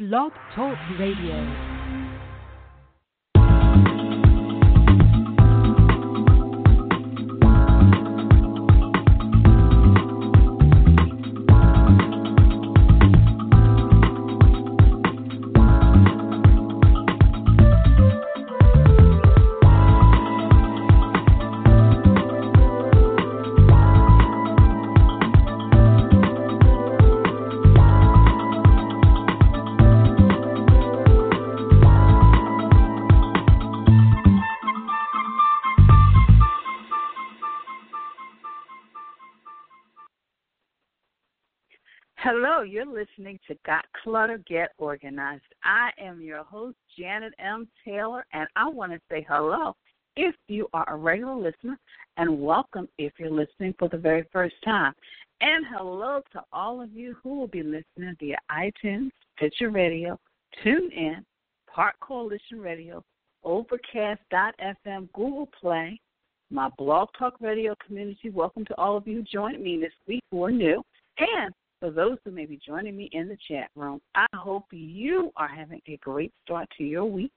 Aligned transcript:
Blog 0.00 0.32
Talk 0.54 0.78
Radio. 0.98 1.79
Hello, 42.32 42.62
you're 42.62 42.86
listening 42.86 43.40
to 43.48 43.56
Got 43.66 43.84
Clutter, 44.04 44.38
Get 44.46 44.70
Organized. 44.78 45.42
I 45.64 45.90
am 45.98 46.20
your 46.20 46.44
host, 46.44 46.76
Janet 46.96 47.34
M. 47.40 47.66
Taylor, 47.84 48.24
and 48.32 48.46
I 48.54 48.68
want 48.68 48.92
to 48.92 49.00
say 49.10 49.26
hello 49.28 49.74
if 50.14 50.36
you 50.46 50.68
are 50.72 50.88
a 50.88 50.96
regular 50.96 51.34
listener, 51.34 51.76
and 52.18 52.40
welcome 52.40 52.88
if 52.98 53.14
you're 53.18 53.32
listening 53.32 53.74
for 53.80 53.88
the 53.88 53.96
very 53.96 54.24
first 54.32 54.54
time. 54.64 54.92
And 55.40 55.66
hello 55.76 56.20
to 56.32 56.42
all 56.52 56.80
of 56.80 56.92
you 56.92 57.16
who 57.20 57.36
will 57.36 57.48
be 57.48 57.64
listening 57.64 58.14
via 58.20 58.36
iTunes, 58.48 59.10
Stitcher 59.36 59.70
Radio, 59.70 60.16
TuneIn, 60.64 61.24
Park 61.66 61.96
Coalition 61.98 62.60
Radio, 62.60 63.02
Overcast.fm, 63.42 65.08
Google 65.14 65.48
Play, 65.60 66.00
my 66.52 66.70
Blog 66.78 67.08
Talk 67.18 67.40
Radio 67.40 67.74
community. 67.84 68.30
Welcome 68.30 68.64
to 68.66 68.78
all 68.78 68.96
of 68.96 69.08
you 69.08 69.16
who 69.16 69.22
joined 69.24 69.60
me 69.60 69.80
this 69.80 69.90
week 70.06 70.22
who 70.30 70.44
are 70.44 70.52
new. 70.52 70.80
And 71.18 71.52
for 71.80 71.90
those 71.90 72.18
who 72.24 72.30
may 72.30 72.46
be 72.46 72.60
joining 72.64 72.96
me 72.96 73.10
in 73.12 73.28
the 73.28 73.36
chat 73.48 73.70
room, 73.74 74.00
I 74.14 74.28
hope 74.34 74.66
you 74.70 75.32
are 75.36 75.48
having 75.48 75.82
a 75.88 75.96
great 75.96 76.32
start 76.44 76.68
to 76.78 76.84
your 76.84 77.06
week. 77.06 77.32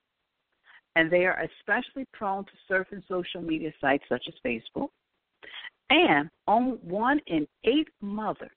and 0.97 1.11
they 1.11 1.25
are 1.27 1.47
especially 1.59 2.07
prone 2.11 2.43
to 2.45 2.51
surfing 2.67 3.03
social 3.07 3.39
media 3.39 3.71
sites 3.79 4.03
such 4.09 4.25
as 4.27 4.33
Facebook. 4.43 4.89
And 5.91 6.27
only 6.47 6.77
one 6.77 7.21
in 7.27 7.47
eight 7.65 7.87
mothers 8.01 8.49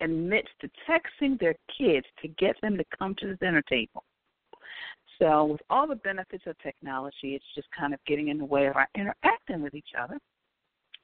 admits 0.00 0.48
to 0.60 0.70
texting 0.88 1.38
their 1.38 1.54
kids 1.78 2.06
to 2.22 2.28
get 2.28 2.56
them 2.60 2.76
to 2.76 2.84
come 2.98 3.14
to 3.20 3.28
the 3.28 3.36
dinner 3.36 3.62
table. 3.62 4.02
So, 5.20 5.44
with 5.44 5.60
all 5.70 5.86
the 5.86 5.94
benefits 5.96 6.42
of 6.46 6.58
technology, 6.58 7.36
it's 7.36 7.44
just 7.54 7.68
kind 7.78 7.94
of 7.94 8.00
getting 8.04 8.28
in 8.28 8.38
the 8.38 8.44
way 8.44 8.66
of 8.66 8.74
our 8.74 8.88
interacting 8.96 9.62
with 9.62 9.74
each 9.74 9.90
other, 9.96 10.18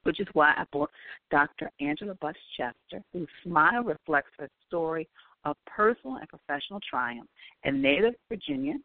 which 0.02 0.18
is 0.18 0.26
why 0.32 0.52
I 0.56 0.64
brought 0.72 0.90
Dr. 1.30 1.70
Angela 1.80 2.14
Butts 2.20 2.38
Chester, 2.56 3.04
whose 3.12 3.28
smile 3.44 3.84
reflects 3.84 4.32
her 4.40 4.48
story 4.66 5.06
of 5.44 5.56
personal 5.64 6.16
and 6.16 6.28
professional 6.28 6.80
triumph. 6.90 7.28
A 7.64 7.70
native 7.70 8.14
Virginian, 8.28 8.82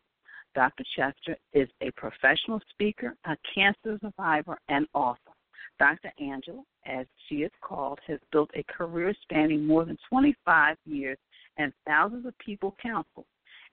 Dr. 0.53 0.83
Chester 0.95 1.37
is 1.53 1.69
a 1.81 1.91
professional 1.91 2.59
speaker, 2.71 3.15
a 3.25 3.37
cancer 3.53 3.97
survivor, 4.01 4.57
and 4.67 4.87
author. 4.93 5.31
Dr. 5.79 6.11
Angela, 6.19 6.63
as 6.85 7.05
she 7.27 7.37
is 7.37 7.51
called, 7.61 7.99
has 8.05 8.19
built 8.31 8.51
a 8.53 8.63
career 8.63 9.13
spanning 9.23 9.65
more 9.65 9.85
than 9.85 9.97
25 10.09 10.77
years 10.85 11.17
and 11.57 11.73
thousands 11.87 12.25
of 12.25 12.37
people 12.37 12.75
counseled. 12.81 13.25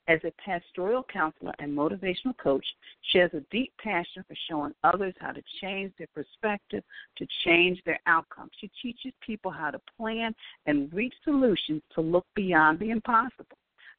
As 0.06 0.20
a 0.24 0.32
pastoral 0.42 1.02
counselor 1.12 1.52
and 1.58 1.76
motivational 1.76 2.34
coach, 2.38 2.64
she 3.02 3.18
has 3.18 3.30
a 3.34 3.44
deep 3.50 3.74
passion 3.78 4.24
for 4.26 4.34
showing 4.48 4.74
others 4.82 5.12
how 5.20 5.32
to 5.32 5.42
change 5.60 5.92
their 5.98 6.06
perspective 6.14 6.82
to 7.16 7.26
change 7.44 7.82
their 7.84 8.00
outcomes. 8.06 8.52
She 8.58 8.70
teaches 8.80 9.12
people 9.20 9.50
how 9.50 9.70
to 9.70 9.80
plan 9.98 10.34
and 10.64 10.90
reach 10.94 11.12
solutions 11.24 11.82
to 11.94 12.00
look 12.00 12.24
beyond 12.34 12.78
the 12.78 12.88
impossible. 12.88 13.57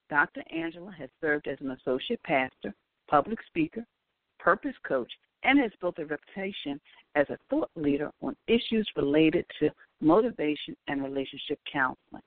Dr. 0.09 0.43
Angela 0.51 0.91
has 0.97 1.09
served 1.21 1.47
as 1.47 1.57
an 1.61 1.71
associate 1.71 2.21
pastor, 2.23 2.73
public 3.07 3.39
speaker, 3.47 3.85
purpose 4.39 4.75
coach, 4.87 5.11
and 5.43 5.59
has 5.59 5.71
built 5.79 5.99
a 5.99 6.05
reputation 6.05 6.79
as 7.15 7.29
a 7.29 7.37
thought 7.49 7.69
leader 7.75 8.11
on 8.21 8.35
issues 8.47 8.89
related 8.95 9.45
to 9.59 9.69
motivation 10.01 10.75
and 10.87 11.03
relationship 11.03 11.59
counseling. 11.71 12.21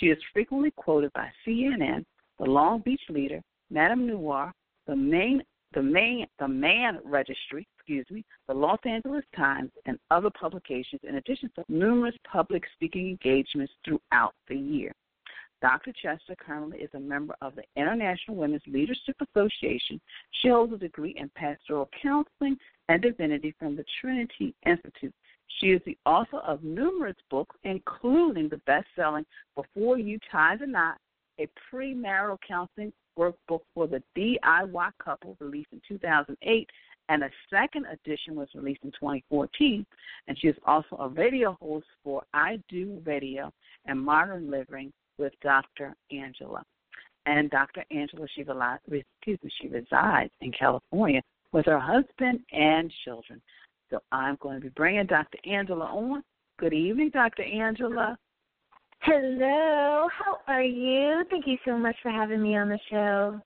She 0.00 0.06
is 0.06 0.18
frequently 0.32 0.72
quoted 0.72 1.12
by 1.14 1.28
CNN, 1.46 2.04
the 2.38 2.44
Long 2.44 2.80
Beach 2.80 3.00
Leader, 3.08 3.40
Madame 3.70 4.06
Noire, 4.06 4.52
the 4.86 4.96
main 4.96 5.42
the 5.74 5.82
main 5.82 6.26
the 6.38 6.48
Man 6.48 6.98
Registry, 7.04 7.66
excuse 7.76 8.06
me, 8.10 8.24
the 8.46 8.54
Los 8.54 8.78
Angeles 8.84 9.24
Times, 9.36 9.70
and 9.84 9.98
other 10.10 10.30
publications, 10.30 11.02
in 11.06 11.16
addition 11.16 11.50
to 11.56 11.64
numerous 11.68 12.14
public 12.30 12.64
speaking 12.72 13.08
engagements 13.08 13.72
throughout 13.84 14.34
the 14.48 14.56
year. 14.56 14.92
Dr. 15.60 15.92
Chester 15.92 16.36
currently 16.36 16.78
is 16.78 16.90
a 16.94 17.00
member 17.00 17.34
of 17.42 17.54
the 17.56 17.64
International 17.76 18.36
Women's 18.36 18.62
Leadership 18.66 19.16
Association. 19.20 20.00
She 20.40 20.48
holds 20.48 20.72
a 20.72 20.78
degree 20.78 21.14
in 21.18 21.30
pastoral 21.34 21.90
counseling 22.00 22.56
and 22.88 23.02
divinity 23.02 23.54
from 23.58 23.76
the 23.76 23.84
Trinity 24.00 24.54
Institute. 24.66 25.14
She 25.60 25.68
is 25.68 25.80
the 25.84 25.98
author 26.06 26.38
of 26.38 26.62
numerous 26.62 27.16
books, 27.30 27.56
including 27.64 28.48
the 28.48 28.60
best 28.66 28.86
selling 28.94 29.26
Before 29.56 29.98
You 29.98 30.18
Tie 30.30 30.56
the 30.56 30.66
Knot, 30.66 30.98
a 31.40 31.48
premarital 31.72 32.38
counseling 32.46 32.92
workbook 33.18 33.62
for 33.74 33.88
the 33.88 34.02
DIY 34.16 34.90
couple 35.02 35.36
released 35.40 35.72
in 35.72 35.80
2008, 35.88 36.68
and 37.08 37.24
a 37.24 37.30
second 37.50 37.86
edition 37.86 38.36
was 38.36 38.48
released 38.54 38.84
in 38.84 38.92
2014. 38.92 39.84
And 40.28 40.38
she 40.38 40.48
is 40.48 40.56
also 40.66 40.96
a 40.96 41.08
radio 41.08 41.56
host 41.60 41.86
for 42.04 42.22
I 42.32 42.60
Do 42.68 43.02
Radio 43.04 43.52
and 43.86 44.00
Modern 44.00 44.50
Living 44.50 44.92
with 45.18 45.32
Dr. 45.42 45.94
Angela. 46.10 46.62
And 47.26 47.50
Dr. 47.50 47.84
Angela, 47.90 48.26
she, 48.34 48.40
excuse 48.40 49.38
me, 49.42 49.50
she 49.60 49.68
resides 49.68 50.30
in 50.40 50.52
California 50.52 51.20
with 51.52 51.66
her 51.66 51.78
husband 51.78 52.40
and 52.52 52.92
children. 53.04 53.40
So 53.90 54.00
I'm 54.12 54.36
going 54.40 54.56
to 54.56 54.62
be 54.62 54.68
bringing 54.70 55.06
Dr. 55.06 55.38
Angela 55.44 55.86
on. 55.86 56.22
Good 56.58 56.72
evening, 56.72 57.10
Dr. 57.12 57.42
Angela. 57.42 58.16
Hello, 59.00 60.08
how 60.12 60.38
are 60.46 60.62
you? 60.62 61.22
Thank 61.30 61.46
you 61.46 61.56
so 61.64 61.76
much 61.76 61.96
for 62.02 62.10
having 62.10 62.42
me 62.42 62.56
on 62.56 62.68
the 62.68 62.78
show. 62.90 63.40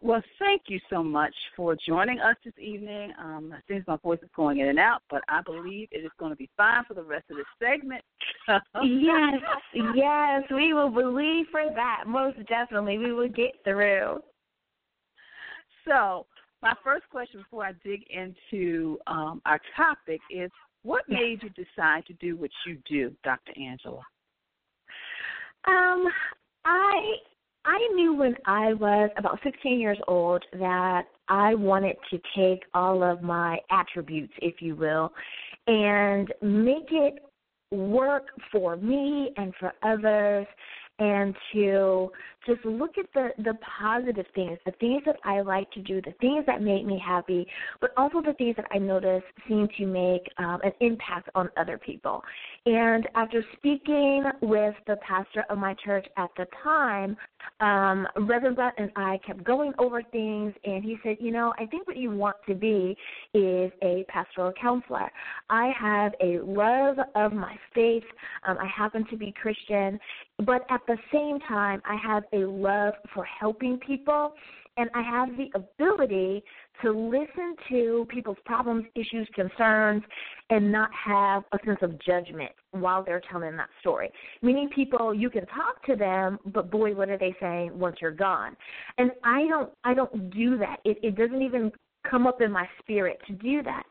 Well, 0.00 0.22
thank 0.38 0.62
you 0.68 0.78
so 0.88 1.02
much 1.02 1.34
for 1.56 1.76
joining 1.86 2.20
us 2.20 2.36
this 2.44 2.54
evening. 2.60 3.12
Um, 3.18 3.52
I 3.56 3.60
think 3.66 3.86
my 3.88 3.96
voice 3.96 4.20
is 4.22 4.28
going 4.36 4.58
in 4.58 4.68
and 4.68 4.78
out, 4.78 5.02
but 5.10 5.22
I 5.28 5.42
believe 5.42 5.88
it 5.90 6.04
is 6.04 6.10
going 6.20 6.30
to 6.30 6.36
be 6.36 6.48
fine 6.56 6.84
for 6.86 6.94
the 6.94 7.02
rest 7.02 7.24
of 7.30 7.36
the 7.36 7.44
segment. 7.58 8.04
yes, 8.84 9.40
yes, 9.96 10.42
we 10.54 10.72
will 10.72 10.90
believe 10.90 11.46
for 11.50 11.64
that. 11.74 12.04
Most 12.06 12.38
definitely, 12.48 12.98
we 12.98 13.12
will 13.12 13.28
get 13.28 13.52
through. 13.64 14.20
So, 15.84 16.26
my 16.62 16.74
first 16.84 17.04
question 17.10 17.40
before 17.40 17.64
I 17.64 17.72
dig 17.84 18.04
into 18.10 18.98
um, 19.08 19.42
our 19.46 19.60
topic 19.76 20.20
is 20.30 20.50
what 20.84 21.08
made 21.08 21.42
you 21.42 21.50
decide 21.50 22.06
to 22.06 22.12
do 22.14 22.36
what 22.36 22.50
you 22.66 22.78
do, 22.88 23.12
Dr. 23.24 23.52
Angela? 23.60 24.02
Um, 25.66 26.06
I 26.64 27.16
I 27.68 27.86
knew 27.94 28.14
when 28.14 28.34
I 28.46 28.72
was 28.72 29.10
about 29.18 29.38
16 29.44 29.78
years 29.78 29.98
old 30.08 30.42
that 30.54 31.02
I 31.28 31.54
wanted 31.54 31.96
to 32.10 32.18
take 32.34 32.62
all 32.72 33.02
of 33.02 33.22
my 33.22 33.58
attributes, 33.70 34.32
if 34.40 34.62
you 34.62 34.74
will, 34.74 35.12
and 35.66 36.32
make 36.40 36.88
it 36.90 37.22
work 37.70 38.28
for 38.50 38.76
me 38.76 39.32
and 39.36 39.52
for 39.60 39.74
others 39.82 40.46
and 40.98 41.36
to 41.52 42.10
just 42.48 42.64
look 42.64 42.98
at 42.98 43.06
the 43.14 43.30
the 43.44 43.54
positive 43.80 44.26
things, 44.34 44.58
the 44.64 44.72
things 44.80 45.02
that 45.06 45.16
I 45.24 45.40
like 45.42 45.70
to 45.72 45.80
do, 45.80 46.00
the 46.00 46.14
things 46.20 46.44
that 46.46 46.62
make 46.62 46.84
me 46.84 47.00
happy, 47.04 47.46
but 47.80 47.90
also 47.96 48.20
the 48.20 48.32
things 48.34 48.56
that 48.56 48.66
I 48.72 48.78
notice 48.78 49.22
seem 49.46 49.68
to 49.78 49.86
make 49.86 50.22
um, 50.38 50.60
an 50.64 50.72
impact 50.80 51.28
on 51.34 51.50
other 51.56 51.78
people. 51.78 52.22
And 52.66 53.06
after 53.14 53.44
speaking 53.56 54.24
with 54.40 54.74
the 54.86 54.96
pastor 54.96 55.44
of 55.50 55.58
my 55.58 55.74
church 55.84 56.06
at 56.16 56.30
the 56.36 56.46
time, 56.62 57.16
um, 57.60 58.06
Reverend 58.16 58.56
Brett 58.56 58.74
and 58.78 58.90
I 58.96 59.20
kept 59.26 59.44
going 59.44 59.72
over 59.78 60.02
things, 60.02 60.54
and 60.64 60.82
he 60.82 60.96
said, 61.02 61.18
"You 61.20 61.30
know, 61.30 61.52
I 61.58 61.66
think 61.66 61.86
what 61.86 61.96
you 61.96 62.10
want 62.10 62.36
to 62.48 62.54
be 62.54 62.96
is 63.34 63.70
a 63.82 64.04
pastoral 64.08 64.52
counselor. 64.60 65.10
I 65.50 65.70
have 65.78 66.14
a 66.20 66.40
love 66.40 66.96
of 67.14 67.32
my 67.32 67.56
faith. 67.74 68.04
Um, 68.46 68.56
I 68.58 68.66
happen 68.66 69.04
to 69.10 69.16
be 69.16 69.32
Christian, 69.40 70.00
but 70.44 70.66
at 70.70 70.80
the 70.86 70.96
same 71.12 71.40
time, 71.40 71.82
I 71.84 71.96
have 71.96 72.24
a 72.32 72.37
love 72.44 72.94
for 73.14 73.24
helping 73.24 73.78
people, 73.78 74.32
and 74.76 74.88
I 74.94 75.02
have 75.02 75.30
the 75.36 75.50
ability 75.54 76.42
to 76.82 76.92
listen 76.92 77.56
to 77.68 78.06
people's 78.08 78.36
problems, 78.44 78.86
issues, 78.94 79.28
concerns, 79.34 80.02
and 80.50 80.70
not 80.70 80.90
have 80.92 81.42
a 81.52 81.58
sense 81.66 81.78
of 81.82 81.98
judgment 82.00 82.52
while 82.70 83.02
they're 83.02 83.22
telling 83.30 83.56
that 83.56 83.68
story. 83.80 84.10
Meaning, 84.40 84.68
people 84.72 85.12
you 85.12 85.30
can 85.30 85.46
talk 85.46 85.84
to 85.86 85.96
them, 85.96 86.38
but 86.46 86.70
boy, 86.70 86.94
what 86.94 87.08
are 87.08 87.18
they 87.18 87.34
saying 87.40 87.76
once 87.76 87.96
you're 88.00 88.12
gone? 88.12 88.56
And 88.98 89.10
I 89.24 89.46
don't, 89.48 89.72
I 89.82 89.94
don't 89.94 90.30
do 90.30 90.56
that. 90.58 90.78
It, 90.84 90.98
it 91.02 91.16
doesn't 91.16 91.42
even 91.42 91.72
come 92.08 92.26
up 92.26 92.40
in 92.40 92.52
my 92.52 92.68
spirit 92.80 93.18
to 93.26 93.32
do 93.32 93.62
that. 93.64 93.82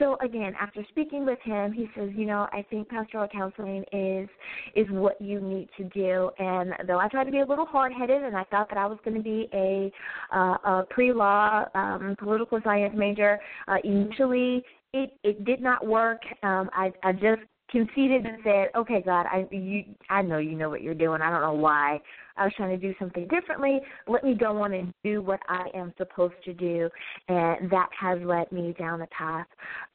So 0.00 0.16
again, 0.22 0.54
after 0.58 0.82
speaking 0.88 1.26
with 1.26 1.38
him, 1.44 1.72
he 1.72 1.86
says, 1.94 2.08
you 2.16 2.24
know, 2.24 2.48
I 2.52 2.64
think 2.70 2.88
pastoral 2.88 3.28
counseling 3.28 3.84
is 3.92 4.28
is 4.74 4.86
what 4.90 5.20
you 5.20 5.40
need 5.40 5.68
to 5.76 5.84
do. 5.84 6.30
And 6.38 6.72
though 6.88 6.98
I 6.98 7.06
tried 7.08 7.24
to 7.24 7.30
be 7.30 7.40
a 7.40 7.46
little 7.46 7.66
hard 7.66 7.92
headed, 7.92 8.22
and 8.22 8.34
I 8.34 8.44
thought 8.44 8.70
that 8.70 8.78
I 8.78 8.86
was 8.86 8.98
going 9.04 9.16
to 9.16 9.22
be 9.22 9.48
a, 9.52 9.92
uh, 10.34 10.56
a 10.64 10.86
pre 10.88 11.12
law 11.12 11.66
um, 11.74 12.16
political 12.18 12.58
science 12.64 12.94
major, 12.96 13.38
uh, 13.68 13.76
initially 13.84 14.64
it 14.94 15.12
it 15.22 15.44
did 15.44 15.60
not 15.60 15.86
work. 15.86 16.22
Um, 16.42 16.70
I 16.72 16.92
I 17.04 17.12
just 17.12 17.42
conceded 17.70 18.24
and 18.24 18.38
said, 18.42 18.68
"Okay, 18.74 19.02
God, 19.04 19.26
I 19.26 19.46
you 19.50 19.84
I 20.08 20.22
know 20.22 20.38
you 20.38 20.56
know 20.56 20.70
what 20.70 20.82
you're 20.82 20.94
doing. 20.94 21.20
I 21.20 21.30
don't 21.30 21.42
know 21.42 21.52
why 21.52 22.00
I 22.36 22.44
was 22.44 22.52
trying 22.56 22.78
to 22.78 22.86
do 22.88 22.94
something 22.98 23.26
differently. 23.28 23.80
Let 24.08 24.24
me 24.24 24.34
go 24.34 24.62
on 24.62 24.72
and 24.72 24.92
do 25.04 25.22
what 25.22 25.40
I 25.48 25.68
am 25.74 25.92
supposed 25.98 26.34
to 26.44 26.52
do. 26.52 26.88
And 27.28 27.70
that 27.70 27.88
has 27.98 28.18
led 28.22 28.50
me 28.52 28.74
down 28.78 29.00
the 29.00 29.06
path 29.06 29.46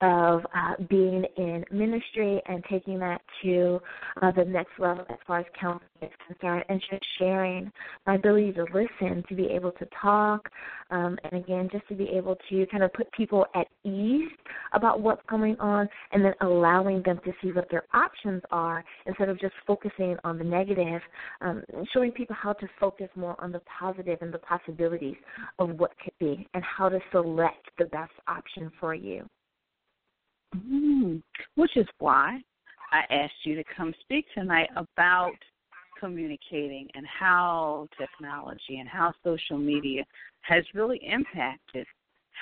of 0.01 0.45
uh, 0.55 0.75
being 0.89 1.25
in 1.37 1.65
ministry 1.71 2.41
and 2.47 2.63
taking 2.69 2.99
that 2.99 3.21
to 3.43 3.79
uh, 4.21 4.31
the 4.31 4.45
next 4.45 4.71
level 4.79 5.05
as 5.09 5.17
far 5.27 5.39
as 5.39 5.45
counseling 5.59 5.89
is 6.01 6.09
concerned 6.27 6.63
and 6.69 6.81
just 6.89 7.03
sharing 7.19 7.71
my 8.05 8.15
ability 8.15 8.53
to 8.53 8.65
listen, 8.73 9.23
to 9.27 9.35
be 9.35 9.47
able 9.47 9.71
to 9.73 9.87
talk, 10.01 10.49
um, 10.91 11.17
and 11.23 11.43
again, 11.43 11.69
just 11.71 11.87
to 11.87 11.95
be 11.95 12.09
able 12.09 12.37
to 12.49 12.65
kind 12.67 12.83
of 12.83 12.93
put 12.93 13.11
people 13.11 13.45
at 13.55 13.67
ease 13.83 14.29
about 14.73 15.01
what's 15.01 15.21
going 15.29 15.57
on 15.59 15.89
and 16.11 16.23
then 16.23 16.33
allowing 16.41 17.01
them 17.03 17.19
to 17.25 17.31
see 17.41 17.51
what 17.51 17.69
their 17.69 17.83
options 17.93 18.41
are 18.51 18.83
instead 19.05 19.29
of 19.29 19.39
just 19.39 19.53
focusing 19.65 20.15
on 20.23 20.37
the 20.37 20.43
negative, 20.43 21.01
um, 21.41 21.63
showing 21.93 22.11
people 22.11 22.24
how 22.29 22.53
to 22.53 22.67
focus 22.79 23.09
more 23.15 23.35
on 23.41 23.51
the 23.51 23.61
positive 23.79 24.19
and 24.21 24.33
the 24.33 24.39
possibilities 24.39 25.15
of 25.59 25.79
what 25.79 25.91
could 26.03 26.13
be 26.19 26.47
and 26.53 26.63
how 26.63 26.89
to 26.89 26.99
select 27.11 27.69
the 27.77 27.85
best 27.85 28.13
option 28.27 28.71
for 28.79 28.93
you. 28.93 29.25
Mm, 30.55 31.21
which 31.55 31.75
is 31.75 31.87
why 31.99 32.39
I 32.91 33.01
asked 33.13 33.33
you 33.43 33.55
to 33.55 33.63
come 33.75 33.93
speak 34.01 34.25
tonight 34.33 34.69
about 34.75 35.33
communicating 35.99 36.87
and 36.93 37.05
how 37.07 37.87
technology 37.97 38.77
and 38.79 38.87
how 38.87 39.13
social 39.23 39.57
media 39.57 40.03
has 40.41 40.63
really 40.73 41.01
impacted 41.03 41.87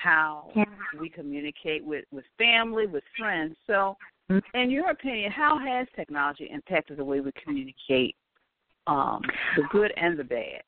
how 0.02 0.50
yeah. 0.56 0.66
we 1.00 1.10
communicate 1.10 1.86
with, 1.86 2.06
with 2.12 2.26
family, 2.38 2.88
with 2.88 3.04
friends. 3.18 3.56
So, 3.68 3.96
mm-hmm. 4.30 4.58
in 4.58 4.70
your 4.70 4.90
opinion, 4.90 5.32
how 5.32 5.60
has 5.60 5.88
technology 5.96 6.50
impacted 6.52 6.98
the 6.98 7.06
way 7.06 7.20
we 7.20 7.32
communicate 7.44 8.16
um, 8.88 9.22
the 9.56 9.64
good 9.72 9.92
and 9.98 10.18
the 10.18 10.24
bad. 10.24 10.64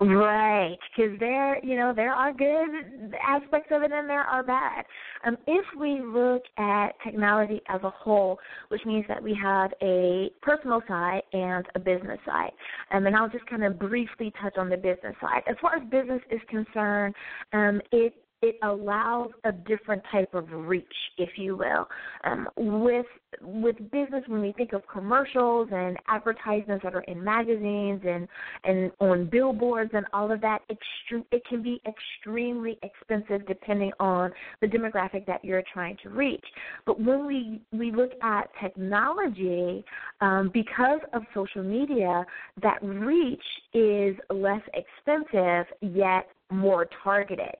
Right, 0.00 0.78
because 0.96 1.16
there, 1.20 1.64
you 1.64 1.76
know, 1.76 1.92
there 1.94 2.12
are 2.12 2.32
good 2.32 3.14
aspects 3.24 3.68
of 3.70 3.82
it 3.82 3.92
and 3.92 4.10
there 4.10 4.22
are 4.22 4.42
bad. 4.42 4.84
Um, 5.24 5.36
if 5.46 5.64
we 5.78 6.00
look 6.02 6.42
at 6.58 6.88
technology 7.04 7.60
as 7.68 7.80
a 7.84 7.90
whole, 7.90 8.38
which 8.68 8.84
means 8.84 9.04
that 9.06 9.22
we 9.22 9.38
have 9.40 9.72
a 9.80 10.30
personal 10.42 10.82
side 10.88 11.22
and 11.32 11.64
a 11.76 11.78
business 11.78 12.18
side, 12.26 12.50
um, 12.90 13.06
and 13.06 13.14
I'll 13.14 13.28
just 13.28 13.46
kind 13.46 13.62
of 13.62 13.78
briefly 13.78 14.32
touch 14.42 14.56
on 14.56 14.68
the 14.68 14.76
business 14.76 15.14
side. 15.20 15.42
As 15.46 15.54
far 15.62 15.76
as 15.76 15.82
business 15.88 16.22
is 16.32 16.40
concerned, 16.48 17.14
um, 17.52 17.80
it 17.92 18.12
it 18.42 18.56
allows 18.64 19.30
a 19.44 19.52
different 19.52 20.02
type 20.10 20.34
of 20.34 20.50
reach, 20.50 20.84
if 21.16 21.30
you 21.36 21.56
will. 21.56 21.88
Um, 22.24 22.48
with 22.56 23.06
with 23.40 23.76
business, 23.90 24.22
when 24.26 24.42
we 24.42 24.52
think 24.52 24.72
of 24.72 24.82
commercials 24.92 25.68
and 25.72 25.96
advertisements 26.08 26.82
that 26.82 26.94
are 26.94 27.02
in 27.02 27.22
magazines 27.22 28.02
and 28.06 28.28
and 28.64 28.90
on 28.98 29.26
billboards 29.26 29.92
and 29.94 30.04
all 30.12 30.30
of 30.30 30.40
that, 30.40 30.58
extre- 30.70 31.24
it 31.30 31.42
can 31.48 31.62
be 31.62 31.80
extremely 31.86 32.78
expensive 32.82 33.46
depending 33.46 33.92
on 34.00 34.32
the 34.60 34.66
demographic 34.66 35.24
that 35.26 35.44
you're 35.44 35.62
trying 35.72 35.96
to 36.02 36.10
reach. 36.10 36.44
But 36.84 37.00
when 37.00 37.26
we 37.26 37.62
we 37.72 37.92
look 37.92 38.10
at 38.22 38.50
technology, 38.60 39.84
um, 40.20 40.50
because 40.52 41.00
of 41.12 41.22
social 41.32 41.62
media, 41.62 42.26
that 42.60 42.78
reach 42.82 43.40
is 43.72 44.16
less 44.30 44.62
expensive 44.74 45.66
yet 45.80 46.28
more 46.52 46.88
targeted. 47.02 47.54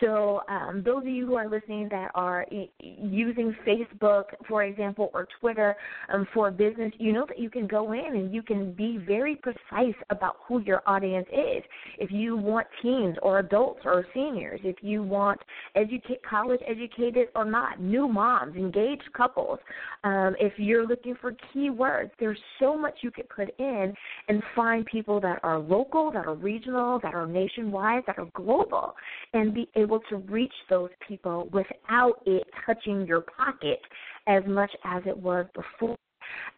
So, 0.00 0.42
um, 0.48 0.82
those 0.84 1.02
of 1.02 1.08
you 1.08 1.26
who 1.26 1.34
are 1.36 1.48
listening 1.48 1.88
that 1.90 2.10
are 2.14 2.46
using 2.80 3.54
Facebook, 3.66 4.24
for 4.48 4.64
example, 4.64 5.10
or 5.14 5.28
Twitter 5.40 5.76
um, 6.12 6.26
for 6.34 6.50
business, 6.50 6.92
you 6.98 7.12
know 7.12 7.24
that 7.28 7.38
you 7.38 7.48
can 7.48 7.66
go 7.66 7.92
in 7.92 8.16
and 8.16 8.34
you 8.34 8.42
can 8.42 8.72
be 8.72 8.98
very 8.98 9.36
precise 9.36 9.94
about 10.10 10.36
who 10.46 10.60
your 10.60 10.82
audience 10.86 11.28
is. 11.32 11.62
If 11.98 12.10
you 12.10 12.36
want 12.36 12.66
teens 12.82 13.16
or 13.22 13.38
adults 13.38 13.82
or 13.84 14.04
seniors, 14.12 14.60
if 14.64 14.76
you 14.82 15.02
want 15.02 15.40
educate 15.76 16.20
college 16.28 16.60
educated 16.66 17.28
or 17.36 17.44
not, 17.44 17.80
new 17.80 18.08
moms, 18.08 18.56
engaged 18.56 19.12
couples, 19.16 19.60
um, 20.02 20.34
if 20.40 20.54
you're 20.56 20.86
looking 20.86 21.14
for 21.20 21.36
keywords, 21.54 22.10
there's 22.18 22.38
so 22.58 22.76
much 22.76 22.94
you 23.02 23.10
could 23.10 23.28
put 23.28 23.48
in 23.58 23.94
and 24.28 24.42
find 24.56 24.84
people 24.86 25.20
that 25.20 25.38
are 25.44 25.58
local, 25.58 26.10
that 26.10 26.26
are 26.26 26.34
regional, 26.34 26.98
that 27.00 27.14
are 27.14 27.26
nationwide, 27.26 28.02
that 28.06 28.18
are 28.18 28.28
global, 28.34 28.94
and 29.32 29.54
be 29.54 29.68
able 29.76 29.83
to 30.10 30.16
reach 30.16 30.52
those 30.68 30.90
people 31.06 31.48
without 31.52 32.20
it 32.26 32.44
touching 32.66 33.06
your 33.06 33.20
pocket 33.20 33.80
as 34.26 34.42
much 34.46 34.70
as 34.84 35.02
it 35.06 35.16
was 35.16 35.46
before. 35.54 35.96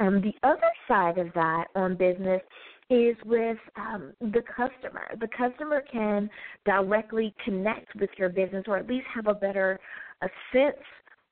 Um, 0.01 0.23
the 0.23 0.35
other 0.43 0.61
side 0.87 1.19
of 1.19 1.33
that 1.35 1.67
on 1.75 1.97
business 1.97 2.41
is 2.89 3.17
with 3.25 3.59
um, 3.77 4.13
the 4.21 4.43
customer. 4.57 5.09
The 5.21 5.29
customer 5.37 5.83
can 5.91 6.31
directly 6.65 7.35
connect 7.45 7.95
with 7.97 8.11
your 8.17 8.29
business 8.29 8.65
or 8.69 8.77
at 8.79 8.87
least 8.87 9.07
have 9.15 9.27
a 9.27 9.35
better 9.35 9.79
a 10.23 10.29
sense 10.53 10.77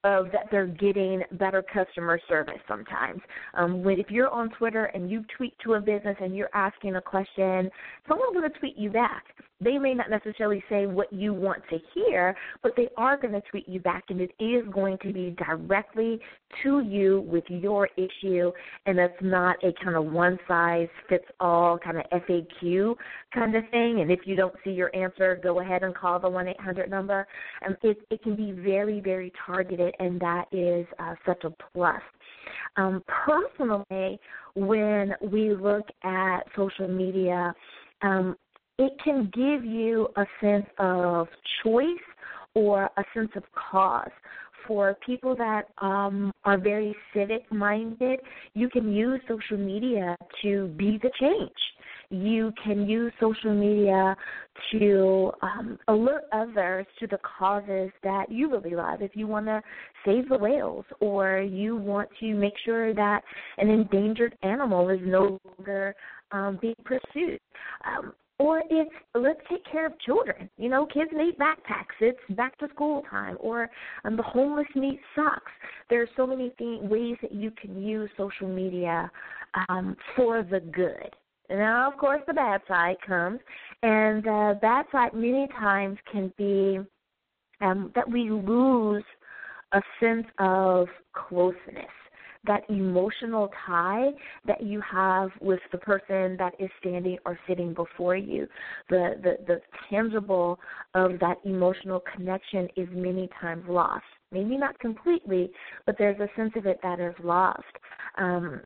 of 0.04 0.26
that 0.32 0.46
they're 0.50 0.66
getting 0.66 1.22
better 1.32 1.62
customer 1.62 2.20
service 2.28 2.60
sometimes. 2.68 3.20
Um, 3.54 3.82
when 3.82 3.98
if 3.98 4.10
you're 4.10 4.28
on 4.28 4.50
Twitter 4.50 4.84
and 4.86 5.10
you 5.10 5.24
tweet 5.36 5.54
to 5.64 5.74
a 5.74 5.80
business 5.80 6.16
and 6.20 6.36
you're 6.36 6.50
asking 6.52 6.96
a 6.96 7.00
question, 7.00 7.70
someone's 8.06 8.34
going 8.34 8.50
to 8.50 8.58
tweet 8.58 8.76
you 8.76 8.90
back. 8.90 9.24
They 9.60 9.78
may 9.78 9.94
not 9.94 10.10
necessarily 10.10 10.62
say 10.68 10.86
what 10.86 11.12
you 11.12 11.32
want 11.32 11.62
to 11.70 11.78
hear, 11.94 12.36
but 12.62 12.72
they 12.76 12.88
are 12.96 13.16
going 13.16 13.32
to 13.34 13.40
tweet 13.50 13.68
you 13.68 13.80
back, 13.80 14.04
and 14.08 14.20
it 14.20 14.32
is 14.40 14.64
going 14.72 14.98
to 15.02 15.12
be 15.12 15.36
directly 15.38 16.18
to 16.62 16.80
you 16.80 17.20
with 17.26 17.44
your 17.48 17.88
issue, 17.96 18.50
and 18.86 18.98
it's 18.98 19.14
not 19.20 19.56
a 19.62 19.72
kind 19.82 19.96
of 19.96 20.06
one 20.06 20.38
size 20.48 20.88
fits 21.08 21.24
all 21.40 21.78
kind 21.78 21.98
of 21.98 22.04
FAQ 22.22 22.94
kind 23.32 23.54
of 23.54 23.64
thing. 23.70 24.00
And 24.00 24.10
if 24.10 24.20
you 24.24 24.36
don't 24.36 24.54
see 24.64 24.70
your 24.70 24.94
answer, 24.94 25.38
go 25.42 25.60
ahead 25.60 25.82
and 25.82 25.94
call 25.94 26.18
the 26.18 26.28
one 26.28 26.48
eight 26.48 26.60
hundred 26.60 26.90
number. 26.90 27.26
And 27.62 27.76
it 27.82 27.98
it 28.10 28.22
can 28.22 28.36
be 28.36 28.52
very 28.52 29.00
very 29.00 29.32
targeted, 29.46 29.94
and 29.98 30.20
that 30.20 30.46
is 30.52 30.86
uh, 30.98 31.14
such 31.24 31.44
a 31.44 31.50
plus. 31.72 32.02
Um, 32.76 33.02
personally, 33.06 34.18
when 34.54 35.14
we 35.22 35.54
look 35.54 35.86
at 36.02 36.40
social 36.56 36.88
media, 36.88 37.54
um, 38.02 38.36
it 38.78 38.92
can 39.02 39.30
give 39.34 39.64
you 39.64 40.08
a 40.16 40.24
sense 40.40 40.66
of 40.78 41.28
choice 41.62 41.86
or 42.54 42.84
a 42.96 43.04
sense 43.14 43.30
of 43.36 43.42
cause. 43.70 44.10
For 44.66 44.96
people 45.04 45.36
that 45.36 45.64
um, 45.82 46.32
are 46.44 46.56
very 46.56 46.96
civic 47.12 47.50
minded, 47.52 48.20
you 48.54 48.70
can 48.70 48.90
use 48.90 49.20
social 49.28 49.58
media 49.58 50.16
to 50.42 50.68
be 50.78 50.98
the 51.02 51.10
change. 51.20 51.50
You 52.08 52.50
can 52.62 52.88
use 52.88 53.12
social 53.20 53.54
media 53.54 54.16
to 54.72 55.32
um, 55.42 55.78
alert 55.88 56.24
others 56.32 56.86
to 57.00 57.06
the 57.06 57.18
causes 57.38 57.90
that 58.02 58.30
you 58.30 58.50
really 58.50 58.74
love. 58.74 59.02
If 59.02 59.14
you 59.14 59.26
want 59.26 59.46
to 59.46 59.60
save 60.06 60.30
the 60.30 60.38
whales, 60.38 60.84
or 61.00 61.40
you 61.40 61.76
want 61.76 62.08
to 62.20 62.34
make 62.34 62.54
sure 62.64 62.94
that 62.94 63.20
an 63.58 63.68
endangered 63.68 64.34
animal 64.42 64.88
is 64.88 65.00
no 65.02 65.38
longer 65.44 65.94
um, 66.32 66.58
being 66.60 66.76
pursued. 66.84 67.40
Um, 67.86 68.12
or 68.38 68.62
it's 68.68 68.90
let's 69.14 69.40
take 69.48 69.64
care 69.70 69.86
of 69.86 69.98
children. 70.00 70.48
You 70.56 70.68
know, 70.68 70.86
kids 70.86 71.10
need 71.14 71.38
backpacks. 71.38 71.94
It's 72.00 72.18
back 72.30 72.58
to 72.58 72.68
school 72.68 73.02
time. 73.08 73.36
Or 73.40 73.70
um, 74.04 74.16
the 74.16 74.22
homeless 74.22 74.66
need 74.74 74.98
socks. 75.14 75.52
There 75.88 76.02
are 76.02 76.08
so 76.16 76.26
many 76.26 76.50
th- 76.58 76.82
ways 76.82 77.16
that 77.22 77.32
you 77.32 77.50
can 77.52 77.80
use 77.80 78.10
social 78.16 78.48
media 78.48 79.10
um, 79.68 79.96
for 80.16 80.42
the 80.42 80.60
good. 80.60 81.10
Now, 81.50 81.90
of 81.90 81.98
course, 81.98 82.22
the 82.26 82.32
bad 82.32 82.62
side 82.66 82.96
comes, 83.06 83.38
and 83.82 84.24
the 84.24 84.58
bad 84.62 84.86
side 84.90 85.12
many 85.12 85.46
times 85.58 85.98
can 86.10 86.32
be 86.38 86.78
um, 87.60 87.92
that 87.94 88.10
we 88.10 88.30
lose 88.30 89.04
a 89.72 89.82
sense 90.00 90.26
of 90.38 90.88
closeness 91.12 91.84
that 92.46 92.62
emotional 92.68 93.50
tie 93.66 94.10
that 94.46 94.62
you 94.62 94.80
have 94.80 95.30
with 95.40 95.60
the 95.72 95.78
person 95.78 96.36
that 96.38 96.52
is 96.58 96.70
standing 96.80 97.18
or 97.24 97.38
sitting 97.48 97.74
before 97.74 98.16
you. 98.16 98.46
The 98.90 99.14
the, 99.22 99.36
the 99.46 99.60
tangible 99.90 100.58
of 100.94 101.18
that 101.20 101.36
emotional 101.44 102.02
connection 102.14 102.68
is 102.76 102.88
many 102.92 103.28
times 103.40 103.64
lost. 103.68 104.04
Maybe 104.32 104.56
not 104.56 104.78
completely, 104.80 105.50
but 105.86 105.96
there's 105.98 106.18
a 106.18 106.28
sense 106.36 106.52
of 106.56 106.66
it 106.66 106.80
that 106.82 106.98
is 106.98 107.14
lost. 107.22 107.62
Um, 108.18 108.62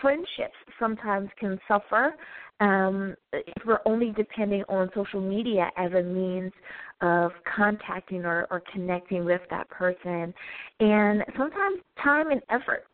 friendships 0.00 0.54
sometimes 0.78 1.28
can 1.38 1.58
suffer 1.66 2.14
um, 2.60 3.14
if 3.32 3.66
we're 3.66 3.80
only 3.84 4.12
depending 4.16 4.64
on 4.68 4.90
social 4.94 5.20
media 5.20 5.70
as 5.76 5.92
a 5.92 6.02
means 6.02 6.52
of 7.00 7.32
contacting 7.56 8.24
or, 8.24 8.46
or 8.50 8.62
connecting 8.72 9.24
with 9.24 9.40
that 9.50 9.68
person. 9.70 10.34
And 10.80 11.24
sometimes 11.36 11.80
time 12.02 12.30
and 12.30 12.42
effort 12.50 12.84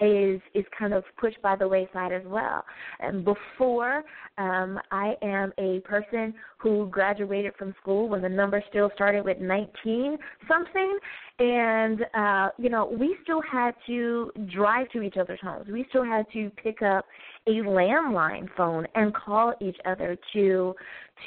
is 0.00 0.40
is 0.54 0.64
kind 0.76 0.92
of 0.92 1.04
pushed 1.18 1.40
by 1.42 1.56
the 1.56 1.66
wayside 1.66 2.12
as 2.12 2.22
well. 2.26 2.64
And 3.00 3.24
before, 3.24 4.02
um, 4.38 4.78
I 4.90 5.14
am 5.22 5.52
a 5.58 5.80
person 5.80 6.34
who 6.58 6.88
graduated 6.90 7.54
from 7.56 7.74
school 7.80 8.08
when 8.08 8.22
the 8.22 8.28
number 8.28 8.62
still 8.68 8.90
started 8.94 9.24
with 9.24 9.38
19 9.38 10.18
something, 10.48 10.98
and 11.38 12.04
uh, 12.14 12.48
you 12.58 12.68
know 12.68 12.86
we 12.98 13.16
still 13.22 13.42
had 13.42 13.74
to 13.86 14.30
drive 14.52 14.88
to 14.90 15.02
each 15.02 15.16
other's 15.16 15.40
homes. 15.42 15.68
We 15.70 15.86
still 15.90 16.04
had 16.04 16.26
to 16.32 16.50
pick 16.62 16.82
up 16.82 17.04
a 17.46 17.50
landline 17.50 18.48
phone 18.56 18.86
and 18.94 19.14
call 19.14 19.54
each 19.60 19.76
other 19.84 20.16
to 20.32 20.74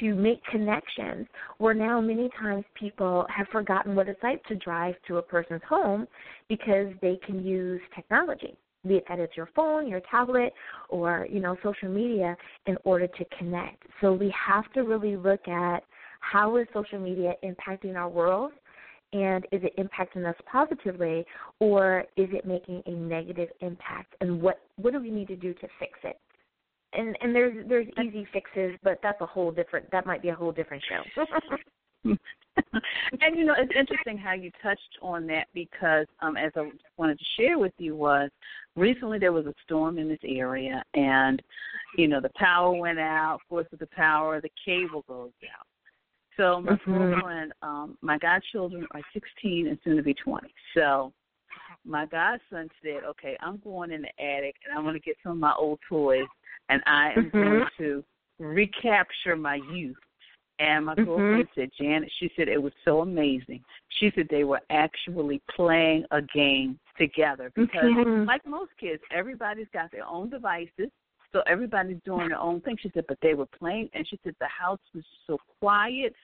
to 0.00 0.14
make 0.14 0.42
connections. 0.44 1.26
Where 1.58 1.74
now 1.74 2.00
many 2.00 2.30
times 2.40 2.64
people 2.74 3.26
have 3.34 3.46
forgotten 3.48 3.94
what 3.94 4.08
it's 4.08 4.22
like 4.22 4.42
to 4.44 4.54
drive 4.56 4.94
to 5.08 5.18
a 5.18 5.22
person's 5.22 5.62
home 5.68 6.06
because 6.48 6.88
they 7.02 7.18
can 7.26 7.44
use 7.44 7.80
technology 7.94 8.56
be 8.86 8.96
it 8.96 9.04
that 9.08 9.18
it's 9.18 9.36
your 9.36 9.48
phone, 9.54 9.88
your 9.88 10.00
tablet, 10.10 10.52
or 10.88 11.26
you 11.30 11.40
know 11.40 11.56
social 11.62 11.88
media, 11.88 12.36
in 12.66 12.76
order 12.84 13.06
to 13.06 13.24
connect. 13.38 13.82
So 14.00 14.12
we 14.12 14.32
have 14.48 14.70
to 14.74 14.82
really 14.82 15.16
look 15.16 15.46
at 15.48 15.82
how 16.20 16.56
is 16.56 16.66
social 16.72 16.98
media 16.98 17.34
impacting 17.44 17.96
our 17.96 18.08
world, 18.08 18.52
and 19.22 19.44
is 19.52 19.62
it 19.62 19.76
impacting 19.78 20.28
us 20.28 20.36
positively, 20.50 21.24
or 21.60 22.04
is 22.16 22.28
it 22.32 22.46
making 22.46 22.82
a 22.86 22.90
negative 22.90 23.48
impact? 23.60 24.14
And 24.20 24.40
what 24.42 24.60
what 24.76 24.92
do 24.92 25.00
we 25.00 25.10
need 25.10 25.28
to 25.28 25.36
do 25.36 25.54
to 25.54 25.68
fix 25.78 25.98
it? 26.04 26.18
And 26.92 27.16
and 27.22 27.34
there's 27.34 27.66
there's 27.68 27.86
easy 28.04 28.26
fixes, 28.32 28.76
but 28.82 28.98
that's 29.02 29.20
a 29.20 29.26
whole 29.26 29.50
different. 29.50 29.90
That 29.90 30.06
might 30.06 30.22
be 30.22 30.28
a 30.28 30.34
whole 30.34 30.52
different 30.52 30.82
show. 30.88 31.26
and 32.04 33.36
you 33.36 33.44
know, 33.44 33.54
it's 33.56 33.72
interesting 33.78 34.18
how 34.18 34.34
you 34.34 34.50
touched 34.62 34.98
on 35.00 35.26
that 35.28 35.46
because 35.54 36.06
um 36.20 36.36
as 36.36 36.52
I 36.56 36.70
wanted 36.96 37.18
to 37.18 37.24
share 37.38 37.58
with 37.58 37.72
you 37.78 37.96
was 37.96 38.30
recently 38.76 39.18
there 39.18 39.32
was 39.32 39.46
a 39.46 39.54
storm 39.64 39.98
in 39.98 40.08
this 40.08 40.18
area 40.24 40.82
and 40.94 41.42
you 41.96 42.08
know, 42.08 42.20
the 42.20 42.30
power 42.36 42.72
went 42.72 42.98
out, 42.98 43.36
of 43.36 43.48
course 43.48 43.66
with 43.70 43.80
the 43.80 43.88
power 43.88 44.40
the 44.40 44.50
cable 44.64 45.04
goes 45.08 45.32
out. 45.58 45.66
So 46.36 46.60
my 46.60 46.72
mm-hmm. 46.72 46.92
girlfriend, 46.92 47.52
um, 47.62 47.98
my 48.02 48.18
godchildren 48.18 48.86
are 48.92 49.00
sixteen 49.12 49.68
and 49.68 49.78
soon 49.84 49.96
to 49.96 50.02
be 50.02 50.14
twenty. 50.14 50.52
So 50.74 51.12
my 51.84 52.06
godson 52.06 52.68
said, 52.82 53.04
Okay, 53.10 53.36
I'm 53.40 53.58
going 53.64 53.92
in 53.92 54.02
the 54.02 54.22
attic 54.22 54.56
and 54.64 54.76
I'm 54.76 54.84
gonna 54.84 54.98
get 54.98 55.16
some 55.22 55.32
of 55.32 55.38
my 55.38 55.54
old 55.58 55.78
toys 55.88 56.26
and 56.68 56.82
I 56.86 57.12
am 57.16 57.30
mm-hmm. 57.30 57.42
going 57.42 57.64
to 57.78 58.04
recapture 58.38 59.36
my 59.36 59.60
youth 59.72 59.96
and 60.58 60.86
my 60.86 60.94
mm-hmm. 60.94 61.04
girlfriend 61.04 61.48
said, 61.54 61.70
Janet, 61.78 62.10
she 62.18 62.30
said 62.34 62.48
it 62.48 62.62
was 62.62 62.72
so 62.84 63.00
amazing. 63.00 63.62
She 63.98 64.10
said 64.14 64.26
they 64.30 64.44
were 64.44 64.60
actually 64.70 65.42
playing 65.54 66.04
a 66.10 66.22
game 66.22 66.78
together 66.98 67.52
because, 67.54 67.84
mm-hmm. 67.84 68.24
like 68.24 68.46
most 68.46 68.70
kids, 68.80 69.02
everybody's 69.14 69.66
got 69.72 69.90
their 69.92 70.06
own 70.06 70.30
devices. 70.30 70.90
So 71.36 71.42
everybody's 71.46 71.98
doing 72.06 72.30
their 72.30 72.38
own 72.38 72.62
thing. 72.62 72.78
She 72.80 72.90
said, 72.94 73.04
but 73.08 73.18
they 73.20 73.34
were 73.34 73.44
playing, 73.44 73.90
and 73.92 74.08
she 74.08 74.18
said 74.24 74.34
the 74.40 74.46
house 74.46 74.80
was 74.94 75.04
so 75.26 75.36
quiet 75.60 76.14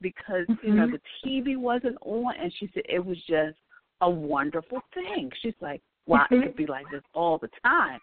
because 0.00 0.46
mm-hmm. 0.48 0.64
you 0.64 0.74
know 0.74 0.86
mm-hmm. 0.86 0.94
the 1.24 1.28
TV 1.28 1.56
wasn't 1.56 1.96
on, 2.02 2.34
and 2.40 2.52
she 2.60 2.70
said 2.72 2.84
it 2.88 3.04
was 3.04 3.16
just 3.28 3.56
a 4.00 4.08
wonderful 4.08 4.78
thing. 4.94 5.28
She's 5.42 5.56
like, 5.60 5.82
wow, 6.06 6.24
it 6.30 6.40
could 6.40 6.54
be 6.54 6.66
like 6.66 6.86
this 6.92 7.02
all 7.14 7.36
the 7.36 7.48
time. 7.64 7.98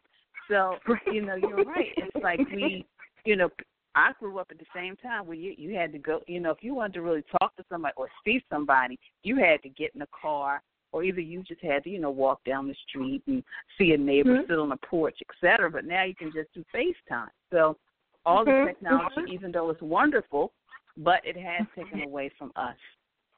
So 0.50 0.76
you 1.10 1.26
know, 1.26 1.36
you're 1.36 1.64
right. 1.64 1.94
It's 1.96 2.22
like 2.22 2.40
we, 2.54 2.86
you 3.24 3.38
know, 3.38 3.48
I 3.96 4.12
grew 4.20 4.38
up 4.38 4.48
at 4.52 4.60
the 4.60 4.66
same 4.76 4.98
time 4.98 5.26
where 5.26 5.38
you 5.38 5.56
you 5.58 5.74
had 5.74 5.94
to 5.94 6.00
go. 6.00 6.20
You 6.28 6.42
know, 6.42 6.52
if 6.52 6.58
you 6.60 6.76
wanted 6.76 6.96
to 6.96 7.02
really 7.02 7.24
talk 7.40 7.56
to 7.56 7.64
somebody 7.70 7.94
or 7.96 8.10
see 8.26 8.44
somebody, 8.52 9.00
you 9.24 9.38
had 9.38 9.64
to 9.64 9.70
get 9.70 9.92
in 9.94 10.02
the 10.02 10.08
car, 10.22 10.62
or 10.91 11.03
either 11.03 11.22
you 11.22 11.44
just 11.44 11.62
had 11.62 11.84
to 11.84 11.89
you 11.89 12.00
know 12.00 12.10
walk 12.10 12.44
down 12.46 12.67
the 12.67 12.75
street 12.88 13.22
and 13.27 13.44
see 13.77 13.91
a 13.94 13.98
neighbor 13.98 14.36
mm-hmm. 14.36 14.51
sit 14.51 14.60
on 14.60 14.72
a 14.72 14.77
porch, 14.77 15.17
etc. 15.29 15.70
But 15.70 15.86
now 15.86 16.03
you 16.03 16.15
can 16.15 16.32
just 16.34 16.53
do 16.53 16.63
FaceTime. 16.75 17.27
So 17.51 17.77
all 18.25 18.46
mm-hmm. 18.46 18.65
the 18.65 18.74
technology, 18.74 19.15
mm-hmm. 19.17 19.34
even 19.34 19.51
though 19.51 19.70
it's 19.70 19.82
wonderful, 19.82 20.51
but 20.98 21.22
it 21.24 21.38
has 21.38 21.67
taken 21.75 22.01
away 22.01 22.32
from 22.38 22.51
us 22.56 22.75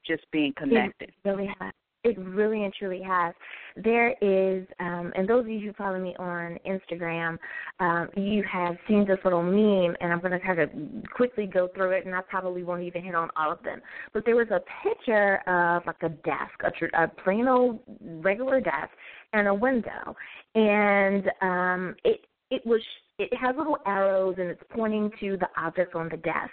just 0.05 0.23
being 0.31 0.53
connected. 0.57 1.09
It 1.09 1.29
really 1.29 1.49
has. 1.59 1.73
It 2.05 2.17
really 2.17 2.63
and 2.63 2.73
truly 2.73 3.01
has. 3.01 3.33
There 3.75 4.11
is, 4.21 4.65
um, 4.79 5.11
and 5.15 5.27
those 5.27 5.41
of 5.41 5.49
you 5.49 5.59
who 5.59 5.73
follow 5.73 5.99
me 5.99 6.15
on 6.17 6.57
Instagram, 6.65 7.37
um, 7.81 8.07
you 8.15 8.41
have 8.49 8.77
seen 8.87 9.05
this 9.05 9.17
little 9.25 9.43
meme, 9.43 9.97
and 9.99 10.13
I'm 10.13 10.21
going 10.21 10.31
to 10.31 10.39
kind 10.39 10.59
of 10.59 10.69
quickly 11.13 11.45
go 11.45 11.67
through 11.75 11.91
it, 11.91 12.05
and 12.05 12.15
I 12.15 12.21
probably 12.21 12.63
won't 12.63 12.83
even 12.83 13.03
hit 13.03 13.15
on 13.15 13.29
all 13.35 13.51
of 13.51 13.61
them. 13.63 13.81
But 14.13 14.23
there 14.25 14.37
was 14.37 14.47
a 14.49 14.61
picture 14.87 15.41
of 15.45 15.85
like 15.85 16.01
a 16.03 16.09
desk, 16.09 16.61
a, 16.63 17.03
a 17.03 17.07
plain 17.07 17.49
old 17.49 17.79
regular 18.01 18.61
desk, 18.61 18.91
and 19.33 19.49
a 19.49 19.53
window, 19.53 20.15
and 20.55 21.29
um, 21.41 21.95
it 22.05 22.21
it 22.49 22.65
was 22.65 22.81
it 23.19 23.33
has 23.35 23.55
little 23.57 23.77
arrows 23.85 24.35
and 24.37 24.49
it's 24.49 24.63
pointing 24.69 25.11
to 25.19 25.37
the 25.37 25.47
objects 25.57 25.93
on 25.93 26.09
the 26.09 26.17
desk. 26.17 26.51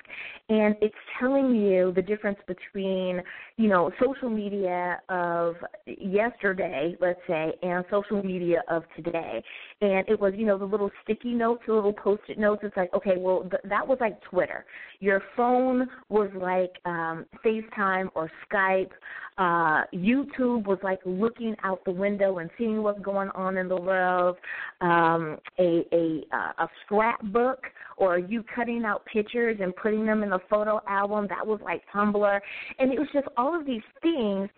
And 0.48 0.74
it's 0.82 0.94
telling 1.18 1.54
you 1.54 1.92
the 1.94 2.02
difference 2.02 2.38
between 2.46 3.22
you 3.56 3.68
know 3.68 3.90
social 4.04 4.28
media 4.28 5.00
of 5.08 5.54
yesterday 5.86 6.96
let's 7.00 7.20
say 7.26 7.52
and 7.62 7.84
social 7.90 8.22
media 8.22 8.62
of 8.68 8.82
today 8.96 9.42
and 9.80 10.08
it 10.08 10.18
was 10.18 10.32
you 10.36 10.46
know 10.46 10.56
the 10.56 10.64
little 10.64 10.90
sticky 11.02 11.32
notes 11.32 11.62
the 11.66 11.72
little 11.72 11.92
post-it 11.92 12.38
notes 12.38 12.60
it's 12.64 12.76
like 12.76 12.92
okay 12.94 13.16
well 13.18 13.42
th- 13.42 13.62
that 13.64 13.86
was 13.86 13.98
like 14.00 14.20
twitter 14.22 14.64
your 15.00 15.22
phone 15.36 15.86
was 16.08 16.30
like 16.34 16.72
um 16.86 17.26
facetime 17.44 18.08
or 18.14 18.30
skype 18.50 18.90
uh 19.38 19.84
youtube 19.94 20.66
was 20.66 20.78
like 20.82 21.00
looking 21.04 21.54
out 21.62 21.84
the 21.84 21.90
window 21.90 22.38
and 22.38 22.48
seeing 22.56 22.82
what's 22.82 23.00
going 23.00 23.28
on 23.30 23.58
in 23.58 23.68
the 23.68 23.76
world 23.76 24.36
um 24.80 25.36
a 25.58 25.84
a 25.92 26.22
uh, 26.32 26.64
a 26.64 26.68
scrapbook 26.84 27.60
or 27.96 28.18
you 28.18 28.44
cutting 28.54 28.84
out 28.84 29.04
pictures 29.06 29.58
and 29.60 29.74
putting 29.76 30.06
them 30.06 30.22
in 30.22 30.32
a 30.32 30.38
photo 30.50 30.80
album. 30.86 31.26
That 31.28 31.46
was 31.46 31.60
like 31.64 31.82
Tumblr. 31.94 32.40
And 32.78 32.92
it 32.92 32.98
was 32.98 33.08
just 33.12 33.26
all 33.36 33.58
of 33.58 33.66
these 33.66 33.82
things 34.02 34.48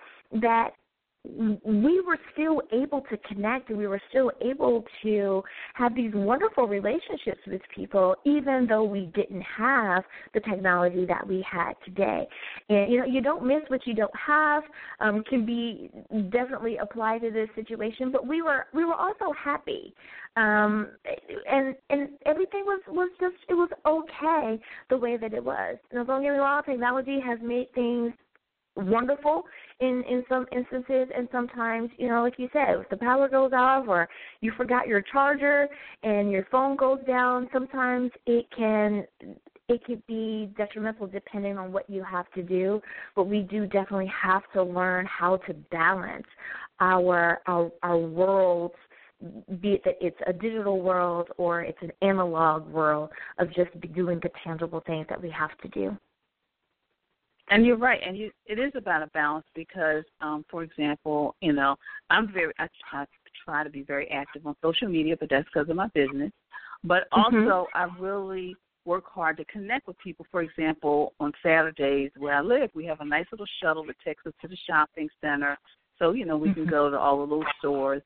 that 0.43 0.71
we 1.37 2.01
were 2.01 2.19
still 2.33 2.63
able 2.73 3.03
to 3.03 3.17
connect 3.19 3.69
and 3.69 3.79
we 3.79 3.87
were 3.87 4.01
still 4.09 4.31
able 4.41 4.85
to 5.03 5.43
have 5.75 5.95
these 5.95 6.13
wonderful 6.15 6.67
relationships 6.67 7.41
with 7.47 7.61
people 7.75 8.15
even 8.25 8.67
though 8.69 8.85
we 8.85 9.11
didn't 9.15 9.43
have 9.43 10.05
the 10.33 10.41
technology 10.41 11.05
that 11.07 11.27
we 11.27 11.45
had 11.51 11.75
today. 11.85 12.27
And 12.69 12.91
you 12.91 12.99
know 12.99 13.05
you 13.05 13.21
don't 13.21 13.45
miss 13.47 13.61
what 13.69 13.87
you 13.87 13.95
don't 13.95 14.11
have 14.15 14.63
um 15.01 15.23
can 15.29 15.45
be 15.45 15.91
definitely 16.31 16.79
applied 16.79 17.21
to 17.23 17.31
this 17.31 17.49
situation 17.55 18.11
but 18.11 18.27
we 18.27 18.41
were 18.41 18.67
we 18.73 18.85
were 18.85 18.95
also 18.95 19.33
happy. 19.33 19.95
Um 20.37 20.89
and 21.51 21.75
and 21.91 22.11
everything 22.25 22.65
was 22.65 22.81
was 22.89 23.11
just 23.21 23.37
it 23.49 23.55
was 23.55 23.71
okay 23.87 24.63
the 24.89 24.97
way 24.97 25.17
that 25.19 25.35
it 25.35 25.45
was. 25.45 25.77
Now 25.93 26.05
don't 26.05 26.23
get 26.23 26.33
me 26.33 26.39
wrong 26.39 26.63
technology 26.65 27.21
has 27.21 27.39
made 27.43 27.73
things 27.75 28.13
wonderful 28.79 29.43
in 29.81 30.03
in 30.09 30.25
some 30.29 30.47
instances 30.53 31.09
and 31.17 31.29
sometimes 31.31 31.91
you 31.99 32.09
know 32.09 32.23
like 32.23 32.39
you 32.39 32.49
said 32.53 32.77
if 32.81 32.89
the 32.91 32.97
power 32.97 33.29
goes 33.29 33.53
off 33.55 33.87
or 33.89 34.09
you 34.41 34.53
forgot 34.57 34.87
your 34.87 35.03
charger 35.03 35.69
and 36.03 36.31
your 36.31 36.47
phone 36.51 36.77
goes 36.77 36.99
down 37.07 37.49
sometimes 37.53 38.11
it 38.27 38.47
can 38.57 39.05
it 39.69 39.85
could 39.85 40.05
be 40.07 40.51
detrimental 40.57 41.07
depending 41.07 41.59
on 41.59 41.73
what 41.73 41.89
you 41.89 42.03
have 42.03 42.31
to 42.33 42.43
do. 42.43 42.81
But 43.15 43.25
we 43.25 43.41
do 43.41 43.67
definitely 43.67 44.11
have 44.23 44.43
to 44.55 44.63
learn 44.63 45.07
how 45.07 45.37
to 45.47 45.55
balance 45.71 46.27
our 46.81 47.41
our 47.47 47.71
our 47.83 47.99
worlds 47.99 48.75
be 49.61 49.73
it 49.73 49.83
that 49.85 49.97
it's 50.01 50.17
a 50.27 50.33
digital 50.33 50.81
world 50.81 51.29
or 51.39 51.63
it's 51.63 51.79
an 51.83 51.91
analog 52.03 52.67
world 52.69 53.11
of 53.39 53.49
just 53.49 53.71
doing 53.93 54.21
the 54.23 54.31
tangible 54.45 54.81
things 54.87 55.07
that 55.09 55.21
we 55.21 55.29
have 55.29 55.51
to 55.59 55.69
do 55.69 55.97
and 57.50 57.64
you're 57.64 57.76
right, 57.76 58.00
and 58.05 58.17
you, 58.17 58.31
it 58.47 58.59
is 58.59 58.73
about 58.75 59.02
a 59.02 59.07
balance 59.09 59.47
because, 59.55 60.05
um, 60.21 60.45
for 60.50 60.62
example, 60.62 61.35
you 61.40 61.52
know, 61.52 61.76
I'm 62.11 62.33
very 62.33 62.52
I, 62.59 62.69
I 62.93 63.05
try 63.45 63.64
to 63.64 63.71
be 63.71 63.83
very 63.83 64.11
active 64.11 64.47
on 64.47 64.55
social 64.62 64.88
media, 64.88 65.17
but 65.19 65.31
that's 65.31 65.47
because 65.52 65.69
of 65.69 65.76
my 65.76 65.88
business. 65.88 66.33
But 66.85 67.09
Mm-hmm. 67.12 67.49
also, 67.49 67.67
I 67.75 67.88
really 67.99 68.57
work 68.85 69.05
hard 69.07 69.37
to 69.38 69.45
connect 69.47 69.87
with 69.87 69.99
people. 69.99 70.26
For 70.31 70.43
example, 70.43 71.12
on 71.21 71.33
Saturdays 71.43 72.11
where 72.19 72.35
I 72.35 72.40
live, 72.40 72.71
we 72.75 72.85
have 72.87 73.00
a 73.00 73.05
nice 73.05 73.26
little 73.31 73.47
shuttle 73.62 73.85
that 73.87 73.97
takes 74.05 74.25
us 74.26 74.33
to 74.43 74.49
the 74.49 74.57
shopping 74.67 75.09
center, 75.21 75.59
so 75.99 76.12
you 76.12 76.25
know 76.25 76.37
we 76.37 76.52
can 76.52 76.64
Mhm. 76.64 76.71
go 76.71 76.90
to 76.90 76.99
all 76.99 77.19
the 77.19 77.35
little 77.35 77.52
stores. 77.59 78.02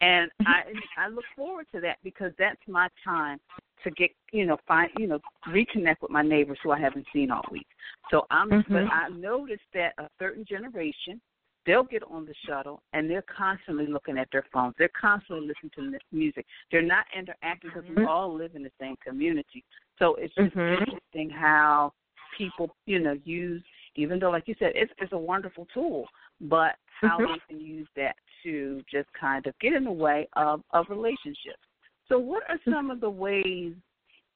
And 0.00 0.30
I 0.44 0.62
I 0.98 1.08
look 1.08 1.24
forward 1.34 1.66
to 1.72 1.80
that 1.80 1.98
because 2.04 2.32
that's 2.38 2.60
my 2.68 2.88
time 3.04 3.38
to 3.84 3.90
get 3.90 4.10
you 4.32 4.46
know 4.46 4.58
find 4.66 4.90
you 4.94 5.06
know 5.06 5.18
reconnect 5.48 5.96
with 6.02 6.10
my 6.10 6.22
neighbors 6.22 6.58
who 6.62 6.70
I 6.70 6.80
haven't 6.80 7.06
seen 7.12 7.30
all 7.30 7.44
week. 7.50 7.66
So 8.10 8.26
I'm 8.30 8.50
but 8.68 8.84
Mhm. 8.84 8.90
I 8.92 9.08
noticed 9.08 9.62
that 9.74 9.94
a 9.98 10.08
certain 10.18 10.44
generation 10.44 11.20
they'll 11.64 11.84
get 11.84 12.02
on 12.04 12.24
the 12.24 12.34
shuttle 12.46 12.80
and 12.92 13.10
they're 13.10 13.22
constantly 13.22 13.86
looking 13.86 14.18
at 14.18 14.28
their 14.30 14.44
phones. 14.52 14.74
They're 14.78 14.88
constantly 14.88 15.48
listening 15.48 15.90
to 15.92 15.98
music. 16.12 16.46
They're 16.70 16.80
not 16.80 17.06
interacting 17.16 17.70
because 17.70 17.88
we 17.88 17.96
Mhm. 17.96 18.06
all 18.06 18.32
live 18.32 18.54
in 18.54 18.62
the 18.62 18.70
same 18.78 18.96
community. 18.98 19.64
So 19.98 20.14
it's 20.14 20.34
just 20.34 20.54
Mhm. 20.54 20.80
interesting 20.80 21.30
how 21.30 21.92
people 22.36 22.74
you 22.84 22.98
know 22.98 23.12
use 23.24 23.64
even 23.94 24.18
though 24.18 24.30
like 24.30 24.46
you 24.46 24.54
said 24.58 24.72
it's 24.74 24.92
it's 24.98 25.12
a 25.12 25.18
wonderful 25.18 25.66
tool, 25.66 26.06
but 26.42 26.76
how 27.00 27.18
Mhm. 27.18 27.28
they 27.28 27.40
can 27.48 27.60
use 27.60 27.88
that 27.96 28.16
to 28.46 28.82
just 28.90 29.08
kind 29.18 29.46
of 29.46 29.58
get 29.58 29.72
in 29.72 29.84
the 29.84 29.92
way 29.92 30.28
of 30.34 30.62
of 30.70 30.86
relationships. 30.88 31.62
So 32.08 32.18
what 32.18 32.44
are 32.48 32.58
some 32.72 32.90
of 32.90 33.00
the 33.00 33.10
ways 33.10 33.74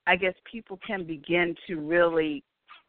I 0.06 0.16
guess 0.16 0.34
people 0.50 0.78
can 0.84 1.04
begin 1.04 1.54
to 1.68 1.76
really 1.76 2.42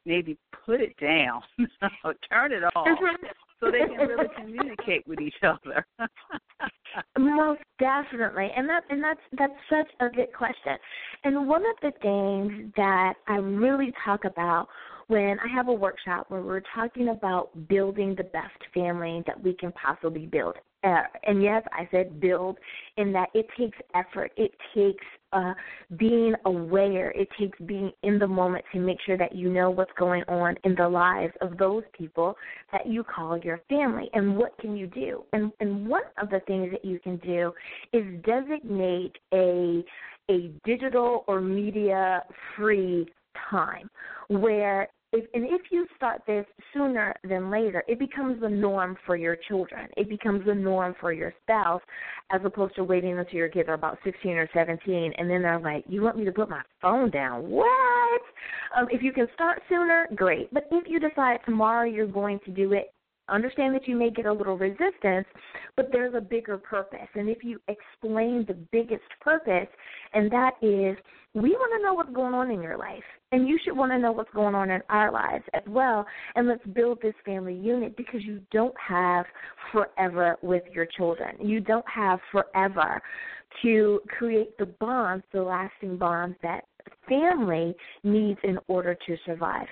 maybe 0.06 0.38
put 0.66 0.82
it 0.82 0.96
down 0.98 1.42
or 2.04 2.16
turn 2.30 2.52
it 2.52 2.64
off 2.76 2.88
Mhm. 2.88 3.16
so 3.60 3.70
they 3.70 3.86
can 3.86 4.08
really 4.08 4.28
communicate 4.36 5.06
with 5.08 5.20
each 5.20 5.44
other. 5.44 5.86
Most 7.18 7.62
definitely, 7.80 8.52
and 8.56 8.68
that 8.68 8.84
and 8.90 9.04
that's 9.04 9.22
that's 9.34 9.54
such 9.70 9.90
a 10.00 10.10
good 10.10 10.34
question. 10.34 10.78
And 11.24 11.48
one 11.48 11.64
of 11.66 11.76
the 11.82 11.92
things 12.02 12.74
that 12.76 13.14
I 13.28 13.36
really 13.36 13.94
talk 14.04 14.26
about 14.26 14.68
when 15.12 15.38
I 15.42 15.54
have 15.54 15.68
a 15.68 15.74
workshop 15.74 16.28
where 16.30 16.42
we're 16.42 16.64
talking 16.74 17.10
about 17.10 17.50
building 17.68 18.16
the 18.16 18.24
best 18.24 18.56
family 18.74 19.22
that 19.28 19.44
we 19.44 19.54
can 19.54 19.74
possibly 19.74 20.26
build. 20.26 20.56
Uh, 20.86 21.04
and 21.26 21.44
yes, 21.44 21.64
I 21.74 21.86
said 21.92 22.22
build 22.22 22.58
in 22.96 23.12
that 23.12 23.28
it 23.34 23.46
takes 23.60 23.78
effort. 23.94 24.32
It 24.38 24.52
takes 24.74 25.04
uh, 25.34 25.54
being 25.98 26.34
aware. 26.46 27.12
It 27.12 27.28
takes 27.38 27.60
being 27.66 27.92
in 28.04 28.20
the 28.20 28.28
moment 28.28 28.64
to 28.72 28.80
make 28.80 29.00
sure 29.06 29.18
that 29.18 29.36
you 29.36 29.50
know 29.50 29.70
what's 29.70 29.92
going 30.00 30.24
on 30.30 30.56
in 30.64 30.76
the 30.76 30.88
lives 30.88 31.34
of 31.42 31.58
those 31.58 31.84
people 31.92 32.38
that 32.72 32.88
you 32.88 33.04
call 33.04 33.38
your 33.38 33.60
family. 33.68 34.10
And 34.14 34.38
what 34.38 34.58
can 34.60 34.78
you 34.78 34.88
do? 34.88 35.26
And, 35.34 35.52
and 35.60 35.90
one 35.90 36.04
of 36.22 36.30
the 36.30 36.40
things 36.48 36.72
that 36.72 36.86
you 36.86 37.00
can 37.00 37.18
do 37.18 37.52
is 37.92 38.06
designate 38.24 39.18
a 39.34 39.84
a 40.30 40.52
digital 40.64 41.26
or 41.28 41.42
media 41.42 42.24
free 42.56 43.06
time 43.50 43.90
where 44.30 44.88
if, 45.14 45.26
and 45.34 45.46
if 45.46 45.62
you 45.72 45.86
start 45.96 46.22
this 46.26 46.46
sooner 46.74 47.14
than 47.28 47.50
later, 47.50 47.84
it 47.88 48.00
becomes 48.00 48.40
the 48.40 48.50
norm 48.50 48.96
for 49.06 49.16
your 49.16 49.36
children. 49.48 49.90
It 49.98 50.10
becomes 50.10 50.46
the 50.46 50.56
norm 50.56 50.96
for 51.02 51.12
your 51.12 51.34
spouse, 51.44 51.82
as 52.32 52.42
opposed 52.46 52.76
to 52.76 52.84
waiting 52.84 53.20
until 53.20 53.38
your 53.38 53.50
kids 53.50 53.68
are 53.68 53.74
about 53.74 53.98
16 54.04 54.32
or 54.32 54.50
17, 54.54 55.14
and 55.18 55.30
then 55.30 55.42
they're 55.42 55.60
like, 55.60 55.84
"You 55.88 56.02
want 56.02 56.18
me 56.18 56.26
to 56.26 56.32
put 56.32 56.50
my 56.50 56.62
phone 56.82 57.10
down? 57.10 57.50
What?" 57.50 58.22
Um, 58.76 58.88
if 58.90 59.02
you 59.02 59.12
can 59.12 59.28
start 59.34 59.62
sooner, 59.68 60.08
great. 60.16 60.54
But 60.54 60.68
if 60.72 60.88
you 60.88 61.00
decide 61.00 61.40
tomorrow 61.46 61.84
you're 61.84 62.08
going 62.08 62.40
to 62.46 62.52
do 62.52 62.74
it, 62.74 62.94
understand 63.28 63.76
that 63.76 63.88
you 63.88 63.96
may 63.96 64.10
get 64.10 64.26
a 64.26 64.34
little 64.34 64.58
resistance, 64.58 65.28
but 65.76 65.92
there's 65.92 66.14
a 66.16 66.22
bigger 66.22 66.58
purpose. 66.58 67.08
And 67.16 67.30
if 67.30 67.44
you 67.44 67.60
explain 67.68 68.46
the 68.46 68.54
biggest 68.72 69.04
purpose, 69.20 69.68
and 70.14 70.32
that 70.32 70.54
is 70.62 70.98
we 71.34 71.52
want 71.52 71.72
to 71.78 71.86
know 71.86 71.94
what's 71.94 72.12
going 72.12 72.34
on 72.34 72.52
in 72.52 72.62
your 72.62 72.78
life, 72.78 73.04
and 73.32 73.48
you 73.48 73.58
should 73.64 73.76
want 73.76 73.92
to 73.92 73.98
know 73.98 74.12
what's 74.12 74.32
going 74.34 74.56
on 74.56 74.70
in 74.70 74.82
our 74.90 75.12
lives 75.12 75.44
as 75.54 75.64
well. 75.68 76.06
And 76.36 76.48
let's 76.48 76.66
build 76.74 77.02
this 77.02 77.14
family 77.26 77.56
unit 77.56 77.96
because 77.96 78.24
you 78.24 78.42
don't 78.52 78.76
have 78.78 79.26
forever 79.72 80.38
with 80.42 80.64
your 80.74 80.86
children. 80.86 81.36
You 81.40 81.62
don't 81.62 81.86
have 81.88 82.20
forever 82.32 83.02
to 83.62 84.00
create 84.08 84.58
the 84.58 84.66
bonds, 84.66 85.24
the 85.34 85.42
lasting 85.42 85.98
bonds 85.98 86.38
that 86.42 86.66
family 87.08 87.76
needs 88.04 88.40
in 88.44 88.58
order 88.68 88.96
to 89.08 89.18
survive. 89.26 89.68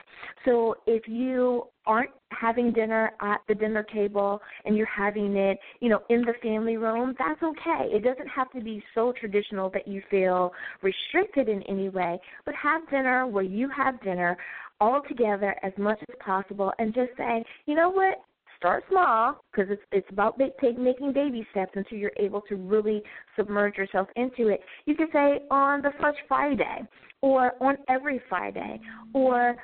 So 0.46 0.76
if 0.86 1.08
you 1.08 1.66
aren't 1.86 2.12
having 2.32 2.72
dinner 2.72 3.12
at 3.22 3.42
the 3.48 3.56
dinner 3.56 3.84
table 3.94 4.42
and 4.66 4.76
you're 4.78 4.86
having 4.86 5.36
it, 5.36 5.58
you 5.80 5.90
know, 5.90 6.02
in 6.10 6.22
the 6.22 6.34
family 6.42 6.78
room, 6.78 7.16
that's 7.18 7.42
okay. 7.42 7.88
It 7.92 8.04
doesn't 8.04 8.28
have 8.28 8.52
to 8.52 8.62
be 8.62 8.84
so 8.94 9.14
traditional 9.20 9.70
that 9.72 9.88
you 9.88 10.02
feel 10.10 10.52
restricted 10.82 11.50
in 11.50 11.64
any 11.64 11.90
way, 11.90 12.20
but 12.46 12.54
have 12.56 12.90
dinner 12.90 13.26
where 13.28 13.44
you 13.44 13.70
have 13.76 14.02
dinner 14.02 14.38
all 14.82 15.02
together 15.08 15.56
as 15.64 15.74
much 15.78 16.00
as 16.08 16.16
possible 16.24 16.72
and 16.80 16.94
just 16.94 17.12
say, 17.18 17.44
you 17.66 17.76
know 17.76 17.90
what? 17.90 18.22
Start 18.60 18.84
small 18.90 19.42
because 19.52 19.72
it's 19.72 19.82
it's 19.94 20.08
about 20.12 20.38
big, 20.38 20.52
take, 20.60 20.78
making 20.78 21.14
baby 21.14 21.48
steps 21.52 21.72
until 21.76 21.98
you're 21.98 22.12
able 22.20 22.42
to 22.42 22.58
really 22.58 23.02
submerge 23.38 23.78
yourself 23.78 24.10
into 24.18 24.50
it. 24.50 24.60
You 24.86 24.96
can 24.96 25.08
say 25.14 25.40
on 25.50 25.82
the 25.82 25.92
first 26.02 26.18
Friday, 26.28 26.82
or 27.22 27.54
on 27.62 27.78
every 27.88 28.22
Friday, 28.28 28.82
or 29.14 29.56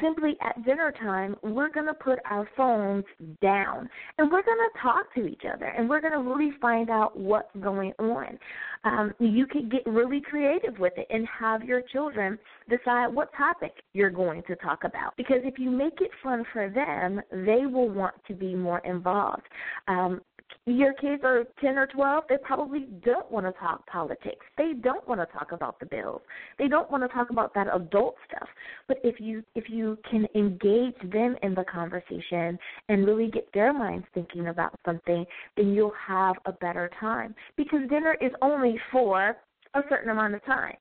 simply 0.00 0.36
at 0.40 0.64
dinner 0.64 0.92
time, 1.00 1.36
we're 1.42 1.70
going 1.70 1.86
to 1.86 1.94
put 1.94 2.18
our 2.28 2.48
phones 2.56 3.04
down 3.42 3.88
and 4.18 4.30
we're 4.30 4.42
going 4.42 4.58
to 4.58 4.80
talk 4.82 5.12
to 5.14 5.26
each 5.26 5.42
other 5.52 5.66
and 5.66 5.88
we're 5.88 6.00
going 6.00 6.12
to 6.12 6.20
really 6.20 6.52
find 6.60 6.90
out 6.90 7.18
what's 7.18 7.54
going 7.60 7.92
on. 7.98 8.38
Um, 8.84 9.12
you 9.18 9.46
can 9.46 9.68
get 9.68 9.82
really 9.86 10.22
creative 10.22 10.78
with 10.78 10.94
it 10.96 11.06
and 11.10 11.26
have 11.38 11.62
your 11.64 11.82
children 11.92 12.38
decide 12.68 13.08
what 13.08 13.30
topic 13.36 13.72
you're 13.92 14.10
going 14.10 14.42
to 14.44 14.56
talk 14.56 14.84
about. 14.84 15.14
Because 15.16 15.40
if 15.44 15.58
you 15.58 15.70
make 15.70 16.00
it 16.00 16.10
fun 16.22 16.44
for 16.52 16.70
them, 16.70 17.20
they 17.30 17.66
will 17.66 17.90
want 17.90 18.14
to 18.28 18.34
be 18.34 18.54
more 18.54 18.78
involved. 18.80 19.42
Um, 19.86 20.22
your 20.66 20.92
kids 20.94 21.22
are 21.24 21.44
10 21.60 21.78
or 21.78 21.86
12, 21.86 22.24
they 22.28 22.36
probably 22.42 22.86
don't 23.04 23.30
want 23.30 23.46
to 23.46 23.52
talk 23.52 23.86
politics. 23.86 24.44
They 24.58 24.72
don't 24.82 25.06
want 25.08 25.20
to 25.20 25.26
talk 25.38 25.52
about 25.52 25.80
the 25.80 25.86
bills. 25.86 26.20
They 26.58 26.68
don't 26.68 26.90
want 26.90 27.02
to 27.02 27.08
talk 27.08 27.30
about 27.30 27.54
that 27.54 27.66
adult 27.74 28.16
stuff. 28.28 28.48
But 28.86 28.98
if 29.02 29.20
you 29.20 29.42
if 29.54 29.64
you 29.68 29.98
can 30.10 30.26
engage 30.34 30.96
them 31.12 31.36
in 31.42 31.54
the 31.54 31.64
conversation 31.64 32.58
and 32.88 33.06
really 33.06 33.30
get 33.30 33.48
their 33.54 33.72
minds 33.72 34.06
thinking 34.14 34.48
about 34.48 34.74
something, 34.84 35.24
then 35.56 35.72
you'll 35.74 35.92
have 36.06 36.36
a 36.46 36.52
better 36.52 36.90
time 37.00 37.34
because 37.56 37.80
dinner 37.88 38.16
is 38.20 38.32
only 38.42 38.78
for 38.92 39.36
a 39.74 39.82
certain 39.88 40.10
amount 40.10 40.34
of 40.34 40.44
time 40.44 40.76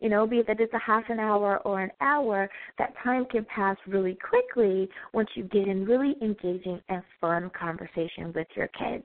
you 0.00 0.08
know, 0.08 0.26
be 0.26 0.38
it 0.38 0.46
that 0.46 0.60
it's 0.60 0.72
a 0.74 0.78
half 0.78 1.04
an 1.08 1.18
hour 1.18 1.58
or 1.64 1.80
an 1.80 1.90
hour, 2.00 2.48
that 2.78 2.92
time 3.02 3.24
can 3.30 3.44
pass 3.44 3.76
really 3.86 4.16
quickly 4.28 4.88
once 5.12 5.28
you 5.34 5.44
get 5.44 5.66
in 5.68 5.84
really 5.84 6.14
engaging 6.20 6.80
and 6.88 7.02
fun 7.20 7.50
conversation 7.58 8.32
with 8.34 8.46
your 8.54 8.68
kids. 8.68 9.04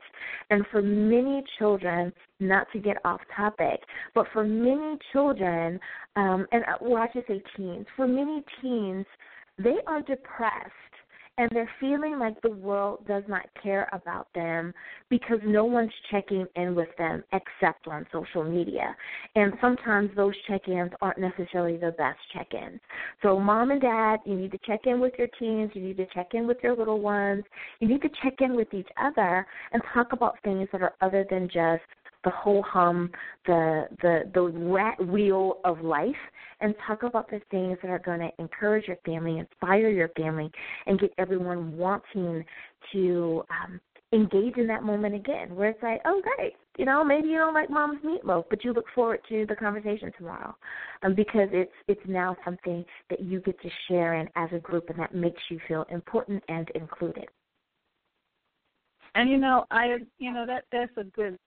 And 0.49 0.65
for 0.71 0.81
many 0.81 1.43
children, 1.57 2.11
not 2.39 2.67
to 2.73 2.79
get 2.79 2.97
off 3.05 3.21
topic, 3.35 3.79
but 4.15 4.25
for 4.33 4.43
many 4.43 4.97
children, 5.13 5.79
um, 6.15 6.47
and 6.51 6.63
uh, 6.63 6.77
well, 6.81 7.01
I 7.01 7.07
should 7.13 7.25
say 7.27 7.41
teens, 7.55 7.85
for 7.95 8.07
many 8.07 8.43
teens, 8.61 9.05
they 9.57 9.75
are 9.87 10.01
depressed 10.01 10.88
and 11.39 11.49
they're 11.53 11.71
feeling 11.79 12.19
like 12.19 12.39
the 12.41 12.49
world 12.49 12.99
does 13.07 13.23
not 13.29 13.43
care 13.63 13.87
about 13.93 14.27
them 14.35 14.73
because 15.09 15.39
no 15.45 15.63
one's 15.63 15.91
checking 16.11 16.45
in 16.57 16.75
with 16.75 16.89
them 16.97 17.23
except 17.31 17.87
on 17.87 18.05
social 18.11 18.43
media. 18.43 18.93
And 19.35 19.53
sometimes 19.61 20.09
those 20.17 20.33
check 20.49 20.67
ins 20.67 20.91
aren't 21.01 21.17
necessarily 21.17 21.77
the 21.77 21.91
best 21.91 22.19
check 22.33 22.53
ins. 22.53 22.81
So, 23.23 23.39
mom 23.39 23.71
and 23.71 23.79
dad, 23.79 24.19
you 24.25 24.35
need 24.35 24.51
to 24.51 24.59
check 24.67 24.81
in 24.83 24.99
with 24.99 25.13
your 25.17 25.29
teens, 25.39 25.71
you 25.73 25.81
need 25.81 25.97
to 25.97 26.07
check 26.13 26.33
in 26.33 26.45
with 26.45 26.57
your 26.61 26.75
little 26.75 26.99
ones, 26.99 27.45
you 27.79 27.87
need 27.87 28.01
to 28.01 28.09
check 28.21 28.33
in 28.41 28.57
with 28.57 28.73
each 28.73 28.89
other 29.01 29.47
and 29.71 29.81
talk 29.93 30.11
about 30.11 30.35
things 30.43 30.67
that 30.73 30.81
are 30.81 30.93
other 30.99 31.25
than 31.29 31.47
just 31.47 31.83
the 32.23 32.29
whole 32.29 32.63
hum, 32.63 33.09
the 33.45 33.87
the 34.01 34.29
the 34.33 34.41
rat 34.41 35.03
wheel 35.05 35.59
of 35.63 35.81
life, 35.81 36.15
and 36.59 36.75
talk 36.85 37.03
about 37.03 37.29
the 37.29 37.41
things 37.51 37.77
that 37.81 37.89
are 37.89 37.99
going 37.99 38.19
to 38.19 38.29
encourage 38.39 38.87
your 38.87 38.97
family, 39.05 39.39
inspire 39.39 39.89
your 39.89 40.09
family, 40.09 40.51
and 40.85 40.99
get 40.99 41.13
everyone 41.17 41.77
wanting 41.77 42.43
to 42.91 43.43
um, 43.49 43.79
engage 44.11 44.57
in 44.57 44.67
that 44.67 44.83
moment 44.83 45.15
again. 45.15 45.55
Where 45.55 45.69
it's 45.69 45.83
like, 45.83 46.01
oh 46.05 46.21
great, 46.37 46.53
you 46.77 46.85
know, 46.85 47.03
maybe 47.03 47.29
you 47.29 47.37
don't 47.37 47.53
like 47.53 47.69
mom's 47.69 48.03
meatloaf, 48.03 48.45
but 48.49 48.63
you 48.63 48.73
look 48.73 48.85
forward 48.93 49.19
to 49.29 49.45
the 49.47 49.55
conversation 49.55 50.11
tomorrow, 50.17 50.55
um, 51.03 51.15
because 51.15 51.49
it's 51.51 51.71
it's 51.87 52.01
now 52.07 52.35
something 52.43 52.83
that 53.09 53.21
you 53.21 53.39
get 53.41 53.59
to 53.61 53.69
share 53.87 54.15
in 54.15 54.27
as 54.35 54.49
a 54.53 54.59
group, 54.59 54.89
and 54.89 54.99
that 54.99 55.15
makes 55.15 55.41
you 55.49 55.59
feel 55.67 55.85
important 55.89 56.43
and 56.49 56.69
included. 56.75 57.27
And 59.15 59.29
you 59.29 59.37
know, 59.37 59.65
I 59.71 59.97
you 60.17 60.33
know 60.33 60.45
that 60.45 60.65
that's 60.71 60.91
a 60.97 61.03
good 61.03 61.37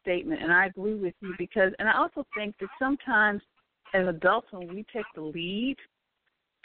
statement, 0.00 0.42
and 0.42 0.52
I 0.52 0.66
agree 0.66 0.94
with 0.94 1.14
you 1.20 1.34
because, 1.38 1.72
and 1.78 1.88
I 1.88 1.96
also 1.96 2.24
think 2.36 2.54
that 2.60 2.68
sometimes 2.78 3.42
as 3.94 4.06
adults, 4.06 4.48
when 4.50 4.68
we 4.68 4.84
take 4.92 5.04
the 5.14 5.22
lead, 5.22 5.76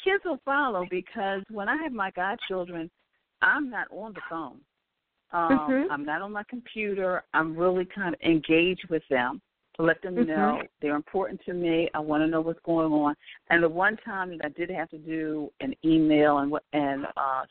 kids 0.03 0.23
will 0.25 0.39
follow 0.45 0.86
because 0.89 1.41
when 1.49 1.67
I 1.67 1.75
have 1.84 1.91
my 1.91 2.12
godchildren, 2.12 2.89
I'm 3.41 3.69
not 3.69 3.88
on 3.91 4.13
the 4.13 4.21
phone. 4.30 4.60
Um, 5.34 5.51
mm-hmm. 5.51 5.91
I'm 5.91 6.06
not 6.06 6.21
on 6.21 6.32
my 6.32 6.43
computer. 6.49 7.23
I'm 7.34 7.56
really 7.56 7.86
kind 7.86 8.15
of 8.15 8.21
engaged 8.21 8.86
with 8.89 9.03
them 9.10 9.41
to 9.75 9.84
let 9.84 10.01
them 10.01 10.15
mm-hmm. 10.15 10.30
know 10.30 10.62
they're 10.82 10.95
important 10.95 11.41
to 11.45 11.53
me. 11.53 11.89
I 11.93 11.99
want 11.99 12.23
to 12.23 12.27
know 12.27 12.41
what's 12.41 12.60
going 12.65 12.91
on. 12.91 13.15
And 13.49 13.62
the 13.62 13.69
one 13.69 13.97
time 14.06 14.38
that 14.38 14.45
I 14.45 14.49
did 14.49 14.69
have 14.69 14.89
to 14.89 14.97
do 14.97 15.51
an 15.60 15.73
email 15.84 16.39
and 16.39 16.49
what 16.49 16.63
and 16.73 17.06
uh, 17.17 17.43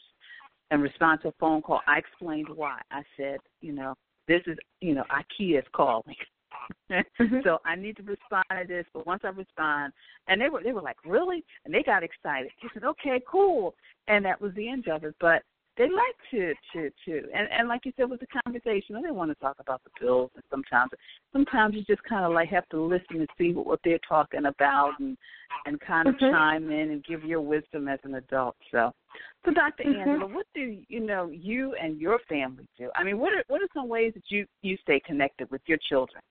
and 0.70 0.82
respond 0.82 1.20
to 1.22 1.28
a 1.28 1.32
phone 1.38 1.62
call, 1.62 1.80
I 1.86 1.98
explained 1.98 2.48
why. 2.52 2.80
I 2.90 3.02
said, 3.16 3.38
you 3.60 3.72
know, 3.72 3.94
this 4.28 4.42
is, 4.46 4.56
you 4.80 4.94
know, 4.94 5.04
IKEA 5.10 5.58
is 5.58 5.64
calling. 5.72 6.16
mm-hmm. 6.90 7.38
So 7.44 7.58
I 7.64 7.76
need 7.76 7.96
to 7.96 8.02
respond 8.02 8.44
to 8.50 8.66
this, 8.66 8.86
but 8.92 9.06
once 9.06 9.22
I 9.24 9.28
respond, 9.28 9.92
and 10.28 10.40
they 10.40 10.48
were 10.48 10.62
they 10.62 10.72
were 10.72 10.82
like, 10.82 10.96
really, 11.04 11.44
and 11.64 11.72
they 11.72 11.82
got 11.82 12.02
excited. 12.02 12.50
They 12.62 12.68
said, 12.74 12.84
okay, 12.84 13.20
cool, 13.30 13.74
and 14.08 14.24
that 14.24 14.40
was 14.40 14.52
the 14.54 14.68
end 14.68 14.88
of 14.88 15.04
it. 15.04 15.14
But 15.20 15.42
they 15.76 15.84
like 15.84 16.16
to 16.30 16.54
to 16.72 16.90
to 17.04 17.28
and 17.34 17.48
and 17.50 17.68
like 17.68 17.84
you 17.84 17.92
said 17.96 18.08
with 18.08 18.20
the 18.20 18.26
conversation, 18.44 18.96
I 18.96 19.02
didn't 19.02 19.16
want 19.16 19.30
to 19.30 19.34
talk 19.36 19.56
about 19.60 19.82
the 19.84 19.90
bills. 20.00 20.30
And 20.34 20.44
sometimes 20.50 20.90
sometimes 21.32 21.74
you 21.74 21.84
just 21.84 22.02
kind 22.04 22.24
of 22.24 22.32
like 22.32 22.48
have 22.48 22.68
to 22.70 22.80
listen 22.80 23.16
and 23.16 23.28
see 23.36 23.52
what, 23.52 23.66
what 23.66 23.80
they're 23.84 23.98
talking 24.08 24.46
about 24.46 24.92
and 25.00 25.16
and 25.66 25.80
kind 25.80 26.08
of 26.08 26.14
mm-hmm. 26.14 26.32
chime 26.32 26.70
in 26.70 26.90
and 26.90 27.04
give 27.04 27.24
your 27.24 27.40
wisdom 27.40 27.88
as 27.88 27.98
an 28.04 28.14
adult. 28.14 28.56
So, 28.72 28.90
so 29.44 29.52
Dr. 29.52 29.84
Mm-hmm. 29.84 30.08
Angela, 30.08 30.26
what 30.32 30.46
do 30.54 30.78
you 30.88 31.00
know 31.00 31.28
you 31.30 31.74
and 31.80 32.00
your 32.00 32.18
family 32.28 32.68
do? 32.78 32.90
I 32.96 33.04
mean, 33.04 33.18
what 33.18 33.32
are 33.34 33.44
what 33.48 33.60
are 33.60 33.68
some 33.74 33.88
ways 33.88 34.12
that 34.14 34.24
you 34.28 34.46
you 34.62 34.76
stay 34.82 35.00
connected 35.04 35.50
with 35.50 35.60
your 35.66 35.78
children? 35.88 36.22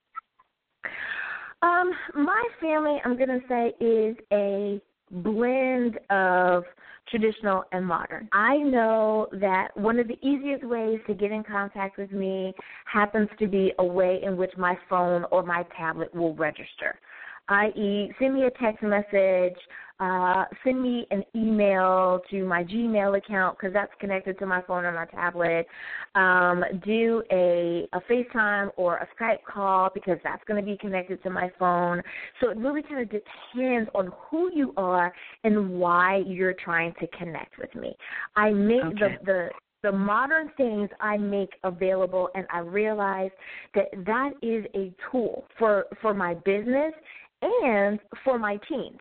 Um, 1.62 1.92
my 2.14 2.44
family, 2.60 2.98
I'm 3.04 3.16
gonna 3.16 3.40
say, 3.48 3.72
is 3.80 4.16
a 4.32 4.80
blend 5.10 5.98
of 6.10 6.64
traditional 7.08 7.64
and 7.72 7.86
modern. 7.86 8.28
I 8.32 8.56
know 8.56 9.28
that 9.32 9.68
one 9.76 9.98
of 9.98 10.08
the 10.08 10.18
easiest 10.26 10.64
ways 10.64 10.98
to 11.06 11.14
get 11.14 11.30
in 11.30 11.44
contact 11.44 11.98
with 11.98 12.10
me 12.10 12.52
happens 12.84 13.28
to 13.38 13.46
be 13.46 13.72
a 13.78 13.84
way 13.84 14.20
in 14.22 14.36
which 14.36 14.52
my 14.56 14.76
phone 14.90 15.24
or 15.30 15.42
my 15.42 15.64
tablet 15.76 16.12
will 16.14 16.34
register 16.34 16.98
i.e., 17.48 18.12
send 18.18 18.34
me 18.34 18.44
a 18.44 18.50
text 18.62 18.82
message, 18.82 19.56
uh, 19.98 20.44
send 20.62 20.82
me 20.82 21.06
an 21.10 21.24
email 21.34 22.20
to 22.30 22.44
my 22.44 22.62
Gmail 22.64 23.16
account 23.16 23.56
because 23.58 23.72
that's 23.72 23.92
connected 23.98 24.38
to 24.38 24.46
my 24.46 24.60
phone 24.62 24.84
or 24.84 24.92
my 24.92 25.06
tablet. 25.06 25.66
Um, 26.14 26.62
do 26.84 27.22
a, 27.32 27.88
a 27.92 28.00
FaceTime 28.10 28.70
or 28.76 28.96
a 28.98 29.08
Skype 29.18 29.44
call 29.50 29.90
because 29.94 30.18
that's 30.22 30.42
going 30.46 30.62
to 30.62 30.70
be 30.70 30.76
connected 30.76 31.22
to 31.22 31.30
my 31.30 31.50
phone. 31.58 32.02
So 32.40 32.50
it 32.50 32.58
really 32.58 32.82
kind 32.82 33.00
of 33.00 33.10
depends 33.10 33.88
on 33.94 34.10
who 34.30 34.50
you 34.54 34.74
are 34.76 35.14
and 35.44 35.78
why 35.78 36.22
you're 36.26 36.54
trying 36.54 36.92
to 37.00 37.06
connect 37.18 37.58
with 37.58 37.74
me. 37.74 37.96
I 38.36 38.50
make 38.50 38.84
okay. 38.84 39.16
the, 39.24 39.24
the 39.24 39.48
the 39.82 39.92
modern 39.92 40.50
things 40.56 40.88
I 41.00 41.16
make 41.16 41.50
available 41.62 42.30
and 42.34 42.44
I 42.52 42.58
realize 42.60 43.30
that 43.74 43.84
that 44.04 44.30
is 44.42 44.64
a 44.74 44.92
tool 45.10 45.44
for 45.58 45.84
for 46.02 46.12
my 46.12 46.34
business 46.34 46.92
and 47.40 48.00
for 48.24 48.36
my 48.38 48.58
teens 48.68 48.98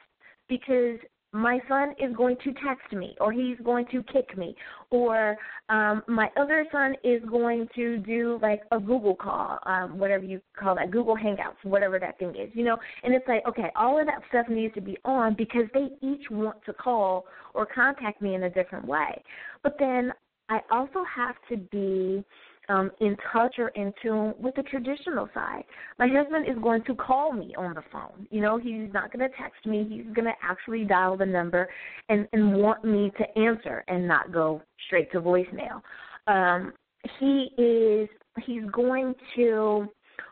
because 0.48 1.00
my 1.36 1.60
son 1.68 1.94
is 2.00 2.16
going 2.16 2.38
to 2.46 2.54
text 2.66 2.94
me 2.94 3.14
or 3.20 3.32
he's 3.32 3.58
going 3.64 3.86
to 3.92 4.02
Kik 4.04 4.38
me 4.38 4.56
or 4.90 5.36
um 5.68 6.02
my 6.08 6.30
other 6.38 6.66
son 6.72 6.96
is 7.04 7.22
going 7.30 7.68
to 7.76 7.98
do 7.98 8.40
like 8.42 8.62
a 8.72 8.80
google 8.80 9.16
call 9.16 9.60
um 9.66 9.98
whatever 10.00 10.24
you 10.24 10.40
call 10.58 10.76
that 10.76 10.92
google 10.92 11.16
hangouts 11.16 11.62
whatever 11.64 12.00
that 12.00 12.18
thing 12.20 12.30
is 12.30 12.50
you 12.54 12.64
know? 12.64 12.78
And 13.04 13.14
it's 13.14 13.28
like 13.28 13.44
okay 13.48 13.70
all 13.76 14.00
of 14.00 14.06
that 14.06 14.22
stuff 14.30 14.48
needs 14.50 14.74
to 14.76 14.82
be 14.82 14.98
on 15.04 15.36
because 15.36 15.66
they 15.74 15.90
each 16.02 16.30
want 16.32 16.64
to 16.66 16.74
call 16.74 17.26
or 17.54 17.66
contact 17.66 18.22
me 18.22 18.36
in 18.36 18.44
a 18.44 18.50
different 18.50 18.86
way. 18.88 19.22
But 19.62 19.76
then 19.78 20.14
i 20.48 20.60
also 20.72 21.04
have 21.04 21.36
to 21.50 21.58
be 21.58 22.24
um, 22.70 22.92
in 23.00 23.16
touch 23.32 23.56
or 23.58 23.70
in 23.70 23.94
tune 24.02 24.34
with 24.40 24.56
the 24.56 24.64
traditional 24.64 25.30
side. 25.34 25.64
My 26.00 26.08
husband 26.08 26.48
is 26.50 26.62
going 26.62 26.84
to 26.86 26.96
call 26.96 27.32
me 27.32 27.54
on 27.58 27.74
the 27.74 27.84
phone. 27.92 28.28
You 28.32 28.42
know, 28.42 28.58
he's 28.58 28.92
not 28.94 29.12
going 29.12 29.30
to 29.30 29.36
text 29.38 29.66
me. 29.66 29.86
He's 29.90 30.14
going 30.14 30.26
to 30.26 30.34
actually 30.44 30.86
dial 30.86 31.18
the 31.18 31.26
number 31.26 31.68
and, 32.10 32.28
and 32.34 32.58
want 32.58 32.84
me 32.84 33.12
to 33.18 33.40
answer 33.40 33.84
and 33.88 34.08
not 34.08 34.32
go 34.32 34.62
straight 34.88 35.12
to 35.12 35.22
voicemail. 35.22 35.82
Um, 36.28 36.74
he 37.20 37.50
is 37.58 38.10
he's 38.46 38.64
going 38.72 39.14
to 39.36 39.88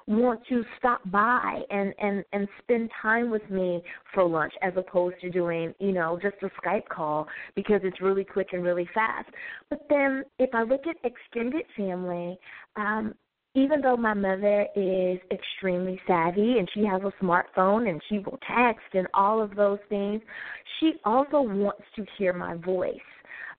want 0.08 0.42
to 0.50 0.64
stop 0.78 1.02
by 1.12 1.62
and 1.70 1.94
and 2.00 2.24
and 2.34 2.48
spend 2.62 2.90
time 3.02 3.30
with 3.30 3.48
me 3.50 3.82
for 4.14 4.28
lunch 4.28 4.54
as 4.62 4.74
opposed 4.76 5.16
to 5.22 5.30
doing 5.30 5.74
you 5.80 5.92
know 5.92 6.20
just 6.22 6.36
a 6.42 6.50
Skype 6.62 6.88
call 6.90 7.28
because 7.56 7.82
it's 7.84 8.02
really 8.02 8.24
quick 8.24 8.48
and 8.54 8.64
really 8.64 8.88
fast. 8.94 9.30
But 9.70 9.86
then 9.90 10.24
if 10.40 10.50
I 10.54 10.64
look 10.64 10.82
at 10.88 10.96
extended 11.04 11.66
family, 11.78 12.38
um, 12.76 13.14
even 13.56 13.82
though 13.82 13.98
my 13.98 14.14
mother 14.14 14.66
is 14.76 15.20
extremely 15.32 16.00
savvy 16.08 16.58
and 16.58 16.68
she 16.74 16.84
has 16.86 17.02
a 17.04 17.24
smartphone 17.24 17.88
and 17.90 18.02
she 18.10 18.20
will 18.20 18.40
text 18.48 18.86
and 18.94 19.08
all 19.14 19.42
of 19.42 19.56
those 19.56 19.80
things, 19.90 20.22
she 20.80 20.94
also 21.06 21.42
wants 21.42 21.84
to 21.96 22.06
hear 22.18 22.34
my 22.34 22.56
voice. 22.56 22.98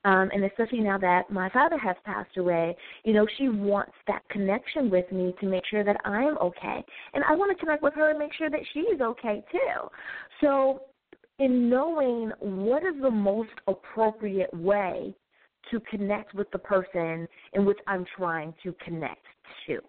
Um, 0.05 0.31
and 0.35 0.45
especially 0.45 0.81
now 0.81 0.99
that 0.99 1.31
my 1.31 1.49
father 1.51 1.79
has 1.79 1.97
passed 2.05 2.37
away, 2.37 2.77
you 3.05 3.15
know, 3.15 3.27
she 3.39 3.49
wants 3.49 3.93
that 4.07 4.23
connection 4.29 4.91
with 4.91 5.11
me 5.11 5.35
to 5.41 5.47
make 5.47 5.65
sure 5.71 5.83
that 5.83 5.97
I'm 6.05 6.37
okay. 6.39 6.85
And 7.15 7.25
I 7.25 7.35
want 7.35 7.57
to 7.57 7.59
connect 7.59 7.83
with 7.83 7.95
her 7.95 8.11
and 8.11 8.19
make 8.19 8.35
sure 8.35 8.51
that 8.51 8.61
she's 8.73 9.01
okay 9.01 9.43
too. 9.51 9.89
So, 10.41 10.83
in 11.41 11.69
knowing 11.69 12.31
what 12.39 12.85
is 12.85 12.95
the 13.03 13.11
most 13.11 13.51
appropriate 13.67 14.53
way 14.55 15.15
to 15.71 15.81
connect 15.81 16.35
with 16.35 16.51
the 16.53 16.59
person 16.59 17.27
in 17.55 17.65
which 17.65 17.79
I'm 17.87 18.05
trying 18.17 18.55
to 18.63 18.75
connect 18.85 19.25
to, 19.67 19.81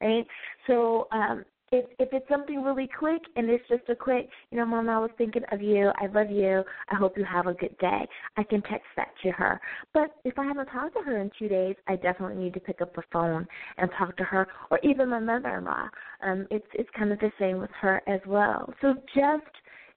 right? 0.00 0.26
So, 0.66 1.06
um, 1.12 1.44
if 1.72 1.84
if 1.98 2.08
it's 2.12 2.28
something 2.28 2.62
really 2.62 2.88
quick 2.98 3.22
and 3.36 3.48
it's 3.48 3.66
just 3.68 3.88
a 3.88 3.94
quick, 3.94 4.28
you 4.50 4.58
know, 4.58 4.66
mom, 4.66 4.88
I 4.88 4.98
was 4.98 5.10
thinking 5.18 5.42
of 5.52 5.60
you. 5.60 5.90
I 5.96 6.06
love 6.06 6.30
you. 6.30 6.62
I 6.90 6.94
hope 6.96 7.16
you 7.16 7.24
have 7.24 7.46
a 7.46 7.54
good 7.54 7.76
day. 7.78 8.06
I 8.36 8.42
can 8.42 8.62
text 8.62 8.86
that 8.96 9.08
to 9.22 9.30
her. 9.32 9.60
But 9.92 10.10
if 10.24 10.38
I 10.38 10.44
haven't 10.44 10.66
talked 10.66 10.96
to 10.96 11.02
her 11.02 11.18
in 11.18 11.30
two 11.38 11.48
days, 11.48 11.76
I 11.86 11.96
definitely 11.96 12.42
need 12.42 12.54
to 12.54 12.60
pick 12.60 12.80
up 12.80 12.94
the 12.94 13.02
phone 13.12 13.46
and 13.76 13.90
talk 13.98 14.16
to 14.16 14.24
her, 14.24 14.48
or 14.70 14.78
even 14.82 15.08
my 15.08 15.18
mother-in-law. 15.20 15.88
Um, 16.22 16.46
it's 16.50 16.66
it's 16.74 16.90
kind 16.96 17.12
of 17.12 17.18
the 17.18 17.32
same 17.38 17.58
with 17.58 17.70
her 17.80 18.02
as 18.06 18.20
well. 18.26 18.72
So 18.80 18.94
just 19.14 19.44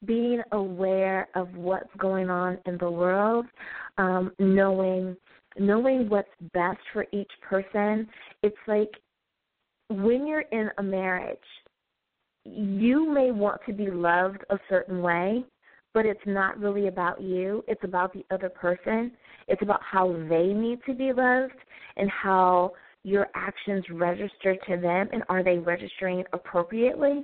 being 0.05 0.41
aware 0.51 1.27
of 1.35 1.55
what's 1.55 1.93
going 1.97 2.29
on 2.29 2.57
in 2.65 2.77
the 2.77 2.89
world, 2.89 3.45
um, 3.97 4.31
knowing 4.39 5.15
knowing 5.59 6.07
what's 6.09 6.29
best 6.53 6.79
for 6.93 7.05
each 7.11 7.31
person. 7.41 8.07
It's 8.41 8.55
like 8.67 8.89
when 9.91 10.25
you're 10.27 10.45
in 10.51 10.69
a 10.77 10.83
marriage, 10.83 11.37
you 12.45 13.11
may 13.11 13.31
want 13.31 13.61
to 13.67 13.73
be 13.73 13.89
loved 13.89 14.43
a 14.49 14.57
certain 14.69 15.01
way, 15.01 15.43
but 15.93 16.05
it's 16.05 16.19
not 16.25 16.59
really 16.59 16.87
about 16.87 17.21
you. 17.21 17.63
It's 17.67 17.83
about 17.83 18.13
the 18.13 18.25
other 18.31 18.49
person. 18.49 19.11
It's 19.47 19.61
about 19.61 19.81
how 19.83 20.13
they 20.29 20.47
need 20.47 20.79
to 20.85 20.93
be 20.93 21.11
loved 21.13 21.53
and 21.97 22.09
how 22.09 22.71
your 23.03 23.27
actions 23.35 23.83
register 23.91 24.55
to 24.67 24.77
them 24.77 25.09
and 25.11 25.23
are 25.29 25.43
they 25.43 25.57
registering 25.57 26.23
appropriately. 26.33 27.23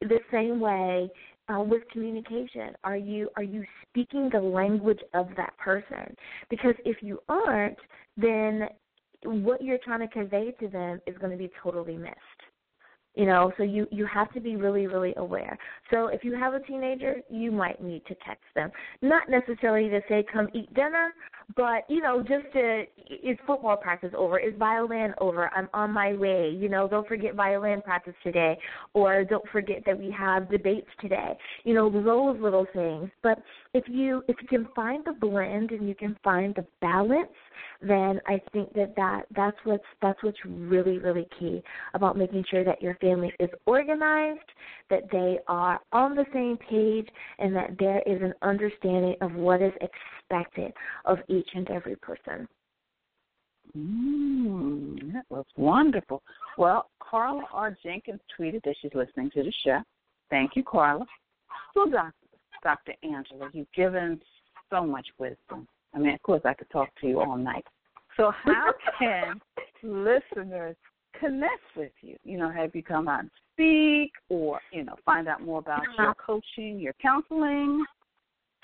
The 0.00 0.18
same 0.32 0.60
way 0.60 1.10
uh, 1.48 1.60
with 1.60 1.82
communication, 1.92 2.74
are 2.84 2.96
you 2.96 3.28
are 3.36 3.42
you 3.42 3.64
speaking 3.88 4.30
the 4.32 4.40
language 4.40 5.00
of 5.14 5.28
that 5.36 5.56
person? 5.58 6.14
Because 6.48 6.74
if 6.84 6.98
you 7.02 7.20
aren't, 7.28 7.78
then 8.16 8.68
what 9.24 9.62
you're 9.62 9.78
trying 9.78 10.00
to 10.00 10.08
convey 10.08 10.52
to 10.60 10.68
them 10.68 11.00
is 11.06 11.16
going 11.18 11.32
to 11.32 11.38
be 11.38 11.50
totally 11.62 11.96
missed 11.96 12.16
you 13.14 13.26
know 13.26 13.52
so 13.56 13.62
you 13.62 13.86
you 13.90 14.06
have 14.06 14.32
to 14.32 14.40
be 14.40 14.56
really 14.56 14.86
really 14.86 15.14
aware. 15.16 15.58
So 15.90 16.08
if 16.08 16.24
you 16.24 16.34
have 16.36 16.54
a 16.54 16.60
teenager 16.60 17.16
you 17.28 17.50
might 17.50 17.82
need 17.82 18.04
to 18.06 18.14
text 18.26 18.44
them. 18.54 18.70
Not 19.02 19.28
necessarily 19.28 19.88
to 19.90 20.00
say 20.08 20.24
come 20.32 20.48
eat 20.54 20.72
dinner 20.74 21.12
but 21.56 21.84
you 21.88 22.00
know 22.00 22.20
just 22.20 22.52
to 22.52 22.84
is 23.22 23.36
football 23.46 23.76
practice 23.76 24.12
over? 24.16 24.38
Is 24.38 24.54
violin 24.58 25.14
over? 25.20 25.50
I'm 25.54 25.68
on 25.74 25.90
my 25.92 26.14
way. 26.14 26.50
You 26.50 26.68
know 26.68 26.88
don't 26.88 27.06
forget 27.06 27.34
violin 27.34 27.82
practice 27.82 28.14
today 28.22 28.58
or 28.94 29.24
don't 29.24 29.48
forget 29.50 29.82
that 29.86 29.98
we 29.98 30.10
have 30.16 30.50
debates 30.50 30.88
today. 31.00 31.36
You 31.64 31.74
know 31.74 31.90
those 31.90 32.40
little 32.40 32.66
things. 32.72 33.10
But 33.22 33.42
if 33.74 33.84
you 33.88 34.22
if 34.28 34.36
you 34.40 34.48
can 34.48 34.68
find 34.74 35.04
the 35.04 35.12
blend 35.12 35.72
and 35.72 35.88
you 35.88 35.94
can 35.94 36.16
find 36.22 36.54
the 36.54 36.66
balance 36.80 37.28
then 37.82 38.20
I 38.26 38.40
think 38.52 38.72
that, 38.74 38.94
that 38.96 39.22
that's 39.34 39.56
what's 39.64 39.84
that's 40.02 40.22
what's 40.22 40.38
really 40.44 40.98
really 40.98 41.26
key 41.38 41.62
about 41.94 42.16
making 42.16 42.44
sure 42.50 42.64
that 42.64 42.82
your 42.82 42.94
family 43.00 43.32
is 43.38 43.50
organized, 43.66 44.40
that 44.88 45.10
they 45.10 45.38
are 45.48 45.80
on 45.92 46.14
the 46.14 46.26
same 46.32 46.56
page, 46.56 47.08
and 47.38 47.54
that 47.54 47.76
there 47.78 48.02
is 48.06 48.20
an 48.22 48.34
understanding 48.42 49.16
of 49.20 49.32
what 49.34 49.62
is 49.62 49.72
expected 49.80 50.72
of 51.04 51.18
each 51.28 51.48
and 51.54 51.70
every 51.70 51.96
person. 51.96 52.48
Mm, 53.76 55.12
that 55.12 55.24
was 55.28 55.44
wonderful. 55.56 56.22
Well, 56.58 56.90
Carla 57.00 57.44
R. 57.52 57.76
Jenkins 57.82 58.20
tweeted 58.38 58.62
that 58.64 58.74
she's 58.80 58.94
listening 58.94 59.30
to 59.34 59.42
the 59.42 59.52
show. 59.64 59.80
Thank 60.28 60.56
you, 60.56 60.62
Carla. 60.62 61.06
So, 61.74 61.88
Dr. 61.90 62.12
Dr. 62.62 62.94
Angela, 63.02 63.48
you've 63.52 63.72
given 63.74 64.20
so 64.70 64.84
much 64.84 65.06
wisdom. 65.18 65.66
I 65.94 65.98
mean, 65.98 66.14
of 66.14 66.22
course, 66.22 66.42
I 66.44 66.54
could 66.54 66.70
talk 66.70 66.88
to 67.00 67.06
you 67.06 67.20
all 67.20 67.36
night. 67.36 67.64
So, 68.16 68.32
how 68.44 68.72
can 68.98 69.40
listeners 69.82 70.76
connect 71.20 71.62
with 71.76 71.92
you? 72.00 72.16
You 72.24 72.38
know, 72.38 72.50
have 72.50 72.74
you 72.74 72.82
come 72.82 73.06
out 73.08 73.20
and 73.20 73.30
speak, 73.52 74.12
or 74.28 74.60
you 74.72 74.84
know, 74.84 74.96
find 75.04 75.28
out 75.28 75.42
more 75.42 75.58
about 75.58 75.82
your 75.98 76.14
coaching, 76.14 76.80
your 76.80 76.94
counseling, 77.00 77.84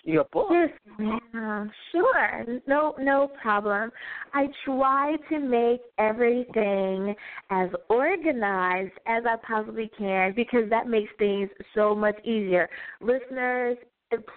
your 0.05 0.25
book? 0.33 0.49
Yes, 0.51 0.71
ma'am. 0.99 1.71
Sure, 1.92 2.45
no, 2.66 2.95
no 2.99 3.31
problem. 3.42 3.90
I 4.33 4.47
try 4.64 5.16
to 5.29 5.38
make 5.38 5.81
everything 5.99 7.14
as 7.51 7.69
organized 7.88 8.95
as 9.07 9.25
I 9.27 9.37
possibly 9.47 9.90
can 9.99 10.33
because 10.35 10.71
that 10.71 10.88
makes 10.88 11.11
things 11.19 11.51
so 11.75 11.95
much 11.95 12.19
easier. 12.25 12.69
Listeners, 13.01 13.77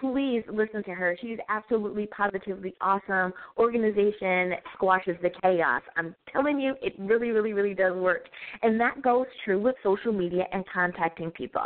please 0.00 0.42
listen 0.52 0.82
to 0.84 0.90
her. 0.90 1.16
She's 1.20 1.38
absolutely 1.48 2.06
positively 2.06 2.74
awesome. 2.80 3.32
Organization 3.56 4.52
squashes 4.74 5.16
the 5.22 5.30
chaos. 5.42 5.82
I'm 5.96 6.14
telling 6.32 6.58
you, 6.58 6.74
it 6.82 6.94
really, 6.98 7.30
really, 7.30 7.52
really 7.52 7.74
does 7.74 7.96
work. 7.96 8.26
And 8.62 8.80
that 8.80 9.00
goes 9.02 9.26
true 9.44 9.60
with 9.60 9.76
social 9.82 10.12
media 10.12 10.44
and 10.52 10.64
contacting 10.72 11.30
people. 11.30 11.62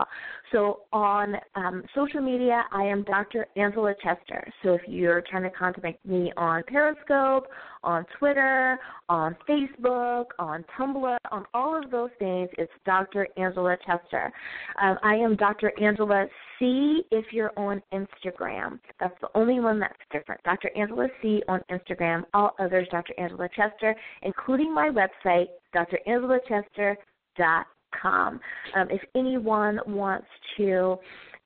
So 0.53 0.81
on 0.93 1.37
um, 1.55 1.83
social 1.95 2.21
media, 2.21 2.65
I 2.73 2.83
am 2.83 3.05
Dr. 3.05 3.47
Angela 3.57 3.95
Chester. 4.03 4.47
So 4.63 4.75
if 4.75 4.83
you're 4.87 5.23
trying 5.31 5.45
to 5.45 5.51
contact 5.51 6.05
me 6.05 6.33
on 6.37 6.63
Periscope, 6.67 7.47
on 7.83 8.05
Twitter, 8.19 8.79
on 9.09 9.37
Facebook, 9.49 10.27
on 10.39 10.65
Tumblr, 10.79 11.17
on 11.31 11.45
all 11.55 11.83
of 11.83 11.91
those 11.91 12.11
things, 12.19 12.49
it's 12.59 12.73
Dr. 12.85 13.29
Angela 13.37 13.77
Chester. 13.87 14.33
Um, 14.81 14.99
I 15.03 15.15
am 15.15 15.37
Dr. 15.37 15.73
Angela 15.81 16.27
C 16.59 17.03
if 17.11 17.27
you're 17.33 17.53
on 17.57 17.83
Instagram. 17.93 18.79
That's 19.01 19.19
the 19.21 19.29
only 19.35 19.59
one 19.61 19.79
that's 19.81 19.99
different. 20.13 20.43
Dr. 20.45 20.71
Angela 20.77 21.09
C 21.21 21.43
on 21.49 21.61
Instagram. 21.71 22.25
All 22.35 22.55
others, 22.59 22.87
Dr. 22.91 23.15
Angela 23.19 23.49
Chester, 23.55 23.95
including 24.23 24.75
my 24.75 24.91
website, 24.91 25.47
drangela.chester.com. 25.75 28.41
Um, 28.77 28.91
if 28.91 29.01
anyone 29.15 29.79
wants 29.87 30.27
to 30.57 30.99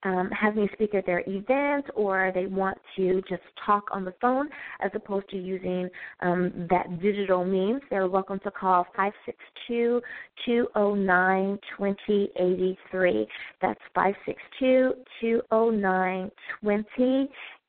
um, 0.05 0.31
have 0.31 0.57
me 0.57 0.69
speak 0.73 0.95
at 0.95 1.07
their 1.07 1.23
event 1.27 1.87
or 1.95 2.31
they 2.35 2.47
want 2.47 2.79
to 2.97 3.23
just 3.29 3.43
talk 3.65 3.85
on 3.91 4.05
the 4.05 4.15
phone 4.21 4.49
as 4.81 4.91
opposed 4.95 5.29
to 5.31 5.37
using 5.37 5.89
um, 6.21 6.67
that 6.71 7.01
digital 7.01 7.45
means, 7.45 7.81
they're 7.91 8.07
welcome 8.09 8.39
to 8.41 8.51
call 8.51 8.87
562 8.97 10.01
209 10.47 11.59
2083. 11.77 13.27
That's 13.61 13.81
562 13.95 14.95
209 15.21 16.31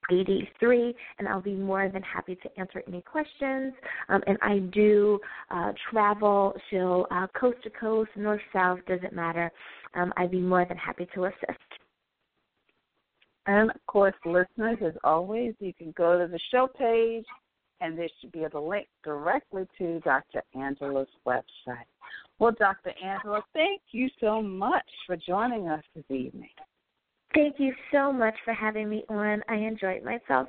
2083, 0.09 0.95
and 1.19 1.27
I'll 1.27 1.41
be 1.41 1.53
more 1.53 1.89
than 1.89 2.01
happy 2.01 2.35
to 2.35 2.59
answer 2.59 2.83
any 2.87 3.01
questions. 3.01 3.73
Um, 4.09 4.21
and 4.27 4.37
I 4.41 4.59
do 4.73 5.19
uh, 5.51 5.71
travel, 5.91 6.55
so 6.71 7.07
uh, 7.11 7.27
coast 7.39 7.57
to 7.63 7.69
coast, 7.69 8.11
north 8.15 8.41
south, 8.53 8.79
doesn't 8.87 9.13
matter. 9.13 9.51
Um, 9.95 10.13
I'd 10.17 10.31
be 10.31 10.39
more 10.41 10.65
than 10.65 10.77
happy 10.77 11.07
to 11.15 11.25
assist. 11.25 11.78
And 13.45 13.71
of 13.71 13.85
course, 13.87 14.15
listeners, 14.25 14.77
as 14.85 14.93
always, 15.03 15.53
you 15.59 15.73
can 15.73 15.91
go 15.97 16.19
to 16.19 16.27
the 16.27 16.39
show 16.51 16.67
page 16.67 17.25
and 17.81 17.97
there 17.97 18.09
should 18.19 18.31
be 18.31 18.43
a 18.43 18.59
link 18.59 18.87
directly 19.03 19.65
to 19.77 19.99
Dr. 20.01 20.41
Angela's 20.53 21.07
website. 21.25 21.87
Well, 22.39 22.51
Dr. 22.57 22.91
Angela, 23.03 23.41
thank 23.53 23.81
you 23.91 24.09
so 24.19 24.41
much 24.41 24.85
for 25.07 25.15
joining 25.15 25.67
us 25.67 25.83
this 25.95 26.05
evening. 26.09 26.49
Thank 27.33 27.59
you 27.59 27.73
so 27.91 28.11
much 28.11 28.35
for 28.43 28.53
having 28.53 28.89
me 28.89 29.03
on. 29.09 29.43
I 29.47 29.55
enjoyed 29.55 30.03
myself. 30.03 30.47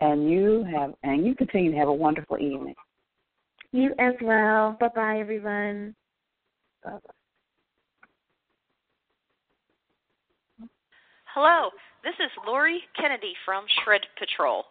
And 0.00 0.30
you 0.30 0.64
have 0.72 0.94
and 1.02 1.26
you 1.26 1.34
continue 1.34 1.72
to 1.72 1.76
have 1.76 1.88
a 1.88 1.92
wonderful 1.92 2.38
evening. 2.38 2.74
You 3.72 3.90
as 3.98 4.14
well. 4.22 4.76
Bye 4.80 4.88
bye 4.94 5.18
everyone. 5.18 5.94
Bye 6.84 6.92
bye. 6.92 7.12
Hello, 11.40 11.70
this 12.02 12.14
is 12.18 12.32
Lori 12.44 12.80
Kennedy 12.98 13.32
from 13.44 13.62
Shred 13.84 14.00
Patrol, 14.18 14.64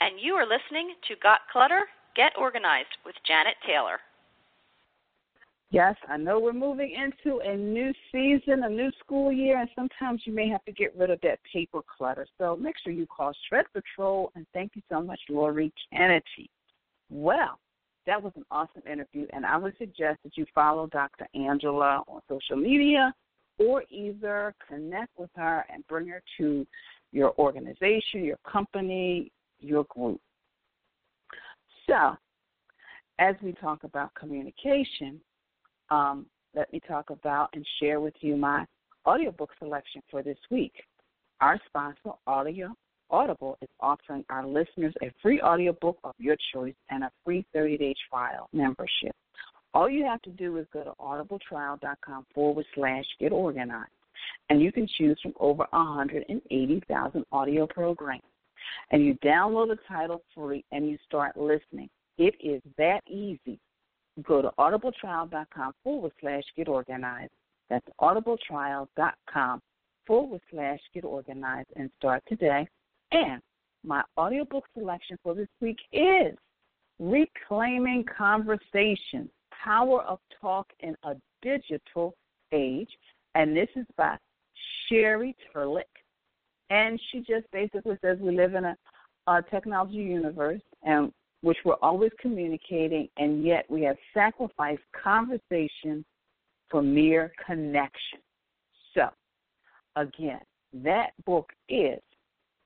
and 0.00 0.18
you 0.20 0.32
are 0.32 0.42
listening 0.42 0.94
to 1.06 1.14
Got 1.22 1.38
Clutter? 1.52 1.84
Get 2.16 2.32
Organized 2.36 2.88
with 3.06 3.14
Janet 3.24 3.54
Taylor. 3.64 4.00
Yes, 5.70 5.94
I 6.08 6.16
know 6.16 6.40
we're 6.40 6.52
moving 6.52 6.90
into 6.90 7.38
a 7.38 7.56
new 7.56 7.92
season, 8.10 8.64
a 8.64 8.68
new 8.68 8.90
school 8.98 9.30
year, 9.30 9.60
and 9.60 9.70
sometimes 9.76 10.22
you 10.24 10.32
may 10.32 10.48
have 10.48 10.64
to 10.64 10.72
get 10.72 10.92
rid 10.96 11.10
of 11.10 11.20
that 11.20 11.38
paper 11.52 11.82
clutter. 11.96 12.26
So 12.36 12.56
make 12.56 12.74
sure 12.82 12.92
you 12.92 13.06
call 13.06 13.32
Shred 13.48 13.66
Patrol, 13.72 14.32
and 14.34 14.44
thank 14.52 14.72
you 14.74 14.82
so 14.90 15.00
much, 15.00 15.20
Lori 15.28 15.72
Kennedy. 15.92 16.50
Well, 17.10 17.60
that 18.06 18.20
was 18.20 18.32
an 18.34 18.44
awesome 18.50 18.82
interview, 18.90 19.28
and 19.32 19.46
I 19.46 19.56
would 19.56 19.78
suggest 19.78 20.18
that 20.24 20.36
you 20.36 20.46
follow 20.52 20.88
Dr. 20.88 21.28
Angela 21.36 22.02
on 22.08 22.22
social 22.28 22.56
media 22.56 23.14
or 23.58 23.84
either 23.90 24.54
connect 24.66 25.18
with 25.18 25.30
her 25.36 25.64
and 25.72 25.86
bring 25.88 26.06
her 26.08 26.22
to 26.38 26.66
your 27.12 27.34
organization, 27.38 28.24
your 28.24 28.38
company, 28.50 29.32
your 29.60 29.84
group. 29.84 30.20
So, 31.88 32.16
as 33.18 33.34
we 33.42 33.52
talk 33.52 33.84
about 33.84 34.14
communication, 34.14 35.20
um, 35.90 36.26
let 36.54 36.72
me 36.72 36.80
talk 36.86 37.10
about 37.10 37.50
and 37.54 37.66
share 37.80 38.00
with 38.00 38.14
you 38.20 38.36
my 38.36 38.64
audiobook 39.06 39.50
selection 39.58 40.02
for 40.10 40.22
this 40.22 40.38
week. 40.50 40.72
Our 41.40 41.58
sponsor, 41.66 42.12
Audio 42.26 42.74
Audible, 43.10 43.56
is 43.62 43.68
offering 43.80 44.24
our 44.28 44.46
listeners 44.46 44.94
a 45.02 45.10
free 45.22 45.40
audiobook 45.40 45.98
of 46.04 46.14
your 46.18 46.36
choice 46.52 46.74
and 46.90 47.04
a 47.04 47.10
free 47.24 47.46
30 47.54 47.78
day 47.78 47.94
trial 48.10 48.48
membership. 48.52 49.14
All 49.78 49.88
you 49.88 50.04
have 50.06 50.20
to 50.22 50.30
do 50.30 50.56
is 50.56 50.66
go 50.72 50.82
to 50.82 50.92
audibletrial.com 51.00 52.26
forward 52.34 52.66
slash 52.74 53.04
get 53.20 53.30
organized, 53.30 53.92
and 54.50 54.60
you 54.60 54.72
can 54.72 54.88
choose 54.98 55.16
from 55.22 55.34
over 55.38 55.68
180,000 55.70 57.24
audio 57.30 57.64
programs. 57.68 58.24
And 58.90 59.06
you 59.06 59.16
download 59.24 59.68
the 59.68 59.78
title 59.86 60.24
free 60.34 60.64
and 60.72 60.90
you 60.90 60.98
start 61.06 61.36
listening. 61.36 61.88
It 62.16 62.34
is 62.42 62.60
that 62.76 63.02
easy. 63.06 63.60
Go 64.24 64.42
to 64.42 64.50
audibletrial.com 64.58 65.72
forward 65.84 66.10
slash 66.20 66.42
get 66.56 66.66
organized. 66.66 67.30
That's 67.70 67.86
audibletrial.com 68.00 69.62
forward 70.08 70.40
slash 70.50 70.80
get 70.92 71.04
organized 71.04 71.68
and 71.76 71.88
start 71.98 72.24
today. 72.28 72.66
And 73.12 73.40
my 73.84 74.02
audiobook 74.16 74.64
selection 74.76 75.18
for 75.22 75.36
this 75.36 75.46
week 75.60 75.78
is 75.92 76.34
Reclaiming 76.98 78.04
Conversation 78.18 79.30
Power 79.62 80.02
of 80.02 80.18
Talk 80.40 80.66
in 80.80 80.96
a 81.04 81.14
Digital 81.42 82.14
Age. 82.52 82.90
And 83.34 83.56
this 83.56 83.68
is 83.76 83.86
by 83.96 84.16
Sherry 84.88 85.36
Turkle. 85.52 85.82
And 86.70 87.00
she 87.10 87.20
just 87.20 87.50
basically 87.52 87.96
says 88.02 88.18
we 88.20 88.36
live 88.36 88.54
in 88.54 88.64
a, 88.64 88.76
a 89.26 89.42
technology 89.50 89.96
universe 89.96 90.60
and 90.82 91.12
which 91.42 91.58
we're 91.64 91.74
always 91.82 92.10
communicating, 92.20 93.08
and 93.16 93.44
yet 93.44 93.64
we 93.68 93.82
have 93.82 93.96
sacrificed 94.12 94.82
conversation 94.92 96.04
for 96.68 96.82
mere 96.82 97.32
connection. 97.46 98.18
So, 98.94 99.08
again, 99.96 100.40
that 100.72 101.10
book 101.24 101.50
is 101.68 102.00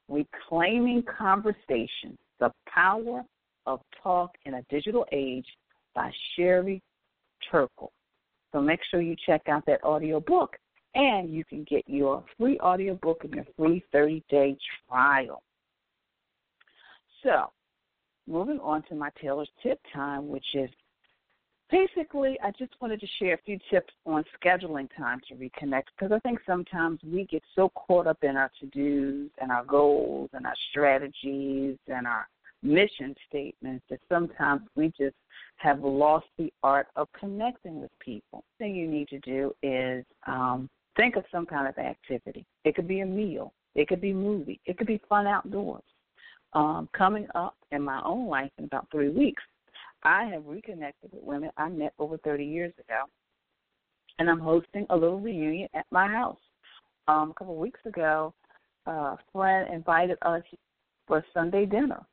Reclaiming 0.08 1.02
Conversation 1.02 2.16
The 2.40 2.50
Power 2.66 3.22
of 3.66 3.80
Talk 4.02 4.30
in 4.46 4.54
a 4.54 4.62
Digital 4.70 5.06
Age 5.12 5.46
by 5.94 6.10
Sherry 6.34 6.82
Turkle. 7.50 7.92
So 8.52 8.60
make 8.60 8.80
sure 8.90 9.00
you 9.00 9.16
check 9.26 9.42
out 9.48 9.64
that 9.66 9.82
audio 9.82 10.20
book 10.20 10.56
and 10.94 11.32
you 11.32 11.44
can 11.44 11.64
get 11.64 11.84
your 11.86 12.24
free 12.38 12.58
audio 12.58 12.94
book 12.96 13.20
and 13.24 13.34
your 13.34 13.46
free 13.56 13.82
30 13.92 14.22
day 14.28 14.56
trial. 14.88 15.42
So, 17.22 17.50
moving 18.26 18.60
on 18.60 18.82
to 18.88 18.94
my 18.94 19.10
Taylor's 19.20 19.48
tip 19.62 19.80
time, 19.94 20.28
which 20.28 20.44
is 20.54 20.68
basically, 21.70 22.38
I 22.44 22.50
just 22.58 22.72
wanted 22.80 23.00
to 23.00 23.06
share 23.18 23.34
a 23.34 23.38
few 23.38 23.58
tips 23.70 23.92
on 24.04 24.24
scheduling 24.42 24.88
time 24.96 25.20
to 25.28 25.34
reconnect 25.34 25.84
because 25.96 26.12
I 26.12 26.18
think 26.20 26.40
sometimes 26.46 27.00
we 27.04 27.24
get 27.24 27.42
so 27.54 27.70
caught 27.70 28.06
up 28.06 28.18
in 28.22 28.36
our 28.36 28.50
to 28.60 28.66
dos 28.66 29.30
and 29.40 29.50
our 29.50 29.64
goals 29.64 30.30
and 30.34 30.46
our 30.46 30.54
strategies 30.70 31.78
and 31.88 32.06
our 32.06 32.28
mission 32.62 33.14
statements 33.28 33.84
that 33.90 34.00
sometimes 34.08 34.62
we 34.76 34.92
just 34.98 35.16
have 35.56 35.82
lost 35.82 36.26
the 36.38 36.52
art 36.62 36.88
of 36.96 37.08
connecting 37.18 37.80
with 37.80 37.90
people. 37.98 38.44
The 38.58 38.64
thing 38.64 38.74
you 38.74 38.88
need 38.88 39.08
to 39.08 39.18
do 39.20 39.52
is 39.62 40.04
um, 40.26 40.68
think 40.96 41.16
of 41.16 41.24
some 41.30 41.46
kind 41.46 41.68
of 41.68 41.76
activity. 41.78 42.44
It 42.64 42.74
could 42.74 42.88
be 42.88 43.00
a 43.00 43.06
meal, 43.06 43.52
it 43.74 43.88
could 43.88 44.00
be 44.00 44.12
movie, 44.12 44.60
it 44.66 44.78
could 44.78 44.86
be 44.86 45.00
fun 45.08 45.26
outdoors. 45.26 45.82
Um, 46.54 46.88
coming 46.92 47.26
up 47.34 47.56
in 47.70 47.82
my 47.82 48.02
own 48.04 48.28
life 48.28 48.50
in 48.58 48.64
about 48.64 48.86
three 48.90 49.08
weeks, 49.08 49.42
I 50.02 50.24
have 50.24 50.44
reconnected 50.46 51.12
with 51.12 51.22
women 51.22 51.50
I 51.56 51.68
met 51.68 51.94
over 51.98 52.18
30 52.18 52.44
years 52.44 52.74
ago, 52.78 53.04
and 54.18 54.28
I'm 54.28 54.40
hosting 54.40 54.86
a 54.90 54.96
little 54.96 55.20
reunion 55.20 55.68
at 55.74 55.86
my 55.90 56.06
house. 56.08 56.38
Um, 57.08 57.30
a 57.30 57.34
couple 57.34 57.54
of 57.54 57.60
weeks 57.60 57.80
ago, 57.86 58.34
a 58.86 59.16
friend 59.32 59.72
invited 59.72 60.18
us 60.22 60.42
for 61.06 61.24
Sunday 61.32 61.66
dinner. 61.66 62.04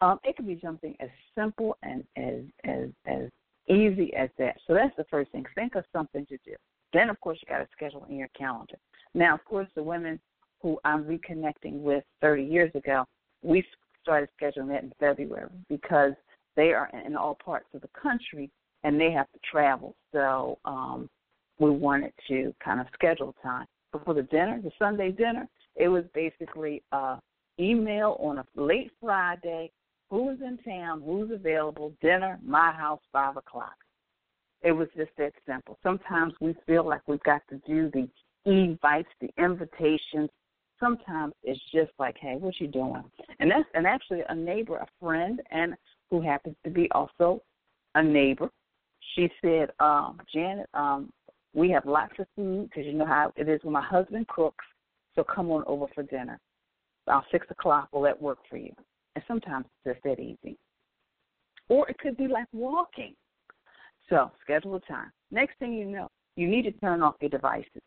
Um, 0.00 0.20
it 0.24 0.36
could 0.36 0.46
be 0.46 0.60
something 0.62 0.94
as 1.00 1.08
simple 1.34 1.76
and 1.82 2.04
as 2.16 2.42
as 2.64 2.88
as 3.06 3.30
easy 3.68 4.14
as 4.14 4.28
that. 4.38 4.56
So 4.66 4.74
that's 4.74 4.94
the 4.96 5.04
first 5.10 5.32
thing. 5.32 5.44
Think 5.54 5.74
of 5.74 5.84
something 5.92 6.26
to 6.26 6.36
do. 6.44 6.54
Then, 6.92 7.10
of 7.10 7.20
course, 7.20 7.38
you 7.42 7.52
got 7.52 7.58
to 7.58 7.68
schedule 7.72 8.06
in 8.08 8.16
your 8.16 8.28
calendar. 8.28 8.76
Now, 9.14 9.34
of 9.34 9.44
course, 9.44 9.68
the 9.74 9.82
women 9.82 10.20
who 10.62 10.78
I'm 10.84 11.04
reconnecting 11.04 11.80
with 11.80 12.04
30 12.20 12.44
years 12.44 12.70
ago, 12.74 13.04
we 13.42 13.64
started 14.02 14.28
scheduling 14.40 14.68
that 14.68 14.84
in 14.84 14.92
February 15.00 15.48
because 15.68 16.12
they 16.54 16.72
are 16.72 16.88
in 17.04 17.16
all 17.16 17.34
parts 17.34 17.66
of 17.74 17.82
the 17.82 17.90
country 18.00 18.50
and 18.84 19.00
they 19.00 19.10
have 19.10 19.30
to 19.32 19.38
travel. 19.50 19.94
So 20.12 20.58
um, 20.64 21.10
we 21.58 21.70
wanted 21.70 22.12
to 22.28 22.54
kind 22.64 22.80
of 22.80 22.86
schedule 22.94 23.34
time. 23.42 23.66
But 23.92 24.04
for 24.04 24.14
the 24.14 24.22
dinner, 24.22 24.60
the 24.62 24.70
Sunday 24.78 25.10
dinner, 25.10 25.48
it 25.74 25.88
was 25.88 26.04
basically 26.14 26.82
uh, 26.92 27.18
email 27.58 28.16
on 28.20 28.38
a 28.38 28.46
late 28.54 28.90
Friday. 29.00 29.70
Who's 30.10 30.38
in 30.40 30.58
town? 30.58 31.02
Who's 31.04 31.30
available? 31.30 31.92
Dinner, 32.00 32.38
my 32.44 32.72
house, 32.72 33.00
five 33.12 33.36
o'clock. 33.36 33.74
It 34.62 34.72
was 34.72 34.88
just 34.96 35.10
that 35.18 35.32
simple. 35.46 35.78
Sometimes 35.82 36.34
we 36.40 36.54
feel 36.66 36.86
like 36.86 37.02
we've 37.06 37.22
got 37.22 37.42
to 37.50 37.60
do 37.66 37.90
the 37.92 38.08
invites, 38.50 39.08
the 39.20 39.30
invitations. 39.38 40.30
Sometimes 40.78 41.34
it's 41.42 41.60
just 41.72 41.90
like, 41.98 42.16
hey, 42.20 42.36
what 42.38 42.58
you 42.60 42.68
doing? 42.68 43.02
And 43.40 43.50
that's 43.50 43.68
and 43.74 43.86
actually 43.86 44.22
a 44.28 44.34
neighbor, 44.34 44.76
a 44.76 44.86
friend, 45.00 45.42
and 45.50 45.74
who 46.10 46.20
happens 46.20 46.56
to 46.64 46.70
be 46.70 46.90
also 46.92 47.42
a 47.94 48.02
neighbor. 48.02 48.50
She 49.14 49.30
said, 49.42 49.70
um, 49.80 50.20
Janet, 50.32 50.68
um, 50.74 51.10
we 51.54 51.70
have 51.70 51.86
lots 51.86 52.12
of 52.18 52.26
food 52.36 52.68
because 52.68 52.86
you 52.86 52.92
know 52.92 53.06
how 53.06 53.32
it 53.36 53.48
is 53.48 53.60
when 53.62 53.72
my 53.72 53.82
husband 53.82 54.28
cooks. 54.28 54.64
So 55.14 55.24
come 55.24 55.50
on 55.50 55.64
over 55.66 55.86
for 55.94 56.02
dinner. 56.02 56.38
About 57.06 57.24
six 57.32 57.46
o'clock. 57.50 57.88
Will 57.92 58.02
that 58.02 58.20
work 58.20 58.38
for 58.50 58.58
you? 58.58 58.72
And 59.16 59.24
sometimes 59.26 59.64
it's 59.64 59.96
just 59.96 60.04
that 60.04 60.22
easy. 60.22 60.58
Or 61.70 61.88
it 61.88 61.98
could 61.98 62.18
be 62.18 62.28
like 62.28 62.46
walking. 62.52 63.14
So 64.10 64.30
schedule 64.42 64.76
a 64.76 64.80
time. 64.80 65.10
Next 65.30 65.58
thing 65.58 65.72
you 65.72 65.86
know, 65.86 66.08
you 66.36 66.46
need 66.46 66.62
to 66.62 66.72
turn 66.72 67.02
off 67.02 67.16
your 67.20 67.30
devices. 67.30 67.82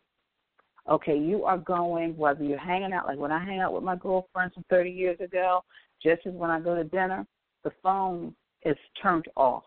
Okay, 0.90 1.16
you 1.16 1.44
are 1.44 1.56
going, 1.56 2.16
whether 2.16 2.42
you're 2.42 2.58
hanging 2.58 2.92
out, 2.92 3.06
like 3.06 3.18
when 3.18 3.30
I 3.30 3.42
hang 3.42 3.60
out 3.60 3.72
with 3.72 3.84
my 3.84 3.94
girlfriends 3.94 4.54
from 4.54 4.64
30 4.70 4.90
years 4.90 5.20
ago, 5.20 5.62
just 6.02 6.26
as 6.26 6.34
when 6.34 6.50
I 6.50 6.58
go 6.58 6.74
to 6.74 6.82
dinner, 6.82 7.24
the 7.62 7.70
phone 7.80 8.34
is 8.64 8.76
turned 9.00 9.26
off 9.36 9.62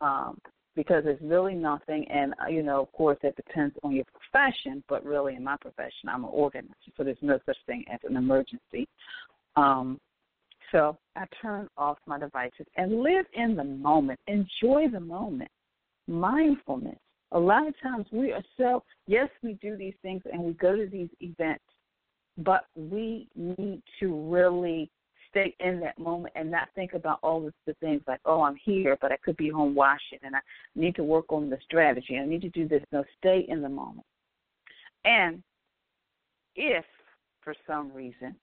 um, 0.00 0.38
because 0.74 1.04
there's 1.04 1.20
really 1.20 1.54
nothing. 1.54 2.06
And 2.10 2.32
uh, 2.42 2.48
you 2.48 2.62
know, 2.62 2.80
of 2.80 2.90
course, 2.92 3.18
that 3.22 3.36
depends 3.36 3.76
on 3.82 3.94
your 3.94 4.06
profession. 4.14 4.82
But 4.88 5.04
really, 5.04 5.34
in 5.34 5.44
my 5.44 5.56
profession, 5.60 6.08
I'm 6.08 6.24
an 6.24 6.30
organizer, 6.32 6.74
so 6.96 7.04
there's 7.04 7.18
no 7.20 7.38
such 7.44 7.58
thing 7.66 7.84
as 7.92 8.00
an 8.08 8.16
emergency. 8.16 8.88
Um, 9.56 10.00
so 10.74 10.98
I 11.14 11.24
turn 11.40 11.68
off 11.76 11.98
my 12.04 12.18
devices 12.18 12.66
and 12.76 13.00
live 13.00 13.26
in 13.34 13.54
the 13.54 13.62
moment. 13.62 14.18
Enjoy 14.26 14.88
the 14.92 14.98
moment. 14.98 15.50
Mindfulness. 16.08 16.98
A 17.30 17.38
lot 17.38 17.66
of 17.66 17.74
times 17.80 18.06
we 18.10 18.32
are 18.32 18.42
so 18.56 18.82
yes, 19.06 19.28
we 19.42 19.54
do 19.54 19.76
these 19.76 19.94
things 20.02 20.22
and 20.32 20.42
we 20.42 20.52
go 20.54 20.74
to 20.74 20.86
these 20.86 21.08
events, 21.20 21.64
but 22.38 22.66
we 22.74 23.28
need 23.36 23.82
to 24.00 24.14
really 24.28 24.90
stay 25.30 25.54
in 25.60 25.78
that 25.80 25.98
moment 25.98 26.32
and 26.36 26.50
not 26.50 26.68
think 26.74 26.94
about 26.94 27.20
all 27.22 27.46
of 27.46 27.52
the 27.66 27.74
things 27.74 28.02
like, 28.08 28.20
oh, 28.24 28.42
I'm 28.42 28.56
here, 28.64 28.98
but 29.00 29.12
I 29.12 29.16
could 29.18 29.36
be 29.36 29.50
home 29.50 29.76
washing 29.76 30.18
and 30.24 30.34
I 30.34 30.40
need 30.74 30.96
to 30.96 31.04
work 31.04 31.26
on 31.28 31.50
the 31.50 31.58
strategy. 31.64 32.18
I 32.18 32.26
need 32.26 32.42
to 32.42 32.50
do 32.50 32.66
this. 32.66 32.82
No, 32.90 33.04
stay 33.18 33.46
in 33.48 33.62
the 33.62 33.68
moment. 33.68 34.06
And 35.04 35.40
if 36.56 36.84
for 37.42 37.54
some 37.64 37.92
reason, 37.92 38.34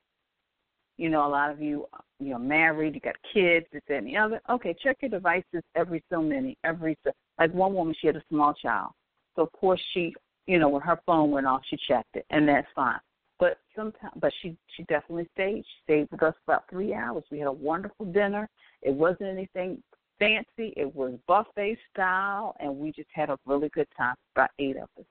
you 1.02 1.10
know, 1.10 1.26
a 1.26 1.28
lot 1.28 1.50
of 1.50 1.60
you 1.60 1.88
you're 2.20 2.38
married, 2.38 2.94
you 2.94 3.02
got 3.02 3.16
kids, 3.34 3.66
this 3.74 3.82
and 3.90 4.06
the 4.06 4.16
other. 4.16 4.40
Okay, 4.52 4.76
check 4.84 4.98
your 5.02 5.10
devices 5.10 5.64
every 5.76 6.04
so 6.12 6.22
many, 6.22 6.56
every 6.64 6.96
so 7.04 7.10
like 7.40 7.52
one 7.56 7.74
woman 7.74 7.96
she 8.00 8.06
had 8.06 8.16
a 8.16 8.24
small 8.30 8.54
child. 8.54 8.92
So 9.36 9.42
of 9.42 9.52
course 9.54 9.82
she 9.94 10.14
you 10.46 10.60
know, 10.60 10.70
when 10.70 10.84
her 10.84 11.00
phone 11.08 11.32
went 11.32 11.48
off 11.48 11.62
she 11.68 11.78
checked 11.88 12.16
it 12.16 12.26
and 12.30 12.48
that's 12.48 12.68
fine. 12.76 13.00
But 13.40 13.58
sometimes, 13.76 14.14
but 14.22 14.32
she 14.44 14.56
she 14.76 14.84
definitely 14.84 15.28
stayed. 15.34 15.64
She 15.66 15.84
stayed 15.84 16.08
with 16.12 16.22
us 16.22 16.36
about 16.48 16.70
three 16.70 16.94
hours. 16.94 17.24
We 17.32 17.40
had 17.40 17.48
a 17.48 17.52
wonderful 17.52 18.06
dinner. 18.06 18.48
It 18.84 18.94
wasn't 18.94 19.30
anything 19.30 19.82
fancy. 20.20 20.72
It 20.78 20.94
was 20.96 21.16
buffet 21.28 21.80
style, 21.92 22.56
and 22.60 22.78
we 22.78 22.92
just 22.92 23.10
had 23.12 23.32
a 23.32 23.40
really 23.48 23.70
good 23.70 23.88
time. 23.98 24.14
About 24.36 24.52
eight 24.60 24.78
of 24.78 24.88
us. 25.00 25.06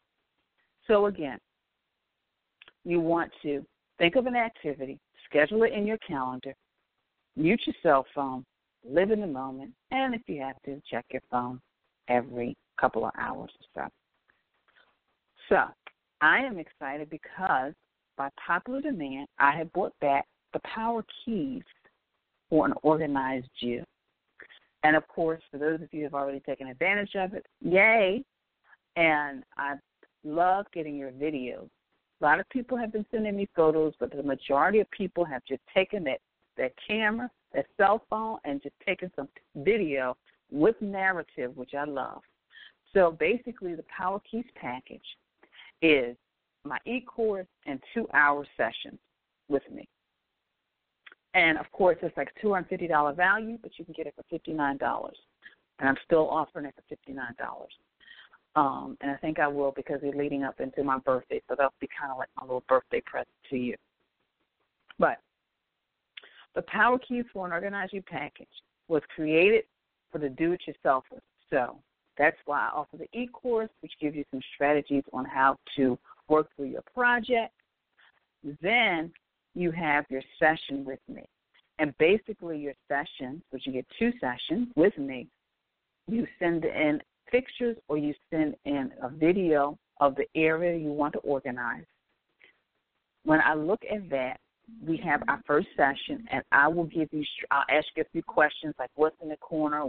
So 0.86 1.06
again, 1.06 1.38
you 2.84 3.00
want 3.00 3.32
to 3.42 3.66
think 3.98 4.14
of 4.16 4.26
an 4.26 4.36
activity, 4.36 4.98
schedule 5.30 5.62
it 5.62 5.72
in 5.72 5.86
your 5.86 5.98
calendar, 5.98 6.54
mute 7.36 7.60
your 7.66 7.74
cell 7.82 8.06
phone, 8.14 8.44
live 8.84 9.10
in 9.10 9.20
the 9.20 9.26
moment, 9.26 9.72
and 9.90 10.14
if 10.14 10.22
you 10.26 10.40
have 10.42 10.60
to, 10.64 10.80
check 10.90 11.04
your 11.10 11.22
phone 11.30 11.60
every 12.08 12.56
couple 12.78 13.04
of 13.04 13.12
hours 13.18 13.50
or 13.74 13.82
so. 13.82 13.88
So 15.48 15.64
I 16.20 16.38
am 16.38 16.58
excited 16.58 17.10
because 17.10 17.72
by 18.16 18.28
popular 18.46 18.80
demand, 18.80 19.26
I 19.38 19.52
have 19.56 19.72
brought 19.72 19.98
back 20.00 20.26
the 20.52 20.60
power 20.60 21.04
keys 21.24 21.62
for 22.48 22.66
an 22.66 22.74
organized 22.82 23.48
you. 23.60 23.84
And 24.82 24.96
of 24.96 25.06
course, 25.08 25.42
for 25.50 25.58
those 25.58 25.80
of 25.80 25.88
you 25.92 26.00
who 26.00 26.04
have 26.04 26.14
already 26.14 26.40
taken 26.40 26.68
advantage 26.68 27.14
of 27.14 27.34
it, 27.34 27.46
yay! 27.60 28.24
And 28.96 29.44
I 29.56 29.74
love 30.24 30.66
getting 30.72 30.96
your 30.96 31.12
videos. 31.12 31.68
A 32.20 32.24
lot 32.24 32.40
of 32.40 32.48
people 32.50 32.76
have 32.76 32.92
been 32.92 33.06
sending 33.10 33.36
me 33.36 33.48
photos, 33.56 33.94
but 33.98 34.10
the 34.10 34.22
majority 34.22 34.80
of 34.80 34.90
people 34.90 35.24
have 35.24 35.42
just 35.46 35.62
taken 35.74 36.04
that, 36.04 36.20
that 36.58 36.72
camera, 36.86 37.30
that 37.54 37.66
cell 37.76 38.02
phone, 38.10 38.38
and 38.44 38.62
just 38.62 38.74
taken 38.86 39.10
some 39.16 39.28
video 39.56 40.16
with 40.50 40.76
narrative, 40.80 41.56
which 41.56 41.74
I 41.74 41.84
love. 41.84 42.20
So 42.92 43.12
basically, 43.12 43.74
the 43.74 43.84
Power 43.84 44.20
Keys 44.30 44.44
package 44.54 45.00
is 45.80 46.16
my 46.64 46.78
e 46.84 47.00
course 47.00 47.46
and 47.66 47.80
two 47.94 48.06
hour 48.12 48.46
sessions 48.56 48.98
with 49.48 49.62
me. 49.72 49.88
And 51.34 51.56
of 51.58 51.70
course, 51.72 51.96
it's 52.02 52.16
like 52.16 52.32
$250 52.42 53.16
value, 53.16 53.56
but 53.62 53.72
you 53.78 53.84
can 53.84 53.94
get 53.96 54.06
it 54.06 54.14
for 54.16 54.38
$59. 54.38 55.10
And 55.78 55.88
I'm 55.88 55.96
still 56.04 56.28
offering 56.28 56.66
it 56.66 56.74
for 56.76 57.12
$59. 57.12 57.34
Um, 58.56 58.96
and 59.00 59.10
I 59.10 59.16
think 59.16 59.38
I 59.38 59.46
will 59.46 59.72
because 59.76 60.00
we're 60.02 60.14
leading 60.14 60.42
up 60.42 60.60
into 60.60 60.82
my 60.82 60.98
birthday, 60.98 61.40
so 61.48 61.54
that'll 61.56 61.72
be 61.80 61.88
kind 61.98 62.10
of 62.10 62.18
like 62.18 62.28
my 62.36 62.42
little 62.42 62.64
birthday 62.68 63.00
present 63.00 63.28
to 63.50 63.56
you. 63.56 63.76
But 64.98 65.18
the 66.54 66.62
Power 66.62 66.98
Keys 66.98 67.24
for 67.32 67.46
an 67.46 67.52
Organize 67.52 67.90
You 67.92 68.02
package 68.02 68.48
was 68.88 69.02
created 69.14 69.64
for 70.10 70.18
the 70.18 70.28
do-it-yourselfers. 70.28 71.20
So 71.48 71.78
that's 72.18 72.36
why 72.44 72.68
I 72.68 72.76
offer 72.76 72.96
the 72.96 73.08
e-course, 73.18 73.70
which 73.80 73.92
gives 74.00 74.16
you 74.16 74.24
some 74.32 74.40
strategies 74.54 75.04
on 75.12 75.24
how 75.24 75.56
to 75.76 75.96
work 76.28 76.48
through 76.56 76.66
your 76.66 76.82
project. 76.92 77.54
Then 78.60 79.12
you 79.54 79.70
have 79.70 80.06
your 80.10 80.22
session 80.38 80.84
with 80.84 81.00
me. 81.08 81.24
And 81.78 81.96
basically, 81.98 82.58
your 82.58 82.74
sessions, 82.88 83.42
which 83.50 83.66
you 83.66 83.72
get 83.72 83.86
two 83.98 84.12
sessions 84.20 84.68
with 84.76 84.96
me, 84.98 85.28
you 86.08 86.26
send 86.38 86.64
in 86.64 87.00
pictures 87.30 87.76
or 87.88 87.96
you 87.96 88.14
send 88.30 88.54
in 88.64 88.90
a 89.02 89.08
video 89.08 89.78
of 90.00 90.16
the 90.16 90.26
area 90.34 90.76
you 90.76 90.92
want 90.92 91.12
to 91.14 91.18
organize. 91.20 91.84
When 93.24 93.40
I 93.40 93.54
look 93.54 93.82
at 93.90 94.08
that, 94.10 94.40
we 94.86 94.96
have 94.98 95.22
our 95.28 95.42
first 95.46 95.68
session, 95.76 96.26
and 96.30 96.42
I 96.52 96.68
will 96.68 96.84
give 96.84 97.08
you, 97.12 97.24
I'll 97.50 97.64
ask 97.68 97.86
you 97.96 98.02
a 98.02 98.10
few 98.12 98.22
questions 98.22 98.74
like 98.78 98.90
what's 98.94 99.16
in 99.20 99.28
the 99.28 99.36
corner, 99.36 99.86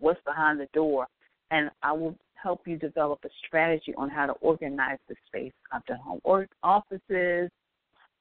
what's 0.00 0.20
behind 0.24 0.60
the 0.60 0.68
door, 0.74 1.06
and 1.50 1.70
I 1.82 1.92
will 1.92 2.16
help 2.34 2.66
you 2.66 2.76
develop 2.76 3.20
a 3.24 3.28
strategy 3.46 3.94
on 3.96 4.10
how 4.10 4.26
to 4.26 4.32
organize 4.34 4.98
the 5.08 5.14
space. 5.26 5.52
I've 5.72 5.84
done 5.86 5.98
home 5.98 6.20
or 6.24 6.46
offices, 6.62 7.50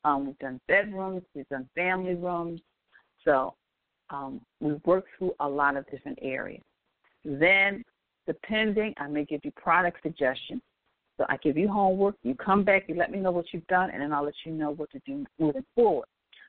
um, 0.05 0.27
we've 0.27 0.39
done 0.39 0.59
bedrooms, 0.67 1.23
we've 1.33 1.49
done 1.49 1.67
family 1.75 2.15
rooms. 2.15 2.61
So 3.25 3.55
um, 4.09 4.41
we 4.59 4.73
work 4.85 5.05
through 5.17 5.33
a 5.39 5.47
lot 5.47 5.75
of 5.75 5.89
different 5.89 6.19
areas. 6.21 6.63
Then, 7.25 7.83
depending, 8.25 8.93
I 8.97 9.07
may 9.07 9.25
give 9.25 9.41
you 9.43 9.51
product 9.51 9.97
suggestions. 10.03 10.61
So 11.17 11.25
I 11.29 11.37
give 11.37 11.57
you 11.57 11.67
homework, 11.67 12.15
you 12.23 12.33
come 12.33 12.63
back, 12.63 12.85
you 12.87 12.95
let 12.95 13.11
me 13.11 13.19
know 13.19 13.31
what 13.31 13.45
you've 13.51 13.67
done, 13.67 13.91
and 13.91 14.01
then 14.01 14.11
I'll 14.11 14.25
let 14.25 14.33
you 14.45 14.51
know 14.51 14.71
what 14.71 14.89
to 14.91 14.99
do 15.05 15.25
moving 15.39 15.65
forward. 15.75 16.07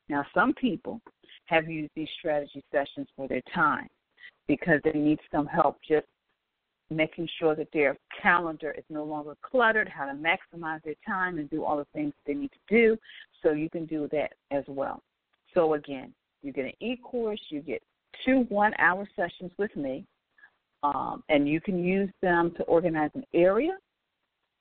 Now, 0.09 0.25
some 0.33 0.53
people 0.53 1.01
have 1.45 1.69
used 1.69 1.91
these 1.95 2.09
strategy 2.17 2.63
sessions 2.71 3.07
for 3.15 3.27
their 3.27 3.41
time 3.53 3.87
because 4.47 4.79
they 4.83 4.93
need 4.93 5.19
some 5.31 5.45
help 5.45 5.77
just 5.87 6.07
making 6.89 7.27
sure 7.39 7.55
that 7.55 7.67
their 7.73 7.97
calendar 8.21 8.71
is 8.77 8.83
no 8.89 9.03
longer 9.03 9.35
cluttered, 9.41 9.89
how 9.89 10.05
to 10.05 10.13
maximize 10.13 10.81
their 10.83 10.95
time 11.05 11.37
and 11.39 11.49
do 11.49 11.63
all 11.63 11.77
the 11.77 11.87
things 11.93 12.13
they 12.25 12.33
need 12.33 12.51
to 12.51 12.75
do. 12.75 12.97
So 13.41 13.51
you 13.51 13.69
can 13.69 13.85
do 13.85 14.07
that 14.11 14.33
as 14.51 14.63
well. 14.67 15.01
So 15.53 15.73
again, 15.73 16.13
you 16.43 16.51
get 16.51 16.65
an 16.65 16.73
e-course, 16.79 17.41
you 17.49 17.61
get 17.61 17.81
two 18.23 18.45
one-hour 18.49 19.07
sessions 19.15 19.51
with 19.57 19.75
me, 19.75 20.05
um, 20.93 21.23
and 21.29 21.47
you 21.47 21.59
can 21.61 21.83
use 21.83 22.09
them 22.21 22.53
to 22.57 22.63
organize 22.63 23.11
an 23.15 23.23
area 23.33 23.71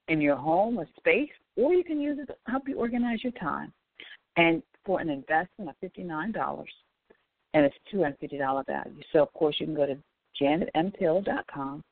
in 0.09 0.21
your 0.21 0.37
home 0.37 0.79
or 0.79 0.87
space, 0.97 1.31
or 1.57 1.75
you 1.75 1.85
can 1.85 2.01
use 2.01 2.19
it 2.21 2.27
to 2.27 2.35
help 2.51 2.69
you 2.69 2.77
organize 2.77 3.23
your 3.23 3.33
time. 3.33 3.73
And 4.37 4.63
for 4.85 5.01
an 5.01 5.09
investment 5.09 5.71
of 5.71 5.91
$59, 5.91 6.65
and 7.55 7.65
it's 7.65 7.77
$250 7.93 8.67
value. 8.67 9.03
So, 9.13 9.21
of 9.21 9.33
course, 9.33 9.57
you 9.59 9.67
can 9.67 9.75
go 9.75 9.87
to 9.87 9.97
janetmtaylor.com 10.41 11.83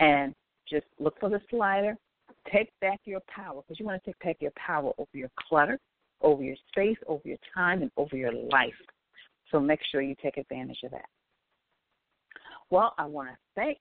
and 0.00 0.34
just 0.68 0.86
look 0.98 1.18
for 1.20 1.28
the 1.28 1.40
slider. 1.50 1.96
Take 2.52 2.70
back 2.80 3.00
your 3.04 3.20
power 3.28 3.62
because 3.62 3.78
you 3.78 3.86
want 3.86 4.02
to 4.02 4.10
take 4.10 4.18
back 4.20 4.36
your 4.40 4.52
power 4.56 4.92
over 4.98 5.08
your 5.12 5.30
clutter, 5.48 5.78
over 6.22 6.42
your 6.42 6.56
space, 6.68 6.96
over 7.06 7.22
your 7.24 7.38
time, 7.54 7.82
and 7.82 7.90
over 7.96 8.16
your 8.16 8.32
life. 8.32 8.74
So 9.50 9.60
make 9.60 9.80
sure 9.90 10.00
you 10.00 10.16
take 10.20 10.36
advantage 10.36 10.78
of 10.84 10.92
that. 10.92 11.06
Well, 12.70 12.94
I 12.98 13.06
want 13.06 13.28
to 13.28 13.36
thank 13.54 13.78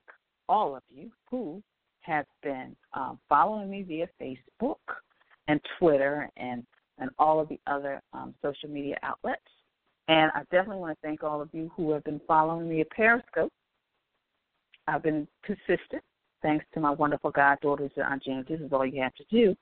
all 0.47 0.75
of 0.75 0.83
you 0.89 1.11
who 1.29 1.61
have 2.01 2.25
been 2.43 2.75
um, 2.93 3.19
following 3.27 3.69
me 3.69 3.83
via 3.83 4.07
Facebook 4.21 4.75
and 5.47 5.59
Twitter 5.79 6.29
and, 6.37 6.63
and 6.99 7.09
all 7.17 7.39
of 7.39 7.49
the 7.49 7.59
other 7.67 8.01
um, 8.13 8.35
social 8.43 8.69
media 8.69 8.97
outlets. 9.01 9.41
And 10.07 10.31
I 10.35 10.41
definitely 10.51 10.77
want 10.77 10.97
to 10.97 11.07
thank 11.07 11.23
all 11.23 11.41
of 11.41 11.49
you 11.51 11.71
who 11.75 11.91
have 11.91 12.03
been 12.03 12.21
following 12.27 12.69
me 12.69 12.81
at 12.81 12.89
Periscope. 12.91 13.51
I've 14.87 15.01
been 15.01 15.27
consistent 15.43 16.03
thanks 16.43 16.63
to 16.75 16.79
my 16.79 16.91
wonderful 16.91 17.31
goddaughters 17.31 17.89
and 17.95 18.05
Aunt 18.05 18.23
Janet. 18.23 18.47
This 18.47 18.61
is 18.61 18.71
all 18.71 18.85
you 18.85 19.01
have 19.01 19.15
to 19.15 19.23
do. 19.31 19.55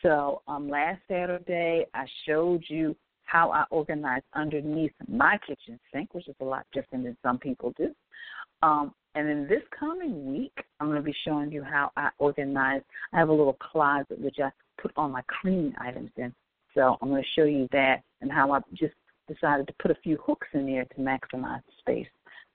So 0.00 0.40
um, 0.48 0.70
last 0.70 1.00
Saturday, 1.08 1.84
I 1.92 2.06
showed 2.26 2.64
you 2.68 2.96
how 3.24 3.50
I 3.50 3.64
organize 3.70 4.22
underneath 4.34 4.92
my 5.08 5.38
kitchen 5.46 5.78
sink, 5.92 6.14
which 6.14 6.26
is 6.26 6.34
a 6.40 6.44
lot 6.44 6.66
different 6.72 7.04
than 7.04 7.16
some 7.22 7.38
people 7.38 7.74
do. 7.76 7.94
Um, 8.62 8.94
and 9.14 9.28
in 9.28 9.46
this 9.46 9.62
coming 9.78 10.32
week, 10.32 10.52
I'm 10.80 10.86
going 10.86 10.98
to 10.98 11.04
be 11.04 11.14
showing 11.24 11.52
you 11.52 11.62
how 11.62 11.90
I 11.96 12.08
organize. 12.18 12.82
I 13.12 13.18
have 13.18 13.28
a 13.28 13.32
little 13.32 13.54
closet 13.54 14.18
which 14.18 14.36
I 14.42 14.50
put 14.80 14.92
all 14.96 15.08
my 15.08 15.22
cleaning 15.40 15.74
items 15.78 16.10
in. 16.16 16.32
So 16.74 16.96
I'm 17.00 17.08
going 17.08 17.22
to 17.22 17.28
show 17.34 17.44
you 17.44 17.68
that 17.72 18.02
and 18.20 18.32
how 18.32 18.52
I 18.52 18.60
just 18.72 18.94
decided 19.28 19.66
to 19.66 19.74
put 19.80 19.90
a 19.90 19.96
few 20.02 20.18
hooks 20.24 20.48
in 20.54 20.66
there 20.66 20.84
to 20.84 20.94
maximize 21.00 21.60
space. 21.78 22.08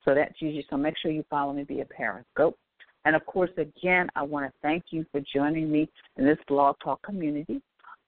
So 0.04 0.14
that's 0.14 0.40
usually 0.40 0.66
so. 0.68 0.76
Make 0.76 0.96
sure 0.98 1.10
you 1.10 1.24
follow 1.30 1.52
me 1.52 1.62
via 1.64 1.84
Periscope. 1.84 2.58
And 3.04 3.14
of 3.14 3.24
course, 3.26 3.50
again, 3.56 4.08
I 4.16 4.22
want 4.22 4.46
to 4.46 4.52
thank 4.60 4.86
you 4.90 5.06
for 5.12 5.20
joining 5.32 5.70
me 5.70 5.88
in 6.16 6.24
this 6.24 6.38
blog 6.48 6.76
talk 6.82 7.00
community. 7.02 7.62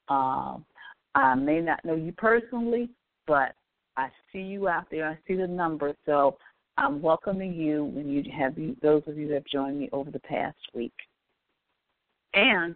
Um, 0.08 0.64
I 1.14 1.34
may 1.34 1.60
not 1.60 1.84
know 1.84 1.94
you 1.94 2.12
personally, 2.12 2.90
but 3.26 3.54
I 3.96 4.08
see 4.32 4.40
you 4.40 4.68
out 4.68 4.86
there. 4.90 5.08
I 5.08 5.18
see 5.26 5.34
the 5.36 5.46
numbers. 5.46 5.96
So 6.06 6.36
I'm 6.80 7.02
welcoming 7.02 7.52
you 7.52 7.84
when 7.84 8.08
you 8.08 8.24
have 8.36 8.56
you, 8.56 8.74
those 8.80 9.02
of 9.06 9.18
you 9.18 9.28
that 9.28 9.34
have 9.34 9.44
joined 9.44 9.78
me 9.78 9.90
over 9.92 10.10
the 10.10 10.20
past 10.20 10.56
week. 10.72 10.94
And 12.32 12.74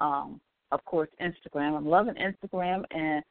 um, 0.00 0.40
of 0.70 0.84
course, 0.84 1.08
Instagram. 1.20 1.76
I'm 1.76 1.86
loving 1.86 2.14
Instagram, 2.14 2.84
and 2.92 3.22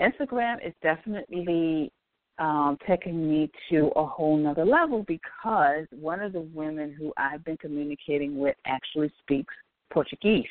Instagram 0.00 0.66
is 0.66 0.74
definitely 0.82 1.92
um, 2.38 2.76
taking 2.88 3.30
me 3.30 3.50
to 3.70 3.92
a 3.94 4.04
whole 4.04 4.36
nother 4.36 4.64
level 4.64 5.04
because 5.06 5.86
one 5.92 6.20
of 6.20 6.32
the 6.32 6.48
women 6.52 6.92
who 6.92 7.12
I've 7.16 7.44
been 7.44 7.56
communicating 7.56 8.36
with 8.38 8.56
actually 8.66 9.12
speaks 9.20 9.54
Portuguese. 9.92 10.44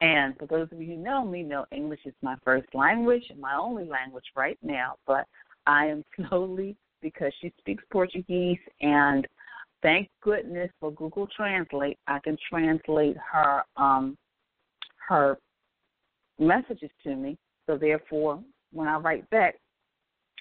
And 0.00 0.34
for 0.38 0.46
those 0.46 0.68
of 0.72 0.80
you 0.80 0.94
who 0.94 0.96
know 0.96 1.26
me, 1.26 1.42
know 1.42 1.66
English 1.72 2.00
is 2.06 2.14
my 2.22 2.36
first 2.42 2.68
language 2.72 3.24
and 3.28 3.38
my 3.38 3.54
only 3.54 3.84
language 3.84 4.24
right 4.34 4.58
now. 4.62 4.94
But 5.06 5.26
I 5.66 5.86
am 5.86 6.02
slowly 6.28 6.74
because 7.02 7.32
she 7.40 7.52
speaks 7.58 7.84
Portuguese, 7.90 8.58
and 8.80 9.26
thank 9.82 10.08
goodness 10.22 10.70
for 10.80 10.92
Google 10.92 11.28
Translate, 11.36 11.98
I 12.06 12.18
can 12.20 12.36
translate 12.48 13.16
her 13.32 13.62
um, 13.76 14.16
her 15.08 15.38
messages 16.38 16.90
to 17.04 17.14
me. 17.14 17.36
So 17.66 17.76
therefore, 17.76 18.42
when 18.72 18.88
I 18.88 18.96
write 18.96 19.28
back, 19.30 19.56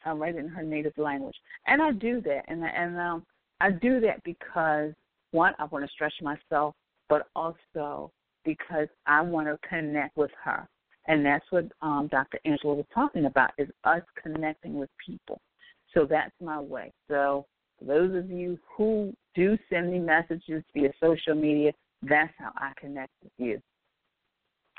I 0.06 0.12
write 0.12 0.36
it 0.36 0.40
in 0.40 0.48
her 0.50 0.64
native 0.64 0.98
language, 0.98 1.36
and 1.68 1.82
I 1.82 1.92
do 1.92 2.22
that, 2.22 2.44
and 2.48 2.64
and 2.64 2.98
um, 2.98 3.26
I 3.62 3.72
do 3.72 4.00
that 4.02 4.24
because 4.24 4.94
one, 5.32 5.54
I 5.60 5.66
want 5.66 5.86
to 5.86 5.92
stretch 5.92 6.14
myself, 6.22 6.76
but 7.08 7.28
also 7.36 8.12
because 8.46 8.88
I 9.06 9.22
want 9.22 9.48
to 9.48 9.58
connect 9.68 10.16
with 10.18 10.32
her. 10.44 10.68
And 11.08 11.26
that's 11.26 11.46
what 11.50 11.66
um, 11.82 12.08
Dr. 12.12 12.40
Angela 12.46 12.76
was 12.76 12.86
talking 12.94 13.26
about 13.26 13.52
is 13.58 13.68
us 13.84 14.02
connecting 14.22 14.76
with 14.76 14.90
people. 15.06 15.42
So 15.94 16.06
that's 16.06 16.34
my 16.42 16.60
way. 16.60 16.92
So 17.08 17.46
those 17.82 18.16
of 18.16 18.30
you 18.30 18.60
who 18.76 19.14
do 19.36 19.58
send 19.70 19.92
me 19.92 20.00
messages 20.00 20.64
via 20.74 20.92
social 21.02 21.36
media, 21.36 21.72
that's 22.04 22.34
how 22.38 22.52
I 22.56 22.72
connect 22.80 23.12
with 23.24 23.32
you. 23.38 23.62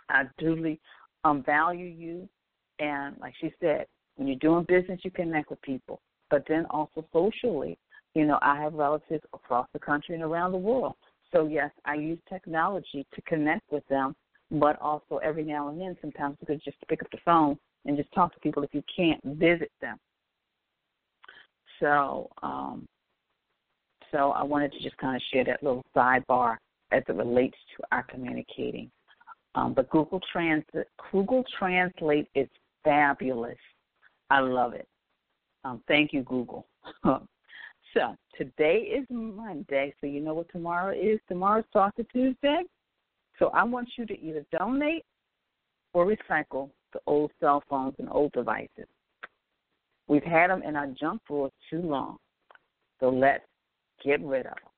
I 0.09 0.25
duly 0.39 0.81
um, 1.25 1.43
value 1.43 1.87
you, 1.87 2.29
and 2.79 3.17
like 3.21 3.35
she 3.41 3.53
said, 3.61 3.87
when 4.17 4.27
you're 4.29 4.37
doing 4.37 4.65
business, 4.69 5.01
you 5.03 5.11
connect 5.11 5.51
with 5.51 5.63
people. 5.63 6.01
But 6.31 6.45
then 6.49 6.67
also 6.71 7.07
socially, 7.13 7.79
you 8.15 8.27
know, 8.27 8.39
I 8.43 8.61
have 8.61 8.75
relatives 8.75 9.25
across 9.33 9.67
the 9.73 9.79
country 9.79 10.15
and 10.15 10.25
around 10.25 10.53
the 10.53 10.59
world. 10.59 10.95
So 11.33 11.47
yes, 11.47 11.71
I 11.85 11.95
use 11.95 12.19
technology 12.29 13.07
to 13.15 13.23
connect 13.23 13.71
with 13.71 13.87
them, 13.89 14.15
but 14.51 14.81
also 14.81 15.19
every 15.19 15.45
now 15.45 15.69
and 15.69 15.81
then, 15.81 15.97
sometimes 16.01 16.37
it's 16.41 16.49
good 16.49 16.61
just 16.65 16.77
pick 16.89 17.03
up 17.03 17.11
the 17.11 17.19
phone 17.25 17.57
and 17.87 17.97
just 17.97 18.13
talk 18.13 18.35
to 18.35 18.41
people 18.41 18.63
if 18.63 18.75
you 18.75 18.83
can't 18.95 19.23
visit 19.25 19.71
them. 19.81 19.99
So, 21.81 22.31
um, 22.43 22.87
so 24.13 24.31
I 24.31 24.43
wanted 24.43 24.73
to 24.73 24.83
just 24.83 24.97
kind 24.99 25.17
of 25.17 25.23
share 25.33 25.45
that 25.45 25.63
little 25.63 25.85
sidebar 25.97 26.57
as 26.93 27.03
it 27.09 27.15
relates 27.15 27.57
to 27.77 27.85
our 27.93 28.03
communicating. 28.05 28.91
Um, 29.55 29.75
but 29.75 29.91
Google 29.91 30.21
Translate, 30.33 30.87
Google 31.11 31.45
Translate 31.59 32.29
is 32.35 32.49
fabulous. 32.85 33.59
I 34.31 34.41
love 34.41 34.75
it. 34.75 34.87
Um, 35.65 35.83
thank 35.89 36.13
you, 36.13 36.23
Google. 36.23 36.67
So 37.95 38.17
today 38.39 38.83
is 38.97 39.05
Monday, 39.11 39.93
so 40.01 40.07
you 40.07 40.21
know 40.21 40.35
what 40.35 40.49
tomorrow 40.53 40.95
is. 40.95 41.19
Tomorrow's 41.29 41.65
Talk 41.73 41.93
Tuesday. 42.13 42.63
So 43.39 43.49
I 43.49 43.65
want 43.65 43.89
you 43.99 44.07
to 44.07 44.21
either 44.21 44.45
donate 44.57 45.05
or 45.93 46.07
recycle 46.07 46.71
the 46.93 47.01
old 47.07 47.33
cell 47.41 47.65
phones 47.69 47.95
and 47.99 48.09
old 48.11 48.33
devices. 48.33 48.87
We've 50.11 50.25
had 50.25 50.51
them 50.51 50.65
in 50.65 50.75
our 50.75 50.89
junk 50.89 51.23
drawer 51.29 51.51
too 51.71 51.83
long, 51.83 52.17
so 52.99 53.11
let's 53.11 53.45
get 54.05 54.21
rid 54.21 54.45
of 54.47 54.55
them. 54.57 54.73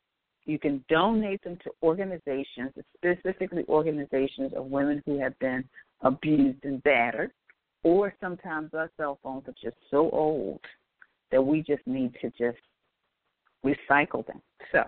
You 0.45 0.59
can 0.59 0.85
donate 0.91 1.43
them 1.43 1.57
to 1.65 1.71
organizations, 1.83 2.73
specifically 2.99 3.65
organizations 3.67 4.53
of 4.55 4.67
women 4.67 5.03
who 5.07 5.19
have 5.21 5.39
been 5.39 5.65
abused 6.03 6.63
and 6.65 6.83
battered, 6.83 7.31
or 7.83 8.13
sometimes 8.21 8.75
our 8.75 8.91
cell 8.99 9.19
phones 9.23 9.49
are 9.49 9.55
just 9.63 9.77
so 9.91 10.11
old 10.11 10.61
that 11.31 11.41
we 11.41 11.63
just 11.63 11.87
need 11.87 12.13
to 12.21 12.29
just 12.39 12.59
recycle 13.65 14.27
them. 14.27 14.43
So 14.71 14.83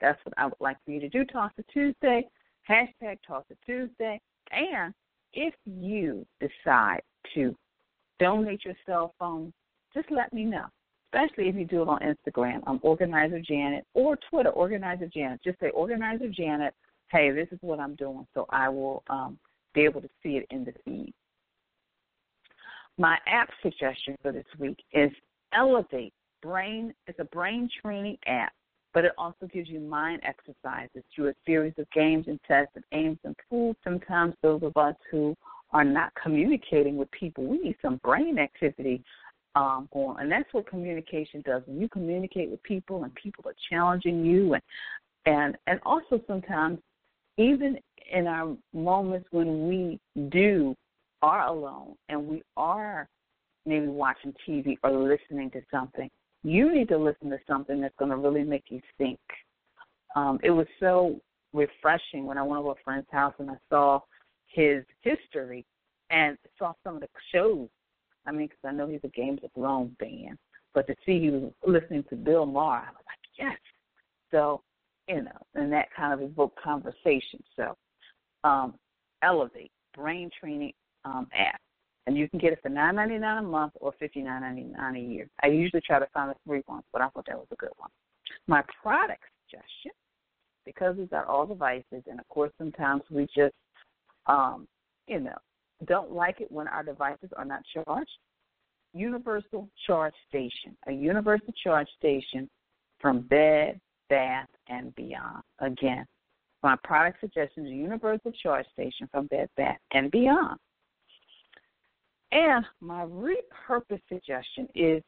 that's 0.00 0.24
what 0.24 0.34
I 0.38 0.44
would 0.44 0.60
like 0.60 0.76
for 0.84 0.92
you 0.92 1.00
to 1.00 1.08
do. 1.08 1.24
Talk 1.24 1.56
to 1.56 1.64
Tuesday, 1.72 2.24
hashtag 2.70 3.18
Talk 3.26 3.48
to 3.48 3.56
Tuesday. 3.66 4.20
And 4.52 4.94
if 5.32 5.54
you 5.64 6.24
decide 6.38 7.02
to 7.34 7.52
donate 8.20 8.64
your 8.64 8.74
cell 8.86 9.12
phone, 9.18 9.52
just 9.94 10.10
let 10.10 10.32
me 10.32 10.44
know. 10.44 10.66
Especially 11.12 11.48
if 11.48 11.54
you 11.54 11.64
do 11.64 11.82
it 11.82 11.88
on 11.88 12.00
Instagram. 12.00 12.60
I'm 12.66 12.78
Organizer 12.82 13.40
Janet 13.40 13.86
or 13.94 14.18
Twitter, 14.28 14.50
Organizer 14.50 15.06
Janet. 15.06 15.40
Just 15.42 15.58
say 15.58 15.70
Organizer 15.70 16.28
Janet, 16.28 16.74
hey, 17.10 17.30
this 17.30 17.48
is 17.50 17.58
what 17.62 17.80
I'm 17.80 17.94
doing. 17.94 18.26
So 18.34 18.46
I 18.50 18.68
will 18.68 19.02
um, 19.08 19.38
be 19.74 19.82
able 19.82 20.02
to 20.02 20.08
see 20.22 20.36
it 20.36 20.46
in 20.50 20.64
the 20.64 20.74
feed. 20.84 21.14
My 22.98 23.16
app 23.26 23.48
suggestion 23.62 24.16
for 24.20 24.32
this 24.32 24.44
week 24.58 24.78
is 24.92 25.10
Elevate 25.54 26.12
brain 26.42 26.94
it's 27.06 27.18
a 27.18 27.24
brain 27.24 27.68
training 27.82 28.18
app, 28.26 28.52
but 28.94 29.04
it 29.04 29.12
also 29.18 29.46
gives 29.52 29.68
you 29.68 29.80
mind 29.80 30.22
exercises 30.24 31.02
through 31.14 31.28
a 31.28 31.34
series 31.46 31.74
of 31.78 31.90
games 31.90 32.26
and 32.28 32.38
tests 32.46 32.72
that 32.74 32.84
aims 32.92 33.18
to 33.22 33.28
improve 33.28 33.76
sometimes 33.84 34.34
those 34.42 34.62
of 34.62 34.76
us 34.76 34.94
who 35.10 35.36
are 35.72 35.84
not 35.84 36.12
communicating 36.20 36.96
with 36.96 37.10
people. 37.10 37.44
We 37.44 37.58
need 37.58 37.76
some 37.82 38.00
brain 38.02 38.38
activity 38.38 39.02
um, 39.58 39.88
going, 39.92 40.16
and 40.20 40.30
that's 40.30 40.52
what 40.52 40.68
communication 40.68 41.42
does. 41.44 41.62
When 41.66 41.80
you 41.80 41.88
communicate 41.88 42.48
with 42.48 42.62
people 42.62 43.02
and 43.02 43.12
people 43.16 43.44
are 43.46 43.54
challenging 43.68 44.24
you, 44.24 44.54
and 44.54 44.62
and 45.26 45.56
and 45.66 45.80
also 45.84 46.20
sometimes 46.28 46.78
even 47.38 47.76
in 48.12 48.26
our 48.26 48.56
moments 48.72 49.26
when 49.32 49.68
we 49.68 49.98
do 50.30 50.76
are 51.22 51.48
alone 51.48 51.94
and 52.08 52.28
we 52.28 52.42
are 52.56 53.08
maybe 53.66 53.88
watching 53.88 54.32
TV 54.48 54.76
or 54.84 54.92
listening 54.92 55.50
to 55.50 55.60
something, 55.72 56.08
you 56.44 56.72
need 56.72 56.88
to 56.88 56.96
listen 56.96 57.28
to 57.30 57.38
something 57.48 57.80
that's 57.80 57.94
going 57.98 58.10
to 58.12 58.16
really 58.16 58.44
make 58.44 58.64
you 58.68 58.80
think. 58.96 59.18
Um, 60.14 60.38
it 60.44 60.50
was 60.50 60.66
so 60.78 61.20
refreshing 61.52 62.26
when 62.26 62.38
I 62.38 62.42
went 62.42 62.60
over 62.60 62.72
a 62.72 62.84
friend's 62.84 63.08
house 63.10 63.34
and 63.40 63.50
I 63.50 63.56
saw 63.68 64.00
his 64.46 64.84
history 65.00 65.66
and 66.10 66.38
saw 66.58 66.74
some 66.84 66.94
of 66.94 67.00
the 67.00 67.08
shows. 67.32 67.68
I 68.28 68.32
mean, 68.32 68.48
because 68.48 68.58
I 68.64 68.72
know 68.72 68.86
he's 68.86 69.00
a 69.04 69.08
Games 69.08 69.40
of 69.42 69.50
Thrones 69.52 69.92
fan, 69.98 70.38
but 70.74 70.86
to 70.86 70.94
see 71.04 71.20
he 71.20 71.30
listening 71.66 72.04
to 72.10 72.16
Bill 72.16 72.46
Maher, 72.46 72.84
I 72.86 72.90
was 72.90 73.04
like, 73.06 73.18
yes. 73.38 73.58
So, 74.30 74.62
you 75.08 75.22
know, 75.22 75.38
and 75.54 75.72
that 75.72 75.88
kind 75.96 76.12
of 76.12 76.20
evoked 76.20 76.60
conversation. 76.62 77.42
So, 77.56 77.76
um, 78.44 78.74
Elevate 79.22 79.72
Brain 79.94 80.30
Training 80.40 80.74
um, 81.04 81.26
app 81.36 81.60
and 82.08 82.16
you 82.16 82.26
can 82.26 82.38
get 82.38 82.54
it 82.54 82.60
for 82.62 82.70
nine 82.70 82.96
ninety 82.96 83.18
nine 83.18 83.44
a 83.44 83.46
month 83.46 83.74
or 83.80 83.92
fifty 84.00 84.22
nine 84.22 84.40
ninety 84.40 84.62
nine 84.62 84.96
a 84.96 84.98
year. 84.98 85.28
I 85.42 85.48
usually 85.48 85.82
try 85.82 85.98
to 85.98 86.06
find 86.14 86.30
a 86.30 86.36
free 86.46 86.62
one, 86.64 86.82
but 86.90 87.02
I 87.02 87.08
thought 87.10 87.26
that 87.26 87.36
was 87.36 87.46
a 87.52 87.56
good 87.56 87.72
one. 87.76 87.90
My 88.46 88.62
product 88.82 89.22
suggestion, 89.44 89.92
because 90.64 90.96
we've 90.96 91.10
got 91.10 91.26
all 91.26 91.44
devices, 91.44 92.02
and 92.10 92.18
of 92.18 92.26
course 92.28 92.50
sometimes 92.56 93.02
we 93.10 93.26
just, 93.36 93.54
um, 94.26 94.66
you 95.06 95.20
know, 95.20 95.36
don't 95.86 96.12
like 96.12 96.40
it 96.40 96.50
when 96.50 96.68
our 96.68 96.82
devices 96.82 97.30
are 97.36 97.44
not 97.44 97.62
charged. 97.72 98.10
Universal 98.94 99.68
Charge 99.86 100.14
Station, 100.28 100.76
a 100.86 100.92
universal 100.92 101.52
charge 101.62 101.88
station 101.98 102.48
from 103.00 103.20
Bed, 103.20 103.80
Bath, 104.08 104.48
and 104.68 104.94
Beyond. 104.96 105.42
Again, 105.60 106.06
my 106.62 106.76
product 106.82 107.20
suggestion 107.20 107.66
is 107.66 107.72
a 107.72 107.74
universal 107.74 108.32
charge 108.42 108.66
station 108.72 109.08
from 109.12 109.26
Bed, 109.26 109.48
Bath, 109.56 109.78
and 109.92 110.10
Beyond. 110.10 110.58
And 112.32 112.64
my 112.80 113.04
repurpose 113.04 114.00
suggestion 114.08 114.68
is, 114.74 115.02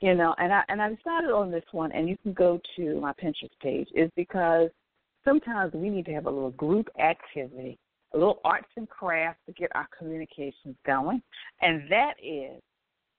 you 0.00 0.14
know, 0.14 0.34
and 0.38 0.52
I 0.52 0.62
and 0.68 0.82
I 0.82 0.88
decided 0.88 1.30
on 1.30 1.50
this 1.50 1.64
one, 1.72 1.92
and 1.92 2.08
you 2.08 2.16
can 2.22 2.32
go 2.32 2.60
to 2.76 3.00
my 3.00 3.12
Pinterest 3.12 3.50
page, 3.60 3.88
is 3.94 4.10
because 4.16 4.70
sometimes 5.24 5.72
we 5.72 5.88
need 5.88 6.04
to 6.06 6.12
have 6.12 6.26
a 6.26 6.30
little 6.30 6.50
group 6.52 6.88
activity, 6.98 7.78
a 8.14 8.18
little 8.18 8.40
arts 8.44 8.68
and 8.76 8.88
crafts 8.88 9.40
to 9.46 9.52
get 9.52 9.70
our 9.74 9.88
communications 9.96 10.76
going, 10.86 11.22
and 11.60 11.82
that 11.90 12.14
is 12.22 12.60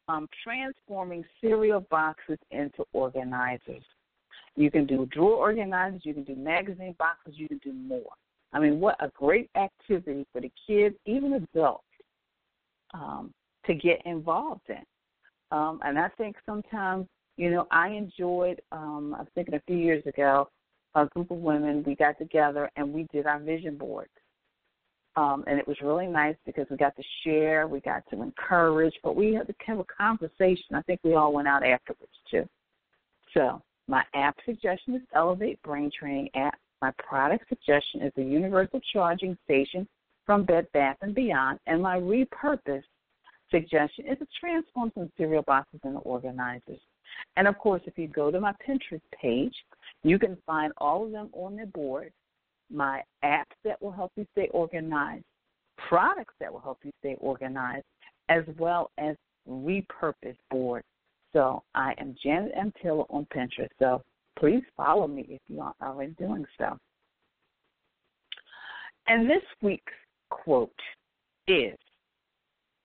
um, 0.07 0.27
transforming 0.43 1.23
cereal 1.41 1.81
boxes 1.91 2.37
into 2.51 2.85
organizers. 2.93 3.83
You 4.55 4.71
can 4.71 4.85
do 4.85 5.05
drawer 5.11 5.35
organizers, 5.35 6.01
you 6.03 6.13
can 6.13 6.23
do 6.23 6.35
magazine 6.35 6.95
boxes, 6.97 7.33
you 7.35 7.47
can 7.47 7.59
do 7.59 7.73
more. 7.73 8.11
I 8.53 8.59
mean, 8.59 8.79
what 8.79 8.95
a 8.99 9.09
great 9.09 9.49
activity 9.55 10.25
for 10.31 10.41
the 10.41 10.51
kids, 10.65 10.95
even 11.05 11.33
adults, 11.33 11.83
um, 12.93 13.31
to 13.65 13.73
get 13.73 14.01
involved 14.05 14.69
in. 14.69 14.83
Um, 15.51 15.79
and 15.83 15.99
I 15.99 16.09
think 16.17 16.37
sometimes, 16.45 17.07
you 17.35 17.51
know, 17.51 17.67
I 17.71 17.89
enjoyed, 17.89 18.61
um, 18.71 19.13
I 19.15 19.19
was 19.19 19.27
thinking 19.35 19.53
a 19.53 19.61
few 19.67 19.77
years 19.77 20.05
ago, 20.05 20.49
a 20.95 21.05
group 21.07 21.29
of 21.29 21.37
women, 21.37 21.83
we 21.85 21.95
got 21.95 22.17
together 22.17 22.71
and 22.75 22.91
we 22.91 23.05
did 23.13 23.25
our 23.25 23.39
vision 23.39 23.77
boards. 23.77 24.09
Um, 25.17 25.43
and 25.47 25.57
it 25.57 25.67
was 25.67 25.77
really 25.81 26.05
nice 26.05 26.35
because 26.45 26.67
we 26.69 26.77
got 26.77 26.95
to 26.95 27.03
share, 27.23 27.67
we 27.67 27.79
got 27.79 28.03
to 28.11 28.21
encourage, 28.21 28.93
but 29.03 29.15
we 29.15 29.33
had 29.33 29.47
to 29.47 29.55
have 29.65 29.79
a 29.79 29.85
conversation. 29.85 30.75
I 30.75 30.83
think 30.83 30.99
we 31.03 31.15
all 31.15 31.33
went 31.33 31.47
out 31.47 31.65
afterwards 31.65 32.13
too. 32.29 32.47
So 33.33 33.59
my 33.87 34.03
app 34.13 34.37
suggestion 34.45 34.93
is 34.93 35.01
Elevate 35.15 35.59
Brain 35.63 35.89
Training 35.97 36.29
app. 36.35 36.59
My 36.83 36.91
product 36.99 37.49
suggestion 37.49 38.03
is 38.03 38.13
a 38.17 38.21
universal 38.21 38.79
charging 38.93 39.35
station 39.43 39.87
from 40.23 40.43
Bed 40.43 40.67
Bath 40.73 40.97
and 41.01 41.15
Beyond, 41.15 41.59
and 41.65 41.81
my 41.81 41.97
repurpose 41.97 42.83
suggestion 43.49 44.05
is 44.05 44.19
to 44.19 44.27
transform 44.39 44.91
some 44.93 45.11
cereal 45.17 45.41
boxes 45.43 45.79
into 45.83 45.99
organizers. 45.99 46.79
And 47.37 47.47
of 47.47 47.57
course, 47.57 47.81
if 47.85 47.97
you 47.97 48.07
go 48.07 48.29
to 48.29 48.39
my 48.39 48.53
Pinterest 48.67 49.01
page, 49.19 49.55
you 50.03 50.19
can 50.19 50.37
find 50.45 50.73
all 50.77 51.05
of 51.05 51.11
them 51.11 51.29
on 51.33 51.55
the 51.55 51.65
board. 51.65 52.11
My 52.71 53.01
apps 53.23 53.55
that 53.63 53.81
will 53.81 53.91
help 53.91 54.11
you 54.15 54.25
stay 54.33 54.49
organized, 54.51 55.23
products 55.87 56.33
that 56.39 56.51
will 56.51 56.59
help 56.59 56.79
you 56.83 56.91
stay 56.99 57.15
organized, 57.19 57.85
as 58.29 58.43
well 58.57 58.91
as 58.97 59.15
repurpose 59.49 60.35
boards. 60.51 60.85
So 61.33 61.63
I 61.75 61.93
am 61.97 62.15
Janet 62.21 62.51
M. 62.55 62.73
Taylor 62.81 63.05
on 63.09 63.27
Pinterest. 63.33 63.69
So 63.79 64.01
please 64.37 64.63
follow 64.75 65.07
me 65.07 65.25
if 65.29 65.41
you 65.47 65.61
aren't 65.61 65.75
already 65.81 66.13
doing 66.13 66.45
so. 66.57 66.77
And 69.07 69.29
this 69.29 69.43
week's 69.61 69.93
quote 70.29 70.71
is 71.47 71.77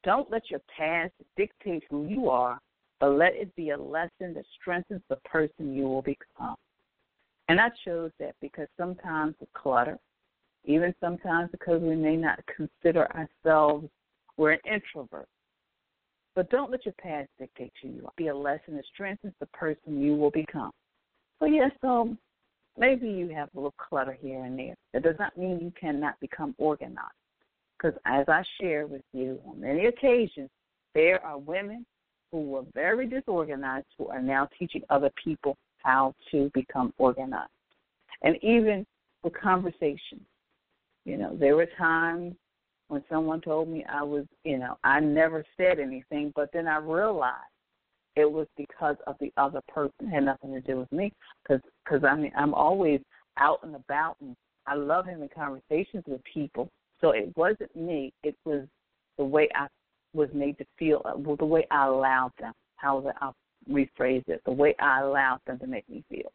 Don't 0.05 0.31
let 0.31 0.51
your 0.51 0.61
past 0.77 1.13
dictate 1.37 1.83
who 1.91 2.07
you 2.07 2.29
are, 2.31 2.59
but 3.01 3.17
let 3.17 3.35
it 3.35 3.55
be 3.57 3.71
a 3.71 3.77
lesson 3.77 4.35
that 4.35 4.45
strengthens 4.61 5.03
the 5.09 5.17
person 5.25 5.75
you 5.75 5.85
will 5.85 6.03
become. 6.03 6.57
And 7.49 7.61
I 7.61 7.69
chose 7.85 8.11
that 8.19 8.35
because 8.41 8.69
sometimes 8.79 9.35
the 9.41 9.47
clutter, 9.55 9.99
even 10.65 10.95
sometimes 11.01 11.51
because 11.51 11.83
we 11.83 11.97
may 11.97 12.17
not 12.17 12.39
consider 12.57 13.09
ourselves 13.13 13.89
we're 14.37 14.53
an 14.53 14.61
introvert. 14.65 15.29
But 16.35 16.51
don't 16.51 16.71
let 16.71 16.87
your 16.87 16.95
past 17.01 17.29
dictate 17.39 17.73
who 17.83 17.89
you. 17.89 18.09
Be 18.17 18.29
a 18.29 18.37
lesson 18.37 18.77
that 18.77 18.85
strengthens 18.93 19.35
the 19.41 19.47
person 19.47 20.01
you 20.01 20.15
will 20.15 20.31
become. 20.31 20.71
So 21.39 21.47
yes, 21.47 21.71
so 21.81 22.17
maybe 22.79 23.09
you 23.09 23.29
have 23.29 23.51
a 23.55 23.59
little 23.59 23.75
clutter 23.77 24.17
here 24.21 24.43
and 24.45 24.59
there. 24.59 24.75
That 24.95 25.03
does 25.03 25.17
not 25.19 25.37
mean 25.37 25.61
you 25.61 25.73
cannot 25.79 26.19
become 26.21 26.55
organized. 26.59 26.99
Because 27.77 27.99
as 28.07 28.25
I 28.29 28.43
share 28.61 28.87
with 28.87 29.03
you 29.13 29.39
on 29.47 29.61
many 29.61 29.87
occasions, 29.87 30.49
there 30.95 31.23
are 31.25 31.39
women 31.39 31.85
who 32.31 32.43
were 32.43 32.65
very 32.75 33.07
disorganized 33.07 33.87
who 33.99 34.09
are 34.09 34.23
now 34.23 34.49
teaching 34.59 34.83
other 34.89 35.11
people 35.23 35.57
how 35.83 36.15
to 36.31 36.51
become 36.55 36.93
organized. 36.99 37.51
And 38.23 38.37
even 38.43 38.87
with 39.23 39.35
conversations, 39.41 40.23
you 41.05 41.17
know, 41.17 41.37
there 41.37 41.57
were 41.57 41.69
times 41.79 42.35
when 42.89 43.03
someone 43.11 43.41
told 43.41 43.69
me 43.69 43.85
I 43.91 44.03
was, 44.03 44.25
you 44.45 44.59
know, 44.59 44.79
I 44.85 45.01
never 45.01 45.45
said 45.57 45.79
anything, 45.81 46.33
but 46.37 46.51
then 46.53 46.69
I 46.69 46.77
realized 46.77 47.37
it 48.17 48.31
was 48.31 48.47
because 48.57 48.97
of 49.07 49.17
the 49.21 49.33
other 49.37 49.61
person. 49.69 49.93
It 50.01 50.11
had 50.11 50.25
nothing 50.25 50.53
to 50.53 50.61
do 50.61 50.77
with 50.79 50.93
me. 50.93 51.13
Because, 51.43 51.63
cause, 51.89 52.03
I 52.07 52.15
mean, 52.15 52.33
I'm 52.37 52.55
always 52.55 53.01
out 53.39 53.61
and 53.63 53.75
about, 53.75 54.17
and 54.21 54.37
I 54.67 54.75
love 54.75 55.07
having 55.07 55.29
conversations 55.35 56.05
with 56.07 56.21
people. 56.25 56.69
So 57.01 57.11
it 57.11 57.33
wasn't 57.37 57.75
me. 57.75 58.13
It 58.23 58.37
was 58.45 58.67
the 59.19 59.25
way 59.25 59.49
I 59.55 59.67
was 60.13 60.29
made 60.35 60.59
to 60.59 60.67
feel, 60.79 61.03
uh, 61.05 61.15
the 61.37 61.47
way 61.47 61.67
I 61.71 61.87
allowed 61.87 62.33
them, 62.39 62.53
how 62.77 63.03
I 63.21 63.31
rephrase 63.71 64.25
it 64.29 64.43
the 64.45 64.53
way 64.53 64.75
I 64.81 65.01
allowed 65.01 65.41
them 65.47 65.59
to 65.61 65.67
make 65.67 65.89
me 65.89 66.05
feel. 66.09 66.33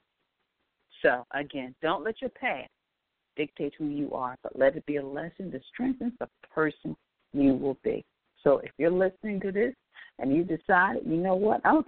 So 1.02 1.26
again, 1.34 1.76
don't 1.82 2.04
let 2.04 2.22
your 2.22 2.32
past 2.32 2.70
dictate 3.36 3.74
who 3.78 3.88
you 3.88 4.14
are, 4.14 4.36
but 4.44 4.58
let 4.58 4.76
it 4.76 4.86
be 4.86 4.98
a 4.98 5.06
lesson 5.06 5.52
that 5.52 5.62
strengthens 5.72 6.14
the 6.20 6.28
person 6.54 6.96
you 7.34 7.54
will 7.54 7.78
be. 7.84 8.04
So 8.44 8.60
if 8.60 8.72
you're 8.78 8.92
listening 8.92 9.40
to 9.42 9.52
this 9.52 9.74
and 10.20 10.36
you 10.36 10.44
decide, 10.44 10.98
you 11.06 11.18
know 11.18 11.36
what, 11.36 11.62
I'm 11.66 11.84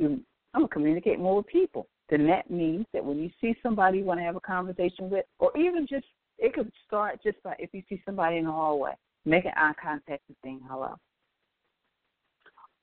I'm 0.54 0.62
gonna 0.62 0.68
communicate 0.68 1.20
more 1.20 1.38
with 1.38 1.48
people, 1.48 1.88
then 2.10 2.26
that 2.28 2.50
means 2.50 2.86
that 2.94 3.04
when 3.04 3.18
you 3.18 3.30
see 3.40 3.56
somebody 3.62 4.00
you 4.00 4.04
want 4.04 4.20
to 4.20 4.24
have 4.24 4.36
a 4.36 4.42
conversation 4.42 5.10
with, 5.10 5.26
or 5.40 5.56
even 5.58 5.86
just 5.88 6.06
it 6.38 6.54
could 6.54 6.72
start 6.88 7.20
just 7.24 7.42
by 7.44 7.56
if 7.60 7.70
you 7.74 7.84
see 7.90 8.02
somebody 8.06 8.38
in 8.38 8.46
the 8.46 8.52
hallway, 8.52 8.94
making 9.26 9.52
eye 9.56 9.74
contact 9.82 10.24
and 10.28 10.38
saying 10.44 10.62
hello. 10.70 10.96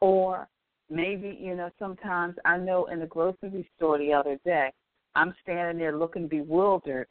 Or 0.01 0.47
maybe, 0.91 1.37
you 1.41 1.55
know, 1.55 1.71
sometimes 1.79 2.37
I 2.45 2.57
know 2.57 2.87
in 2.87 3.01
the 3.01 3.07
grocery 3.07 3.69
store 3.77 3.99
the 3.99 4.13
other 4.13 4.39
day, 4.45 4.73
I'm 5.15 5.35
standing 5.43 5.79
there 5.79 5.97
looking 5.97 6.29
bewildered 6.29 7.09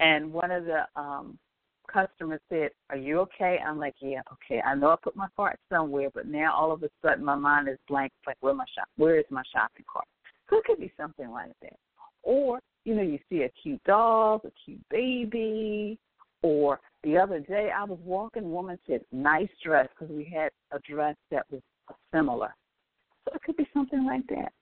and 0.00 0.32
one 0.32 0.50
of 0.50 0.64
the 0.64 0.84
um 0.96 1.38
customers 1.92 2.40
said, 2.48 2.70
Are 2.90 2.96
you 2.96 3.20
okay? 3.20 3.58
I'm 3.66 3.78
like, 3.78 3.94
Yeah, 4.00 4.22
okay. 4.32 4.60
I 4.62 4.74
know 4.74 4.90
I 4.90 4.96
put 5.02 5.16
my 5.16 5.28
cart 5.36 5.58
somewhere, 5.70 6.08
but 6.12 6.26
now 6.26 6.54
all 6.54 6.72
of 6.72 6.82
a 6.82 6.90
sudden 7.02 7.24
my 7.24 7.34
mind 7.34 7.68
is 7.68 7.78
blank. 7.88 8.12
It's 8.18 8.26
like, 8.26 8.36
where 8.40 8.54
my 8.54 8.64
shop 8.74 8.88
where 8.96 9.18
is 9.18 9.24
my 9.30 9.42
shopping 9.52 9.84
cart? 9.90 10.06
So 10.50 10.58
it 10.58 10.64
could 10.64 10.80
be 10.80 10.92
something 10.96 11.30
like 11.30 11.52
that. 11.62 11.76
Or, 12.22 12.60
you 12.84 12.94
know, 12.94 13.02
you 13.02 13.18
see 13.28 13.42
a 13.42 13.50
cute 13.62 13.82
dog, 13.84 14.42
a 14.44 14.52
cute 14.64 14.82
baby, 14.90 15.98
or 16.42 16.80
the 17.04 17.16
other 17.16 17.40
day 17.40 17.70
I 17.74 17.84
was 17.84 17.98
walking, 18.04 18.50
woman 18.50 18.78
said, 18.86 19.02
Nice 19.12 19.48
dress 19.64 19.88
because 19.98 20.14
we 20.14 20.24
had 20.24 20.50
a 20.72 20.78
dress 20.80 21.16
that 21.30 21.46
was 21.50 21.60
similar. 22.12 22.54
So 23.24 23.34
it 23.34 23.42
could 23.42 23.56
be 23.56 23.68
something 23.72 24.04
like 24.04 24.26
that. 24.28 24.52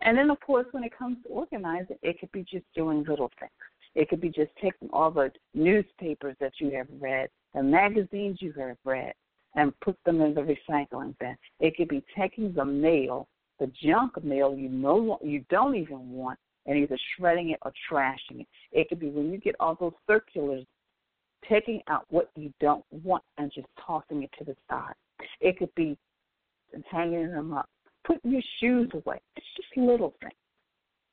And 0.00 0.16
then, 0.16 0.30
of 0.30 0.40
course, 0.40 0.66
when 0.72 0.84
it 0.84 0.96
comes 0.96 1.18
to 1.24 1.28
organizing, 1.28 1.96
it 2.02 2.18
could 2.18 2.32
be 2.32 2.42
just 2.42 2.64
doing 2.74 3.04
little 3.04 3.30
things. 3.38 3.50
It 3.94 4.08
could 4.08 4.20
be 4.20 4.30
just 4.30 4.50
taking 4.60 4.88
all 4.92 5.10
the 5.10 5.30
newspapers 5.54 6.36
that 6.40 6.52
you 6.58 6.70
have 6.70 6.88
read, 6.98 7.28
the 7.54 7.62
magazines 7.62 8.38
you 8.40 8.52
have 8.58 8.76
read, 8.84 9.12
and 9.54 9.78
put 9.80 9.96
them 10.04 10.20
in 10.22 10.34
the 10.34 10.40
recycling 10.40 11.14
bin. 11.18 11.36
It 11.60 11.76
could 11.76 11.88
be 11.88 12.02
taking 12.16 12.52
the 12.54 12.64
mail, 12.64 13.28
the 13.60 13.70
junk 13.82 14.22
mail 14.24 14.56
you 14.56 14.68
no 14.68 15.18
you 15.22 15.44
don't 15.50 15.76
even 15.76 16.10
want, 16.10 16.38
and 16.66 16.78
either 16.78 16.98
shredding 17.16 17.50
it 17.50 17.58
or 17.62 17.72
trashing 17.90 18.40
it. 18.40 18.46
It 18.72 18.88
could 18.88 18.98
be 18.98 19.10
when 19.10 19.30
you 19.30 19.38
get 19.38 19.56
all 19.60 19.76
those 19.78 19.92
circulars, 20.06 20.64
taking 21.48 21.82
out 21.88 22.06
what 22.08 22.30
you 22.34 22.52
don't 22.60 22.84
want 23.04 23.22
and 23.36 23.52
just 23.52 23.68
tossing 23.84 24.22
it 24.22 24.30
to 24.38 24.44
the 24.44 24.56
side. 24.70 24.94
It 25.40 25.58
could 25.58 25.74
be 25.74 25.98
hanging 26.90 27.30
them 27.30 27.52
up, 27.52 27.68
putting 28.04 28.32
your 28.32 28.42
shoes 28.60 28.90
away. 28.92 29.20
It's 29.36 29.46
just 29.56 29.76
little 29.76 30.14
things. 30.20 30.32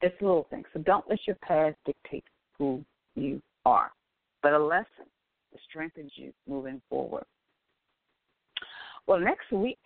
It's 0.01 0.21
little 0.21 0.47
things. 0.49 0.65
So 0.73 0.79
don't 0.79 1.07
let 1.09 1.19
your 1.27 1.35
past 1.37 1.75
dictate 1.85 2.23
who 2.57 2.83
you 3.15 3.41
are, 3.65 3.91
but 4.41 4.53
a 4.53 4.59
lesson 4.59 5.05
that 5.51 5.59
strengthens 5.69 6.11
you 6.15 6.31
moving 6.47 6.81
forward. 6.89 7.25
Well, 9.07 9.19
next 9.19 9.51
week, 9.51 9.79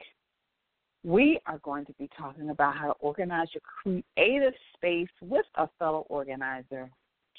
we 1.03 1.39
are 1.47 1.59
going 1.59 1.85
to 1.85 1.93
be 1.93 2.09
talking 2.17 2.49
about 2.49 2.75
how 2.77 2.87
to 2.87 2.93
organize 2.99 3.47
your 3.53 3.61
creative 4.15 4.53
space 4.75 5.09
with 5.21 5.45
a 5.55 5.67
fellow 5.79 6.05
organizer, 6.09 6.89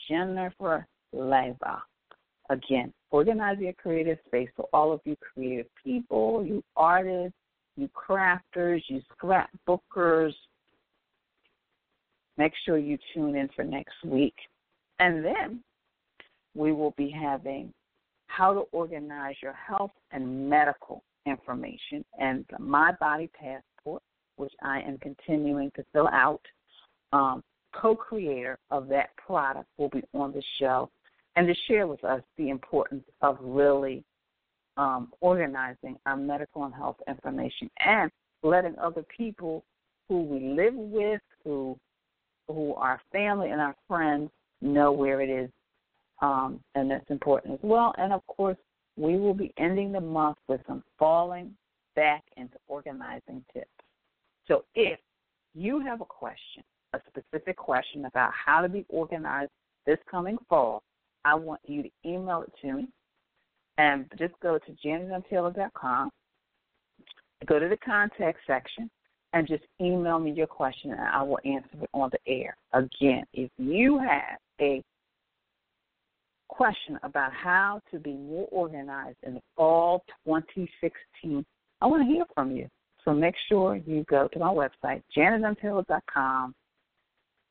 Jennifer 0.08 0.86
Leva. 1.12 1.82
Again, 2.50 2.92
organize 3.10 3.58
your 3.58 3.72
creative 3.72 4.18
space. 4.26 4.48
for 4.54 4.68
all 4.72 4.92
of 4.92 5.00
you 5.04 5.16
creative 5.16 5.66
people, 5.82 6.44
you 6.44 6.62
artists, 6.76 7.38
you 7.77 7.89
crafters, 7.89 8.83
you 8.89 9.03
scrapbookers, 9.22 10.33
make 12.37 12.53
sure 12.64 12.79
you 12.79 12.99
tune 13.12 13.37
in 13.37 13.49
for 13.55 13.64
next 13.64 13.95
week. 14.05 14.35
And 14.99 15.25
then 15.25 15.62
we 16.55 16.72
will 16.72 16.95
be 16.97 17.11
having 17.11 17.72
how 18.27 18.53
to 18.53 18.61
organize 18.72 19.37
your 19.43 19.53
health 19.53 19.93
and 20.12 20.49
medical 20.49 21.03
information 21.27 22.05
and 22.18 22.45
My 22.59 22.93
Body 23.01 23.31
Passport, 23.39 24.03
which 24.37 24.53
I 24.62 24.81
am 24.81 24.99
continuing 24.99 25.70
to 25.77 25.85
fill 25.93 26.09
out. 26.09 26.41
Um, 27.12 27.43
co 27.72 27.95
creator 27.95 28.59
of 28.70 28.89
that 28.89 29.16
product 29.16 29.68
will 29.79 29.89
be 29.89 30.03
on 30.14 30.33
the 30.33 30.43
show 30.59 30.91
and 31.37 31.47
to 31.47 31.55
share 31.66 31.87
with 31.87 32.05
us 32.05 32.22
the 32.37 32.51
importance 32.51 33.05
of 33.20 33.37
really 33.41 34.05
um, 34.77 35.12
organizing 35.20 35.97
our 36.07 36.16
medical 36.16 36.64
and 36.64 36.75
health 36.75 36.97
information 37.09 37.70
and 37.85 38.11
letting 38.43 38.77
other 38.79 39.05
people 39.16 39.64
who 40.09 40.22
we 40.22 40.55
live 40.55 40.75
with, 40.75 41.20
who 41.45 41.77
who 42.49 42.75
are 42.75 43.01
family 43.11 43.51
and 43.51 43.61
our 43.61 43.75
friends 43.89 44.31
know 44.61 44.93
where 44.93 45.22
it 45.22 45.31
is, 45.31 45.51
um, 46.20 46.61
and 46.75 46.91
that's 46.91 47.09
important 47.11 47.55
as 47.55 47.61
well. 47.62 47.95
And 47.97 48.12
of 48.12 48.27
course, 48.27 48.59
we 48.97 49.16
will 49.16 49.35
be 49.35 49.53
ending 49.59 49.93
the 49.93 50.01
month 50.01 50.37
with 50.47 50.61
some 50.66 50.85
falling 50.99 51.53
back 51.97 52.22
into 52.37 52.57
organizing 52.68 53.45
tips. 53.53 53.68
So 54.47 54.64
if 54.75 54.99
you 55.55 55.81
have 55.81 56.01
a 56.01 56.05
question, 56.05 56.62
a 56.93 57.01
specific 57.09 57.57
question 57.57 58.05
about 58.05 58.31
how 58.33 58.61
to 58.61 58.68
be 58.68 58.85
organized 58.89 59.51
this 59.87 59.99
coming 60.11 60.37
fall, 60.49 60.83
I 61.25 61.35
want 61.35 61.61
you 61.64 61.83
to 61.83 61.91
email 62.05 62.43
it 62.43 62.53
to 62.61 62.75
me. 62.75 62.89
And 63.77 64.07
just 64.18 64.35
go 64.41 64.59
to 64.59 64.72
janetmtaylor.com, 64.87 66.11
go 67.47 67.59
to 67.59 67.68
the 67.68 67.77
contact 67.79 68.39
section, 68.47 68.89
and 69.33 69.49
just 69.49 69.64
email 69.81 70.20
me 70.20 70.31
your 70.31 70.47
question, 70.47 70.93
and 70.93 71.01
I 71.01 71.22
will 71.22 71.41
answer 71.45 71.83
it 71.83 71.91
on 71.93 72.11
the 72.12 72.33
air. 72.33 72.57
Again, 72.72 73.25
if 73.33 73.51
you 73.59 73.99
have 73.99 74.39
a 74.61 74.81
question 76.49 77.01
about 77.03 77.33
how 77.33 77.81
to 77.91 77.99
be 77.99 78.12
more 78.12 78.47
organized 78.53 79.18
in 79.25 79.35
the 79.35 79.41
fall 79.57 80.05
2016, 80.25 81.45
I 81.81 81.87
want 81.87 82.03
to 82.03 82.07
hear 82.07 82.25
from 82.33 82.53
you. 82.53 82.68
So 83.05 83.12
make 83.12 83.35
sure 83.49 83.75
you 83.75 84.05
go 84.09 84.29
to 84.29 84.39
my 84.39 84.49
website, 84.49 85.03
janetmtaylor.com, 85.16 86.55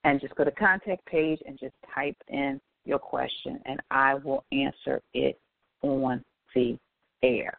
and 0.06 0.22
just 0.22 0.36
go 0.36 0.46
to 0.46 0.52
contact 0.52 1.06
page 1.06 1.40
and 1.46 1.60
just 1.60 1.76
type 1.94 2.16
in 2.30 2.62
your 2.86 3.00
question, 3.00 3.60
and 3.66 3.82
I 3.92 4.16
will 4.16 4.44
answer 4.52 5.02
it 5.14 5.38
on 5.84 6.24
the 6.56 6.78
air. 7.22 7.58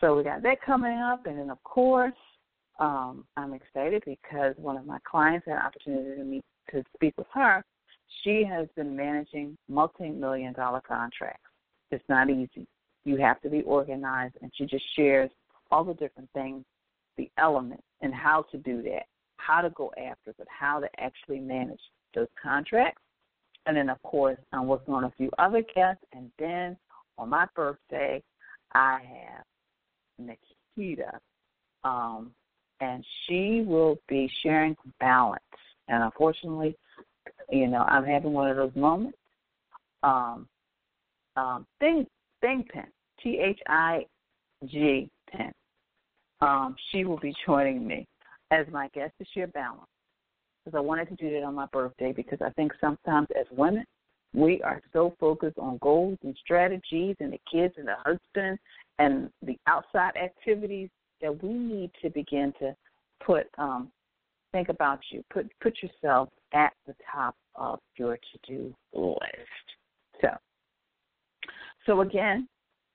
So 0.00 0.16
we 0.16 0.22
got 0.24 0.42
that 0.42 0.62
coming 0.62 0.98
up, 0.98 1.26
and 1.26 1.38
then 1.38 1.50
of 1.50 1.62
course, 1.64 2.12
um, 2.78 3.24
I'm 3.36 3.54
excited 3.54 4.02
because 4.06 4.54
one 4.56 4.76
of 4.76 4.86
my 4.86 4.98
clients 5.08 5.46
had 5.46 5.56
an 5.56 5.62
opportunity 5.62 6.16
to 6.16 6.24
meet 6.24 6.44
to 6.70 6.84
speak 6.94 7.14
with 7.16 7.26
her. 7.32 7.64
She 8.22 8.44
has 8.48 8.68
been 8.76 8.94
managing 8.94 9.56
multi-million 9.68 10.52
dollar 10.52 10.80
contracts. 10.86 11.48
It's 11.90 12.04
not 12.08 12.30
easy. 12.30 12.66
You 13.04 13.16
have 13.16 13.40
to 13.40 13.50
be 13.50 13.62
organized, 13.62 14.34
and 14.42 14.52
she 14.54 14.66
just 14.66 14.84
shares 14.94 15.30
all 15.70 15.82
the 15.82 15.94
different 15.94 16.28
things, 16.34 16.64
the 17.16 17.30
elements, 17.38 17.82
and 18.02 18.14
how 18.14 18.44
to 18.52 18.58
do 18.58 18.82
that, 18.82 19.04
how 19.38 19.60
to 19.60 19.70
go 19.70 19.90
after 19.98 20.30
it, 20.30 20.48
how 20.48 20.78
to 20.78 20.88
actually 20.98 21.40
manage 21.40 21.80
those 22.14 22.28
contracts 22.40 23.02
and 23.66 23.76
then, 23.76 23.90
of 23.90 24.02
course, 24.02 24.38
I'm 24.52 24.66
working 24.66 24.94
on 24.94 25.04
a 25.04 25.12
few 25.16 25.30
other 25.38 25.62
guests. 25.74 26.04
And 26.12 26.30
then 26.38 26.76
on 27.18 27.28
my 27.28 27.46
birthday, 27.54 28.22
I 28.72 29.00
have 29.00 29.44
Nikita. 30.18 31.18
Um, 31.84 32.32
and 32.80 33.04
she 33.24 33.64
will 33.66 33.98
be 34.08 34.30
sharing 34.42 34.76
balance. 35.00 35.42
And 35.88 36.02
unfortunately, 36.02 36.76
you 37.50 37.66
know, 37.66 37.82
I'm 37.82 38.04
having 38.04 38.32
one 38.32 38.50
of 38.50 38.56
those 38.56 38.74
moments. 38.74 39.18
Um, 40.02 40.48
um, 41.36 41.66
Thing, 41.80 42.06
Thing 42.40 42.64
Pen, 42.72 42.86
T 43.22 43.38
H 43.38 43.60
I 43.68 44.06
G 44.66 45.08
Pen. 45.30 45.52
Um, 46.40 46.76
she 46.90 47.04
will 47.04 47.18
be 47.18 47.34
joining 47.46 47.86
me 47.86 48.06
as 48.50 48.66
my 48.70 48.88
guest 48.94 49.12
to 49.18 49.26
share 49.34 49.48
balance 49.48 49.88
because 50.68 50.78
I 50.78 50.86
wanted 50.86 51.08
to 51.08 51.14
do 51.16 51.30
that 51.30 51.44
on 51.44 51.54
my 51.54 51.66
birthday 51.72 52.12
because 52.12 52.38
I 52.44 52.50
think 52.50 52.72
sometimes 52.80 53.28
as 53.38 53.46
women, 53.56 53.84
we 54.34 54.60
are 54.62 54.82
so 54.92 55.14
focused 55.18 55.58
on 55.58 55.78
goals 55.80 56.18
and 56.22 56.36
strategies 56.44 57.16
and 57.20 57.32
the 57.32 57.40
kids 57.50 57.74
and 57.78 57.88
the 57.88 57.94
husband 58.04 58.58
and 58.98 59.30
the 59.42 59.56
outside 59.66 60.12
activities 60.22 60.90
that 61.22 61.42
we 61.42 61.48
need 61.48 61.90
to 62.02 62.10
begin 62.10 62.52
to 62.60 62.76
put 63.24 63.46
um 63.56 63.90
think 64.52 64.68
about 64.68 65.00
you 65.10 65.24
put 65.32 65.50
put 65.62 65.74
yourself 65.82 66.28
at 66.52 66.72
the 66.86 66.94
top 67.10 67.34
of 67.54 67.78
your 67.96 68.16
to 68.16 68.38
do 68.46 68.74
list. 68.92 69.66
So 70.20 70.28
so 71.86 72.00
again 72.02 72.46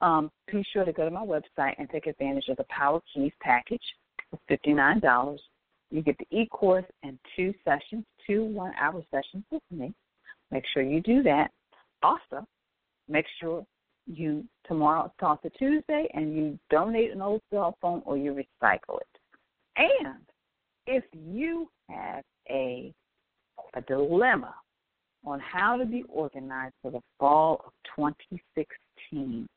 um, 0.01 0.29
be 0.51 0.63
sure 0.71 0.85
to 0.85 0.93
go 0.93 1.05
to 1.05 1.11
my 1.11 1.25
website 1.25 1.73
and 1.79 1.89
take 1.89 2.07
advantage 2.07 2.49
of 2.49 2.57
the 2.57 2.65
power 2.69 3.01
keys 3.13 3.33
package 3.41 3.81
for 4.29 4.39
fifty 4.47 4.73
nine 4.73 4.99
dollars 4.99 5.41
you 5.93 6.01
get 6.01 6.17
the 6.17 6.25
e 6.35 6.47
course 6.47 6.85
and 7.03 7.19
two 7.35 7.53
sessions, 7.63 8.03
two 8.25 8.45
one 8.45 8.73
hour 8.81 9.03
sessions 9.11 9.43
with 9.51 9.61
me. 9.69 9.93
Make 10.49 10.63
sure 10.73 10.81
you 10.81 11.01
do 11.01 11.21
that. 11.23 11.51
Also, 12.01 12.45
make 13.07 13.25
sure 13.39 13.63
you 14.07 14.43
tomorrow 14.67 15.13
talk 15.19 15.43
to 15.43 15.51
Tuesday 15.51 16.09
and 16.15 16.35
you 16.35 16.59
donate 16.71 17.11
an 17.11 17.21
old 17.21 17.41
cell 17.51 17.77
phone 17.79 18.01
or 18.05 18.17
you 18.17 18.33
recycle 18.33 18.99
it. 18.99 19.19
And 19.77 20.17
if 20.87 21.03
you 21.13 21.69
have 21.89 22.23
a 22.49 22.91
a 23.75 23.81
dilemma 23.81 24.55
on 25.25 25.39
how 25.39 25.77
to 25.77 25.85
be 25.85 26.03
organized 26.09 26.73
for 26.81 26.91
the 26.91 27.01
fall 27.19 27.61
of 27.65 27.71
2016, 27.95 29.47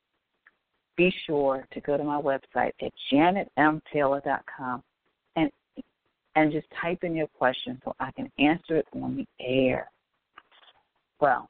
be 0.97 1.15
sure 1.27 1.67
to 1.73 1.81
go 1.81 1.97
to 1.97 2.05
my 2.05 2.21
website 2.21 2.73
at 2.83 2.93
janetmtaylor.com 3.13 4.83
and 5.37 5.51
and 6.37 6.53
just 6.53 6.67
type 6.81 7.03
in 7.03 7.17
your 7.17 7.27
question 7.27 7.81
so 7.85 7.97
I 7.99 8.13
can 8.13 8.31
answer 8.39 8.77
it 8.77 8.87
on 8.95 9.17
the 9.17 9.27
air. 9.41 9.91
Well, 11.19 11.49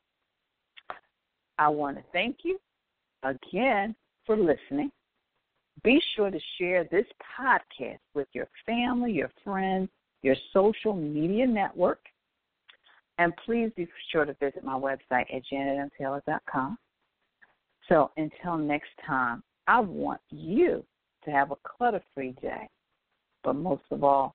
I 1.58 1.68
want 1.68 1.96
to 1.96 2.04
thank 2.12 2.38
you 2.44 2.58
again 3.24 3.94
for 4.24 4.36
listening. 4.36 4.90
Be 5.82 6.00
sure 6.14 6.30
to 6.30 6.38
share 6.58 6.84
this 6.84 7.06
podcast 7.38 7.98
with 8.14 8.28
your 8.32 8.48
family, 8.64 9.12
your 9.12 9.30
friends, 9.44 9.88
your 10.22 10.36
social 10.52 10.94
media 10.94 11.46
network. 11.46 12.00
And 13.18 13.32
please 13.44 13.70
be 13.76 13.88
sure 14.12 14.24
to 14.24 14.34
visit 14.34 14.62
my 14.62 14.74
website 14.74 15.34
at 15.34 15.42
janetmtaylor.com. 15.52 16.78
So 17.88 18.10
until 18.16 18.56
next 18.56 18.90
time, 19.06 19.42
I 19.66 19.80
want 19.80 20.20
you 20.30 20.84
to 21.24 21.30
have 21.30 21.50
a 21.50 21.56
clutter 21.64 22.02
free 22.14 22.36
day. 22.40 22.68
But 23.42 23.54
most 23.54 23.84
of 23.90 24.04
all, 24.04 24.34